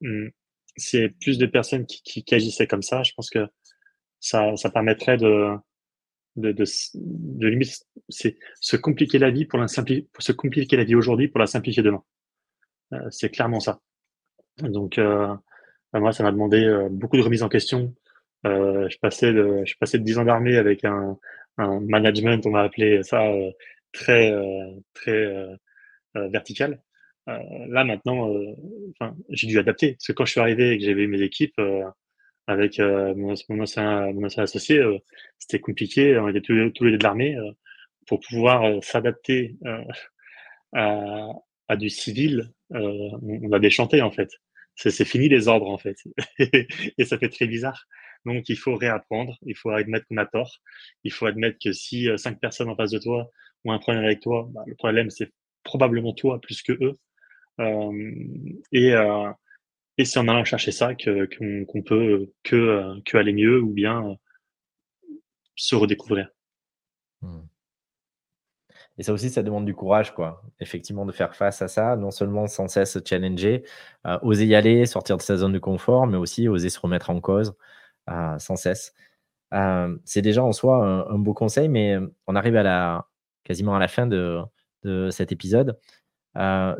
hmm, 0.00 0.28
c'est 0.76 1.10
plus 1.20 1.38
de 1.38 1.46
personnes 1.46 1.86
qui, 1.86 2.02
qui, 2.02 2.34
agissaient 2.34 2.66
comme 2.66 2.82
ça, 2.82 3.02
je 3.02 3.12
pense 3.14 3.30
que 3.30 3.46
ça, 4.20 4.56
ça 4.56 4.70
permettrait 4.70 5.16
de, 5.16 5.54
de, 6.40 6.52
de, 6.52 6.64
de 6.94 7.46
limite, 7.46 7.86
c'est 8.08 8.36
se 8.60 8.76
compliquer 8.76 9.18
la 9.18 9.30
vie 9.30 9.44
pour, 9.44 9.58
la 9.58 9.66
pour 10.12 10.22
se 10.22 10.32
compliquer 10.32 10.76
la 10.76 10.84
vie 10.84 10.94
aujourd'hui 10.94 11.28
pour 11.28 11.40
la 11.40 11.46
simplifier 11.46 11.82
demain. 11.82 12.02
Euh, 12.92 13.08
c'est 13.10 13.30
clairement 13.30 13.60
ça. 13.60 13.80
Donc, 14.62 14.98
euh, 14.98 15.34
bah, 15.92 16.00
moi, 16.00 16.12
ça 16.12 16.22
m'a 16.22 16.32
demandé 16.32 16.64
euh, 16.64 16.88
beaucoup 16.90 17.16
de 17.16 17.22
remise 17.22 17.42
en 17.42 17.48
question. 17.48 17.94
Euh, 18.46 18.88
je 18.88 18.98
passais 18.98 19.32
de, 19.32 19.62
je 19.64 19.74
passais 19.80 19.98
de 19.98 20.04
10 20.04 20.18
ans 20.18 20.24
d'armée 20.24 20.56
avec 20.56 20.84
un, 20.84 21.18
un 21.58 21.80
management, 21.80 22.44
on 22.46 22.50
m'a 22.50 22.62
appelé 22.62 23.02
ça, 23.02 23.22
très, 23.92 24.32
très 24.94 25.26
verticale. 26.14 26.80
là, 27.26 27.84
maintenant, 27.84 28.30
j'ai 29.30 29.46
dû 29.48 29.58
adapter. 29.58 29.94
Parce 29.94 30.06
que 30.06 30.12
quand 30.12 30.24
je 30.24 30.32
suis 30.32 30.40
arrivé 30.40 30.72
et 30.72 30.78
que 30.78 30.84
j'avais 30.84 31.06
mes 31.06 31.22
équipes 31.22 31.60
avec 32.48 32.78
mon, 32.80 33.30
ancien, 33.60 34.12
mon, 34.12 34.24
ancien, 34.24 34.42
associé, 34.42 34.82
c'était 35.38 35.60
compliqué. 35.60 36.18
On 36.18 36.28
était 36.28 36.40
tous, 36.40 36.70
tous 36.70 36.84
les 36.84 36.92
deux 36.92 36.98
de 36.98 37.04
l'armée. 37.04 37.36
pour 38.06 38.20
pouvoir 38.20 38.82
s'adapter 38.82 39.56
à, 40.72 41.28
à, 41.68 41.76
du 41.76 41.90
civil, 41.90 42.52
on 42.70 43.52
a 43.52 43.58
déchanté 43.58 44.02
en 44.02 44.10
fait. 44.10 44.30
C'est 44.74 45.04
fini 45.04 45.28
les 45.28 45.46
ordres 45.48 45.68
en 45.68 45.78
fait. 45.78 45.96
et 46.38 47.04
ça 47.04 47.18
fait 47.18 47.28
très 47.28 47.46
bizarre. 47.46 47.86
Donc, 48.24 48.48
il 48.48 48.56
faut 48.56 48.74
réapprendre, 48.76 49.38
il 49.42 49.56
faut 49.56 49.70
admettre 49.70 50.06
qu'on 50.06 50.16
a 50.16 50.26
tort, 50.26 50.60
il 51.04 51.12
faut 51.12 51.26
admettre 51.26 51.58
que 51.62 51.72
si 51.72 52.08
euh, 52.08 52.16
cinq 52.16 52.40
personnes 52.40 52.68
en 52.68 52.76
face 52.76 52.90
de 52.90 52.98
toi 52.98 53.30
ont 53.64 53.72
un 53.72 53.78
problème 53.78 54.04
avec 54.04 54.20
toi, 54.20 54.48
bah, 54.52 54.62
le 54.66 54.74
problème, 54.74 55.10
c'est 55.10 55.32
probablement 55.64 56.12
toi 56.12 56.40
plus 56.40 56.62
que 56.62 56.72
eux. 56.72 56.94
Euh, 57.60 58.14
et, 58.72 58.92
euh, 58.92 59.30
et 59.98 60.04
c'est 60.04 60.18
en 60.18 60.28
allant 60.28 60.44
chercher 60.44 60.72
ça 60.72 60.94
qu'on 60.94 61.82
peut 61.82 62.32
que, 62.44 63.00
que 63.04 63.16
aller 63.16 63.32
mieux 63.32 63.60
ou 63.60 63.70
bien 63.70 64.16
se 65.56 65.74
redécouvrir. 65.74 66.28
Mmh. 67.22 67.40
Et 68.98 69.04
ça 69.04 69.12
aussi, 69.12 69.30
ça 69.30 69.42
demande 69.42 69.64
du 69.64 69.74
courage, 69.74 70.12
quoi. 70.14 70.42
Effectivement, 70.60 71.06
de 71.06 71.12
faire 71.12 71.34
face 71.36 71.62
à 71.62 71.68
ça, 71.68 71.96
non 71.96 72.10
seulement 72.10 72.48
sans 72.48 72.66
cesse 72.68 72.92
se 72.92 72.98
challenger, 73.04 73.64
oser 74.22 74.46
y 74.46 74.54
aller, 74.56 74.86
sortir 74.86 75.16
de 75.16 75.22
sa 75.22 75.36
zone 75.36 75.52
de 75.52 75.58
confort, 75.60 76.06
mais 76.06 76.16
aussi 76.16 76.48
oser 76.48 76.68
se 76.68 76.80
remettre 76.80 77.10
en 77.10 77.20
cause, 77.20 77.54
sans 78.38 78.56
cesse. 78.56 78.94
c'est 80.04 80.22
déjà 80.22 80.42
en 80.42 80.52
soi 80.52 80.84
un, 81.10 81.18
beau 81.18 81.32
conseil, 81.34 81.68
mais 81.68 81.96
on 82.26 82.34
arrive 82.34 82.56
à 82.56 82.64
la, 82.64 83.08
quasiment 83.44 83.76
à 83.76 83.78
la 83.78 83.88
fin 83.88 84.06
de, 84.06 84.40
cet 85.10 85.32
épisode. 85.32 85.78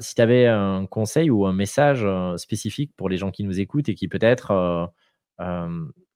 Si 0.00 0.14
tu 0.14 0.22
avais 0.22 0.46
un 0.46 0.86
conseil 0.86 1.30
ou 1.30 1.46
un 1.46 1.52
message 1.52 2.06
spécifique 2.36 2.92
pour 2.96 3.08
les 3.08 3.16
gens 3.16 3.30
qui 3.30 3.44
nous 3.44 3.60
écoutent 3.60 3.88
et 3.88 3.94
qui 3.94 4.08
peut-être, 4.08 4.90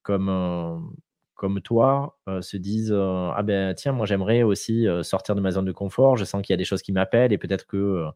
comme, 0.03 0.95
comme 1.35 1.61
toi, 1.61 2.19
se 2.41 2.57
disent 2.57 2.93
Ah 2.95 3.43
ben 3.43 3.75
tiens, 3.75 3.93
moi 3.93 4.07
j'aimerais 4.07 4.43
aussi 4.43 4.87
sortir 5.03 5.35
de 5.35 5.41
ma 5.41 5.51
zone 5.51 5.65
de 5.65 5.73
confort, 5.73 6.17
je 6.17 6.25
sens 6.25 6.43
qu'il 6.43 6.53
y 6.53 6.55
a 6.55 6.59
des 6.59 6.65
choses 6.65 6.83
qui 6.83 6.93
m'appellent 6.93 7.33
et 7.33 7.39
peut-être 7.39 7.67
que 7.67 8.07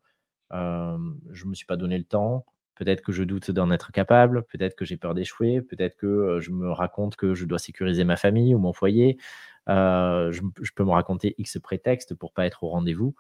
je 0.53 1.45
ne 1.45 1.49
me 1.51 1.55
suis 1.55 1.67
pas 1.67 1.77
donné 1.77 1.99
le 1.99 2.05
temps, 2.05 2.45
Peut-être 2.77 3.01
que 3.01 3.11
je 3.11 3.25
doute 3.25 3.51
d'en 3.51 3.71
être 3.71 3.91
capable, 3.91 4.45
peut-être 4.45 4.77
que 4.77 4.85
j'ai 4.85 4.99
peur 4.99 5.15
d'échouer, 5.15 5.63
peut-être 5.63 5.97
que 5.97 6.39
je 6.41 6.51
me 6.51 6.71
raconte 6.71 7.17
que 7.17 7.35
je 7.35 7.47
dois 7.47 7.59
sécuriser 7.59 8.05
ma 8.05 8.17
famille 8.17 8.55
ou 8.55 8.59
mon 8.59 8.75
foyer. 8.75 9.17
je, 9.67 10.73
peux 10.75 10.85
me 10.85 10.91
raconter 10.91 11.35
X 11.39 11.59
prétextes 11.59 12.15
pour 12.15 12.35
pas 12.35 12.45
être 12.45 12.65
au 12.65 12.69
rendez-vous. 12.69 13.15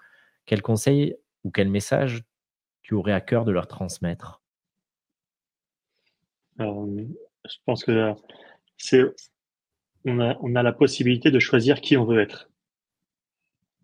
Quel 0.44 0.60
conseil 0.60 1.16
ou 1.46 1.50
quel 1.50 1.68
message 1.70 2.24
tu 2.82 2.94
aurais 2.94 3.12
à 3.12 3.20
cœur 3.20 3.44
de 3.44 3.52
leur 3.52 3.68
transmettre? 3.68 4.42
Je 6.58 7.58
pense 7.64 7.84
que 7.84 8.12
c'est 8.76 9.02
on 10.04 10.20
a, 10.20 10.36
on 10.40 10.54
a 10.54 10.62
la 10.62 10.72
possibilité 10.72 11.30
de 11.30 11.38
choisir 11.38 11.80
qui 11.80 11.96
on 11.96 12.04
veut 12.04 12.20
être. 12.20 12.50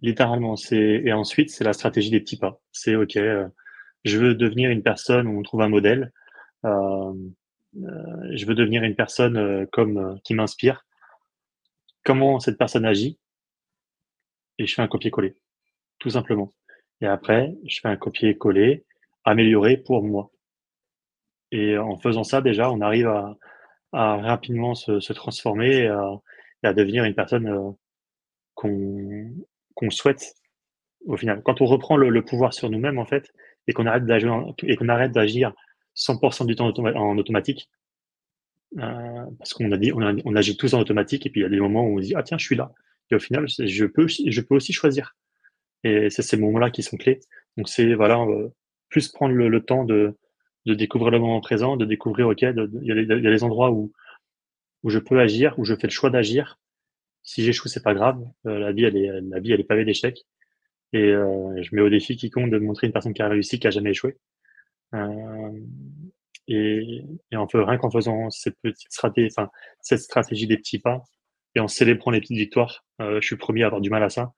Littéralement, 0.03 0.57
c'est 0.57 1.03
et 1.05 1.13
ensuite 1.13 1.51
c'est 1.51 1.65
la 1.65 1.73
stratégie 1.73 2.11
des 2.11 2.21
petits 2.21 2.37
pas. 2.37 2.61
C'est 2.73 2.97
ok 2.97 3.19
je 4.05 4.19
veux 4.19 4.35
devenir 4.35 4.71
une 4.71 4.83
personne 4.83 5.27
où 5.27 5.39
on 5.39 5.43
trouve 5.43 5.63
un 5.63 5.69
modèle. 5.69 6.13
Euh, 6.65 7.15
euh, 7.77 8.31
je 8.35 8.47
veux 8.47 8.55
devenir 8.55 8.83
une 8.83 8.97
personne 8.97 9.37
euh, 9.37 9.67
comme 9.71 10.21
qui 10.25 10.35
m'inspire. 10.35 10.85
Comment 12.05 12.41
cette 12.41 12.59
personne 12.59 12.85
agit? 12.85 13.19
Et 14.59 14.67
je 14.67 14.75
fais 14.75 14.83
un 14.83 14.89
copier-coller, 14.89 15.37
tout 15.99 16.11
simplement. 16.11 16.53
Et 17.03 17.07
après, 17.07 17.55
je 17.67 17.81
fais 17.81 17.89
un 17.89 17.97
copier-coller 17.97 18.85
amélioré 19.25 19.77
pour 19.77 20.03
moi. 20.03 20.31
Et 21.51 21.77
en 21.77 21.99
faisant 21.99 22.25
ça, 22.25 22.41
déjà, 22.41 22.71
on 22.71 22.81
arrive 22.81 23.09
à, 23.09 23.37
rapidement 23.93 24.75
se, 24.75 25.13
transformer 25.13 25.81
et 25.83 26.67
à, 26.67 26.73
devenir 26.73 27.05
une 27.05 27.15
personne 27.15 27.75
qu'on 28.55 29.31
qu'on 29.75 29.91
souhaite 29.91 30.35
au 31.07 31.17
final. 31.17 31.43
Quand 31.43 31.61
on 31.61 31.67
reprend 31.67 31.97
le, 31.97 32.25
pouvoir 32.25 32.55
sur 32.55 32.71
nous-mêmes, 32.71 32.99
en 32.99 33.07
fait, 33.07 33.33
et 33.67 33.73
qu'on 33.73 33.87
arrête 33.87 34.07
d'agir 34.07 34.55
d'agir 35.11 35.53
100% 35.97 36.47
du 36.47 36.55
temps 36.55 36.73
en 36.73 37.19
automatique, 37.19 37.69
euh, 38.79 39.27
parce 39.39 39.53
qu'on 39.53 39.71
a 39.73 39.77
dit, 39.77 39.93
on, 39.93 40.37
agit 40.37 40.57
tous 40.57 40.73
en 40.73 40.81
automatique 40.81 41.27
et 41.27 41.31
puis 41.31 41.41
il 41.41 41.45
y 41.45 41.47
a 41.47 41.51
des 41.51 41.61
moments 41.61 41.85
où 41.85 41.99
on 41.99 42.01
se 42.01 42.07
dit 42.07 42.15
ah 42.15 42.23
tiens 42.23 42.39
je 42.39 42.47
suis 42.47 42.57
là 42.57 42.73
et 43.11 43.15
au 43.15 43.19
final 43.19 43.45
je 43.47 43.85
peux 43.85 44.07
je 44.09 44.41
peux 44.41 44.55
aussi 44.55 44.73
choisir 44.73 45.15
et 45.85 46.11
c'est 46.11 46.23
ces 46.23 46.37
moments-là 46.37 46.71
qui 46.71 46.83
sont 46.83 46.97
clés. 46.97 47.21
Donc 47.57 47.69
c'est 47.69 47.95
voilà 47.95 48.21
euh, 48.21 48.49
plus 48.89 49.09
prendre 49.09 49.35
le, 49.35 49.65
temps 49.65 49.85
de, 49.85 50.17
de 50.67 50.75
découvrir 50.75 51.11
le 51.11 51.19
moment 51.19 51.41
présent, 51.41 51.77
de 51.77 51.85
découvrir 51.85 52.29
ok 52.29 52.43
il 52.43 52.83
y, 52.83 52.93
a 52.93 53.31
des 53.31 53.45
endroits 53.45 53.71
où 53.71 53.93
où 54.83 54.91
je 54.91 54.99
peux 54.99 55.21
agir, 55.21 55.59
où 55.59 55.65
je 55.65 55.75
fais 55.75 55.87
le 55.87 55.93
choix 55.93 56.11
d'agir. 56.11 56.59
Si 57.23 57.45
j'échoue 57.45 57.69
c'est 57.69 57.83
pas 57.83 57.95
grave, 57.95 58.21
euh, 58.47 58.59
la 58.59 58.73
vie 58.73 58.85
elle 58.85 58.97
est 58.97 59.21
la 59.23 59.41
vie 59.41 59.53
elle 59.53 59.61
est 59.61 59.65
pavée 59.65 59.85
d'échecs 59.85 60.27
et 60.93 61.11
euh, 61.11 61.63
je 61.63 61.75
mets 61.75 61.83
au 61.83 61.89
défi 61.89 62.17
quiconque 62.17 62.51
de 62.51 62.59
montrer 62.59 62.87
une 62.87 62.93
personne 62.93 63.15
qui 63.15 63.23
a 63.23 63.29
réussi, 63.29 63.59
qui 63.59 63.67
a 63.67 63.71
jamais 63.71 63.91
échoué. 63.91 64.17
Euh, 64.95 65.53
et, 66.49 67.03
et 67.31 67.37
en 67.37 67.47
rien 67.47 67.79
qu'en 67.79 67.91
faisant 67.91 68.31
cette 68.31 68.57
petite 68.63 68.93
stratégie, 68.93 69.33
enfin, 69.37 69.51
cette 69.81 70.01
stratégie 70.01 70.47
des 70.47 70.59
petits 70.59 70.79
pas 70.79 71.03
et 71.55 71.61
en 71.61 71.69
célébrant 71.69 72.11
les 72.11 72.21
petites 72.21 72.37
victoires, 72.37 72.85
euh, 73.01 73.21
je 73.21 73.27
suis 73.27 73.37
premier 73.37 73.63
à 73.63 73.67
avoir 73.67 73.81
du 73.81 73.91
mal 73.91 74.03
à 74.03 74.11
ça. 74.11 74.33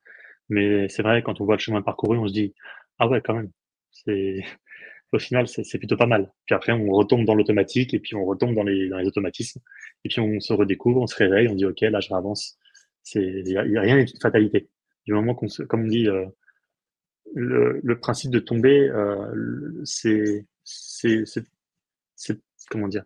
Mais 0.49 0.87
c'est 0.89 1.03
vrai, 1.03 1.23
quand 1.23 1.41
on 1.41 1.45
voit 1.45 1.55
le 1.55 1.59
chemin 1.61 1.81
parcouru, 1.81 2.17
on 2.17 2.27
se 2.27 2.33
dit, 2.33 2.53
ah 2.99 3.07
ouais, 3.07 3.21
quand 3.21 3.35
même. 3.35 3.51
C'est, 3.91 4.43
au 5.11 5.19
final, 5.19 5.47
c'est 5.47 5.77
plutôt 5.77 5.97
pas 5.97 6.05
mal. 6.07 6.31
Puis 6.45 6.55
après, 6.55 6.71
on 6.73 6.91
retombe 6.91 7.25
dans 7.25 7.35
l'automatique 7.35 7.93
et 7.93 7.99
puis 7.99 8.15
on 8.15 8.25
retombe 8.25 8.55
dans 8.55 8.63
les, 8.63 8.89
dans 8.89 8.97
les 8.97 9.07
automatismes. 9.07 9.61
Et 10.03 10.09
puis 10.09 10.19
on 10.19 10.39
se 10.39 10.53
redécouvre, 10.53 11.01
on 11.01 11.07
se 11.07 11.15
réveille, 11.15 11.47
on 11.47 11.55
dit, 11.55 11.65
OK, 11.65 11.81
là, 11.81 11.99
je 11.99 12.13
avance. 12.13 12.57
C'est, 13.03 13.21
il 13.21 13.47
y, 13.47 13.57
a 13.57 13.81
rien 13.81 14.03
de 14.03 14.09
fatalité. 14.21 14.69
Du 15.05 15.13
moment 15.13 15.35
qu'on 15.35 15.47
se, 15.47 15.63
comme 15.63 15.83
on 15.85 15.87
dit, 15.87 16.07
euh, 16.07 16.25
le, 17.35 17.79
le, 17.83 17.99
principe 17.99 18.31
de 18.31 18.39
tomber, 18.39 18.89
euh, 18.89 19.81
c'est, 19.83 20.45
c'est, 20.63 21.23
comment 22.69 22.87
dire 22.87 23.03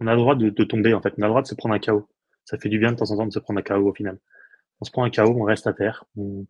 On 0.00 0.06
a 0.06 0.12
le 0.12 0.18
droit 0.18 0.34
de, 0.36 0.50
de, 0.50 0.64
tomber 0.64 0.92
en 0.92 1.00
fait. 1.00 1.14
On 1.16 1.22
a 1.22 1.26
le 1.26 1.30
droit 1.30 1.42
de 1.42 1.46
se 1.46 1.54
prendre 1.54 1.74
un 1.74 1.78
chaos. 1.78 2.06
Ça 2.44 2.58
fait 2.58 2.68
du 2.68 2.78
bien 2.78 2.92
de 2.92 2.96
temps 2.96 3.10
en 3.10 3.16
temps 3.16 3.26
de 3.26 3.32
se 3.32 3.38
prendre 3.38 3.60
un 3.60 3.62
chaos 3.62 3.88
au 3.88 3.94
final. 3.94 4.18
On 4.80 4.84
se 4.84 4.90
prend 4.90 5.04
un 5.04 5.10
chaos, 5.10 5.34
on 5.36 5.44
reste 5.44 5.66
à 5.66 5.72
terre, 5.72 6.04
on, 6.16 6.46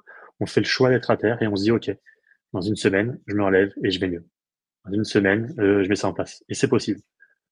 fait 0.47 0.61
le 0.61 0.67
choix 0.67 0.91
d'être 0.91 1.11
à 1.11 1.17
terre 1.17 1.41
et 1.41 1.47
on 1.47 1.55
se 1.55 1.63
dit 1.63 1.71
ok, 1.71 1.91
dans 2.53 2.61
une 2.61 2.75
semaine, 2.75 3.21
je 3.27 3.35
me 3.37 3.45
relève 3.45 3.73
et 3.85 3.91
je 3.91 4.01
vais 4.01 4.09
mieux. 4.09 4.27
Dans 4.85 4.93
une 4.93 5.05
semaine, 5.05 5.55
euh, 5.61 5.85
je 5.85 5.89
mets 5.89 5.97
ça 5.97 6.09
en 6.09 6.13
place 6.13 6.43
et 6.49 6.55
c'est 6.55 6.69
possible. 6.69 7.01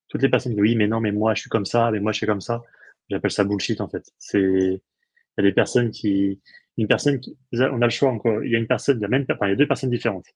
Toutes 0.08 0.22
les 0.22 0.28
personnes 0.28 0.52
disent 0.52 0.60
oui, 0.60 0.74
mais 0.74 0.88
non, 0.88 1.00
mais 1.00 1.12
moi 1.12 1.34
je 1.34 1.42
suis 1.42 1.50
comme 1.50 1.66
ça, 1.66 1.90
mais 1.92 2.00
moi 2.00 2.12
je 2.12 2.18
suis 2.18 2.26
comme 2.26 2.40
ça. 2.40 2.62
J'appelle 3.08 3.30
ça 3.30 3.44
bullshit 3.44 3.80
en 3.80 3.88
fait. 3.88 4.04
C'est 4.18 4.40
il 4.40 4.80
y 5.38 5.40
a 5.40 5.42
des 5.42 5.52
personnes 5.52 5.90
qui 5.90 6.40
une 6.80 6.88
personne 6.88 7.20
qui, 7.20 7.36
on 7.52 7.82
a 7.82 7.84
le 7.84 7.90
choix 7.90 8.10
encore. 8.10 8.42
Il 8.42 8.50
y 8.50 8.56
a 8.56 8.58
une 8.58 8.66
personne, 8.66 8.98
il 8.98 9.02
y 9.02 9.04
a 9.04 9.08
même, 9.08 9.26
enfin, 9.30 9.46
il 9.46 9.50
y 9.50 9.52
a 9.52 9.56
deux 9.56 9.68
personnes 9.68 9.90
différentes. 9.90 10.26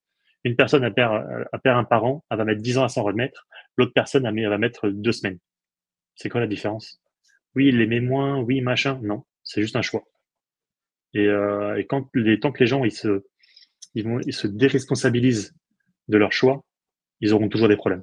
Une 0.44 0.57
personne 0.57 0.85
a 0.85 0.90
perd, 0.90 1.25
a 1.53 1.59
perd 1.59 1.79
un 1.79 1.85
parent, 1.85 2.23
elle 2.31 2.37
va 2.37 2.44
mettre 2.44 2.61
10 2.61 2.79
ans 2.79 2.85
à 2.85 2.88
s'en 2.90 3.03
remettre. 3.03 3.47
L'autre 3.79 3.92
personne, 3.94 4.27
elle 4.27 4.49
va 4.49 4.59
mettre 4.59 4.88
deux 4.88 5.12
semaines. 5.12 5.38
C'est 6.16 6.29
quoi 6.29 6.40
la 6.40 6.47
différence? 6.47 7.01
Oui, 7.55 7.68
il 7.68 7.79
l'aimait 7.79 8.01
moins, 8.01 8.40
oui, 8.40 8.61
machin. 8.61 9.01
Non, 9.03 9.25
c'est 9.42 9.62
juste 9.62 9.77
un 9.77 9.83
choix. 9.83 10.05
Et, 11.14 11.27
euh, 11.27 11.79
et 11.79 11.87
quand 11.87 12.09
les, 12.14 12.40
tant 12.40 12.53
que 12.53 12.61
les 12.61 12.66
gens, 12.66 12.85
ils 12.85 12.92
se, 12.92 13.24
ils 13.94 14.05
vont, 14.05 14.20
ils 14.20 14.33
se 14.33 14.46
déresponsabilisent 14.46 15.55
de 16.09 16.18
leur 16.18 16.33
choix, 16.33 16.64
ils 17.20 17.33
auront 17.33 17.48
toujours 17.48 17.68
des 17.68 17.77
problèmes. 17.77 18.03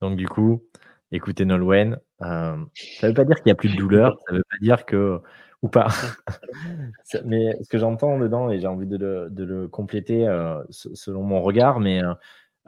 Donc, 0.00 0.16
du 0.16 0.28
coup, 0.28 0.62
écoutez 1.10 1.44
Nolwenn. 1.44 1.98
Euh, 2.22 2.56
ça 2.74 3.06
ne 3.06 3.08
veut 3.08 3.14
pas 3.14 3.24
dire 3.24 3.36
qu'il 3.36 3.46
n'y 3.46 3.52
a 3.52 3.56
plus 3.56 3.70
de 3.72 3.76
douleur, 3.76 4.16
ça 4.26 4.32
ne 4.32 4.38
veut 4.38 4.44
pas 4.48 4.58
dire 4.60 4.86
que. 4.86 5.20
ou 5.62 5.68
pas. 5.68 5.88
mais 7.24 7.56
ce 7.62 7.68
que 7.68 7.78
j'entends 7.78 8.18
dedans, 8.18 8.50
et 8.50 8.60
j'ai 8.60 8.66
envie 8.66 8.86
de 8.86 8.96
le, 8.96 9.68
compléter 9.68 10.26
euh, 10.26 10.62
selon 10.70 11.22
mon 11.22 11.42
regard, 11.42 11.80
mais 11.80 12.00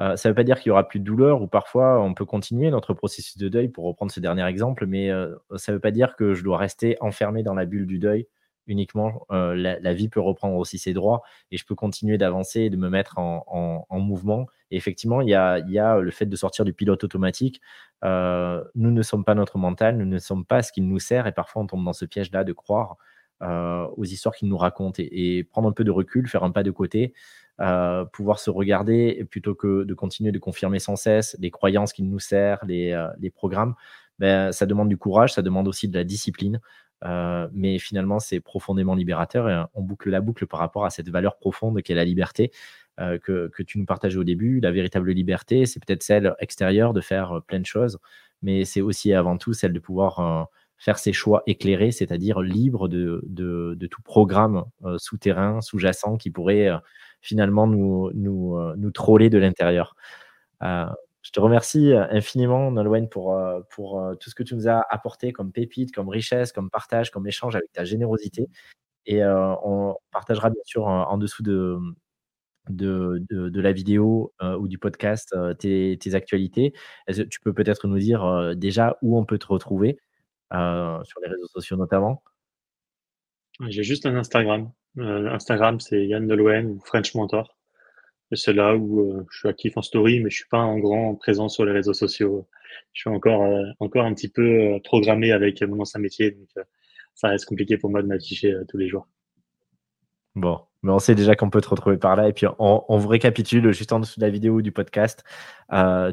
euh, 0.00 0.16
ça 0.16 0.28
ne 0.28 0.32
veut 0.32 0.36
pas 0.36 0.44
dire 0.44 0.58
qu'il 0.60 0.68
y 0.68 0.70
aura 0.70 0.86
plus 0.86 1.00
de 1.00 1.04
douleur, 1.04 1.42
ou 1.42 1.48
parfois 1.48 2.00
on 2.00 2.14
peut 2.14 2.24
continuer 2.24 2.70
notre 2.70 2.94
processus 2.94 3.36
de 3.36 3.48
deuil, 3.48 3.68
pour 3.68 3.84
reprendre 3.84 4.12
ce 4.12 4.20
dernier 4.20 4.46
exemple, 4.46 4.86
mais 4.86 5.10
ça 5.56 5.72
ne 5.72 5.76
veut 5.76 5.80
pas 5.80 5.90
dire 5.90 6.16
que 6.16 6.34
je 6.34 6.44
dois 6.44 6.58
rester 6.58 6.96
enfermé 7.00 7.42
dans 7.42 7.54
la 7.54 7.64
bulle 7.66 7.86
du 7.86 7.98
deuil 7.98 8.26
uniquement. 8.68 9.26
la, 9.30 9.94
vie 9.94 10.08
peut 10.08 10.20
reprendre 10.20 10.56
aussi 10.56 10.78
ses 10.78 10.92
droits 10.92 11.22
et 11.50 11.56
je 11.56 11.64
peux 11.64 11.74
continuer 11.74 12.18
d'avancer 12.18 12.60
et 12.62 12.70
de 12.70 12.76
me 12.76 12.88
mettre 12.90 13.18
en, 13.18 13.86
mouvement. 13.90 14.46
Et 14.70 14.76
effectivement, 14.76 15.20
il 15.22 15.28
y, 15.28 15.34
a, 15.34 15.98
le 15.98 16.10
fait 16.10 16.26
de 16.26 16.36
sortir 16.36 16.64
du 16.64 16.72
pilote 16.72 17.02
automatique. 17.02 17.60
nous 18.02 18.90
ne 18.90 19.02
sommes 19.02 19.24
pas 19.24 19.34
notre 19.34 19.58
mental, 19.58 19.96
nous 19.96 20.04
ne 20.04 20.18
sommes 20.18 20.44
pas 20.44 20.62
ce 20.62 20.70
qu'il 20.70 20.86
nous 20.86 20.98
sert 20.98 21.26
et 21.26 21.32
parfois 21.32 21.62
on 21.62 21.66
tombe 21.66 21.84
dans 21.84 21.92
ce 21.92 22.04
piège-là 22.04 22.44
de 22.44 22.52
croire 22.52 22.96
aux 23.40 24.04
histoires 24.04 24.34
qu'il 24.34 24.48
nous 24.48 24.58
raconte 24.58 24.98
et, 25.00 25.44
prendre 25.44 25.68
un 25.68 25.72
peu 25.72 25.84
de 25.84 25.90
recul, 25.90 26.28
faire 26.28 26.44
un 26.44 26.52
pas 26.52 26.62
de 26.62 26.70
côté. 26.70 27.14
Pouvoir 28.12 28.38
se 28.38 28.50
regarder 28.50 29.26
plutôt 29.30 29.54
que 29.54 29.84
de 29.84 29.94
continuer 29.94 30.32
de 30.32 30.38
confirmer 30.38 30.78
sans 30.78 30.96
cesse 30.96 31.36
les 31.40 31.50
croyances 31.50 31.92
qu'il 31.92 32.08
nous 32.08 32.20
sert, 32.20 32.64
les, 32.66 33.08
les 33.18 33.30
programmes, 33.30 33.74
ben, 34.18 34.52
ça 34.52 34.66
demande 34.66 34.88
du 34.88 34.96
courage, 34.96 35.32
ça 35.32 35.42
demande 35.42 35.68
aussi 35.68 35.88
de 35.88 35.96
la 35.96 36.04
discipline. 36.04 36.60
mais 37.52 37.78
finalement, 37.78 38.20
c'est 38.20 38.40
profondément 38.40 38.94
libérateur 38.94 39.48
et 39.48 39.64
on 39.74 39.82
boucle 39.82 40.10
la 40.10 40.20
boucle 40.20 40.46
par 40.46 40.60
rapport 40.60 40.84
à 40.84 40.90
cette 40.90 41.08
valeur 41.08 41.36
profonde 41.38 41.82
qu'est 41.82 41.94
la 41.94 42.04
liberté. 42.04 42.52
que, 42.98 43.48
que, 43.48 43.62
tu 43.62 43.78
nous 43.78 43.86
partageais 43.86 44.18
au 44.18 44.24
début, 44.24 44.60
la 44.60 44.72
véritable 44.72 45.10
liberté, 45.12 45.66
c'est 45.66 45.84
peut-être 45.84 46.02
celle 46.02 46.34
extérieure 46.40 46.92
de 46.92 47.00
faire 47.00 47.40
plein 47.46 47.60
de 47.60 47.66
choses, 47.66 47.98
mais 48.42 48.64
c'est 48.64 48.80
aussi 48.80 49.12
avant 49.12 49.36
tout 49.36 49.52
celle 49.52 49.72
de 49.72 49.80
pouvoir 49.80 50.48
faire 50.78 50.98
ses 50.98 51.12
choix 51.12 51.42
éclairés, 51.46 51.90
c'est-à-dire 51.90 52.40
libre 52.40 52.88
de, 52.88 53.20
de, 53.26 53.86
tout 53.86 54.02
programme 54.02 54.64
souterrain, 54.96 55.60
sous-jacent 55.60 56.16
qui 56.16 56.30
pourrait 56.30 56.70
finalement 57.20 57.66
nous, 57.66 58.10
nous, 58.14 58.58
nous 58.76 58.90
troller 58.90 59.30
de 59.30 59.38
l'intérieur. 59.38 59.94
Je 61.28 61.32
te 61.32 61.40
remercie 61.40 61.92
euh, 61.92 62.06
infiniment, 62.10 62.70
Nolwenn, 62.70 63.06
pour, 63.06 63.34
euh, 63.34 63.60
pour 63.70 64.00
euh, 64.00 64.14
tout 64.14 64.30
ce 64.30 64.34
que 64.34 64.42
tu 64.42 64.54
nous 64.54 64.66
as 64.66 64.82
apporté 64.88 65.30
comme 65.30 65.52
pépite, 65.52 65.92
comme 65.92 66.08
richesse, 66.08 66.52
comme 66.52 66.70
partage, 66.70 67.10
comme 67.10 67.26
échange 67.26 67.54
avec 67.54 67.70
ta 67.70 67.84
générosité. 67.84 68.48
Et 69.04 69.24
on 69.24 69.96
partagera 70.10 70.50
bien 70.50 70.60
sûr 70.66 70.86
en, 70.86 71.16
dessous 71.16 71.42
de, 71.42 71.78
de, 72.68 73.24
de, 73.30 73.60
la 73.60 73.72
vidéo 73.72 74.34
ou 74.58 74.68
du 74.68 74.76
podcast 74.76 75.34
tes, 75.58 75.98
actualités. 76.12 76.74
tu 77.30 77.40
peux 77.40 77.54
peut-être 77.54 77.86
nous 77.86 77.98
dire 77.98 78.54
déjà 78.54 78.98
où 79.00 79.18
on 79.18 79.24
peut 79.24 79.38
te 79.38 79.46
retrouver, 79.46 79.96
sur 80.52 81.20
les 81.22 81.28
réseaux 81.28 81.46
sociaux 81.46 81.78
notamment? 81.78 82.22
J'ai 83.68 83.82
juste 83.82 84.04
un 84.04 84.14
Instagram. 84.16 84.70
Instagram, 85.00 85.80
c'est 85.80 86.06
Yann 86.06 86.26
Nolwenn 86.26 86.66
ou 86.66 86.80
French 86.84 87.14
Mentor 87.14 87.58
c'est 88.36 88.52
là 88.52 88.76
où 88.76 89.00
euh, 89.00 89.26
je 89.30 89.38
suis 89.38 89.48
actif 89.48 89.76
en 89.76 89.82
story, 89.82 90.20
mais 90.20 90.30
je 90.30 90.36
suis 90.36 90.48
pas 90.48 90.58
en 90.58 90.78
grand 90.78 91.14
présent 91.14 91.48
sur 91.48 91.64
les 91.64 91.72
réseaux 91.72 91.94
sociaux. 91.94 92.46
Je 92.92 93.00
suis 93.00 93.10
encore, 93.10 93.42
euh, 93.42 93.64
encore 93.80 94.04
un 94.04 94.14
petit 94.14 94.28
peu 94.28 94.42
euh, 94.42 94.78
programmé 94.84 95.32
avec 95.32 95.62
mon 95.62 95.80
ancien 95.80 96.00
métier, 96.00 96.32
donc 96.32 96.48
ça 97.14 97.28
reste 97.28 97.46
compliqué 97.46 97.78
pour 97.78 97.90
moi 97.90 98.02
de 98.02 98.06
m'afficher 98.06 98.54
tous 98.68 98.76
les 98.76 98.88
jours. 98.88 99.08
Bon, 100.34 100.60
mais 100.82 100.92
on 100.92 100.98
sait 100.98 101.14
déjà 101.14 101.34
qu'on 101.34 101.50
peut 101.50 101.60
te 101.60 101.68
retrouver 101.68 101.96
par 101.96 102.14
là. 102.14 102.28
Et 102.28 102.32
puis, 102.32 102.46
on, 102.58 102.84
on 102.88 102.96
vous 102.98 103.08
récapitule 103.08 103.72
juste 103.72 103.92
en 103.92 103.98
dessous 103.98 104.20
de 104.20 104.24
la 104.24 104.30
vidéo 104.30 104.54
ou 104.54 104.62
du 104.62 104.70
podcast 104.70 105.24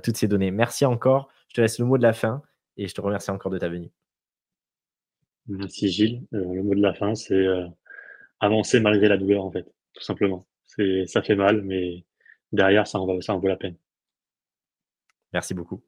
toutes 0.04 0.18
ces 0.18 0.28
données. 0.28 0.50
Merci 0.50 0.84
encore. 0.86 1.30
Je 1.50 1.56
te 1.56 1.62
laisse 1.62 1.78
le 1.78 1.86
mot 1.86 1.98
de 1.98 2.04
la 2.04 2.14
fin 2.14 2.42
et 2.78 2.88
je 2.88 2.96
te 2.96 3.02
remercie 3.02 3.30
encore 3.30 3.52
de 3.52 3.60
ta 3.60 3.70
venue. 3.70 3.92
Merci 5.48 5.90
Gilles. 5.90 6.26
le 6.32 6.64
mot 6.64 6.74
de 6.74 6.82
la 6.82 6.96
fin, 6.96 7.14
c'est 7.14 7.46
avancer 8.46 8.80
malgré 8.80 9.08
la 9.08 9.18
douleur, 9.18 9.44
en 9.46 9.52
fait, 9.52 9.66
tout 9.94 10.04
simplement 10.04 10.46
ça 11.08 11.22
fait 11.22 11.36
mal, 11.36 11.62
mais 11.64 12.06
derrière, 12.52 12.88
ça 12.88 13.00
en, 13.00 13.06
vaut, 13.06 13.22
ça 13.22 13.34
en 13.34 13.40
vaut 13.40 13.48
la 13.48 13.58
peine. 13.58 13.78
Merci 15.34 15.54
beaucoup. 15.54 15.84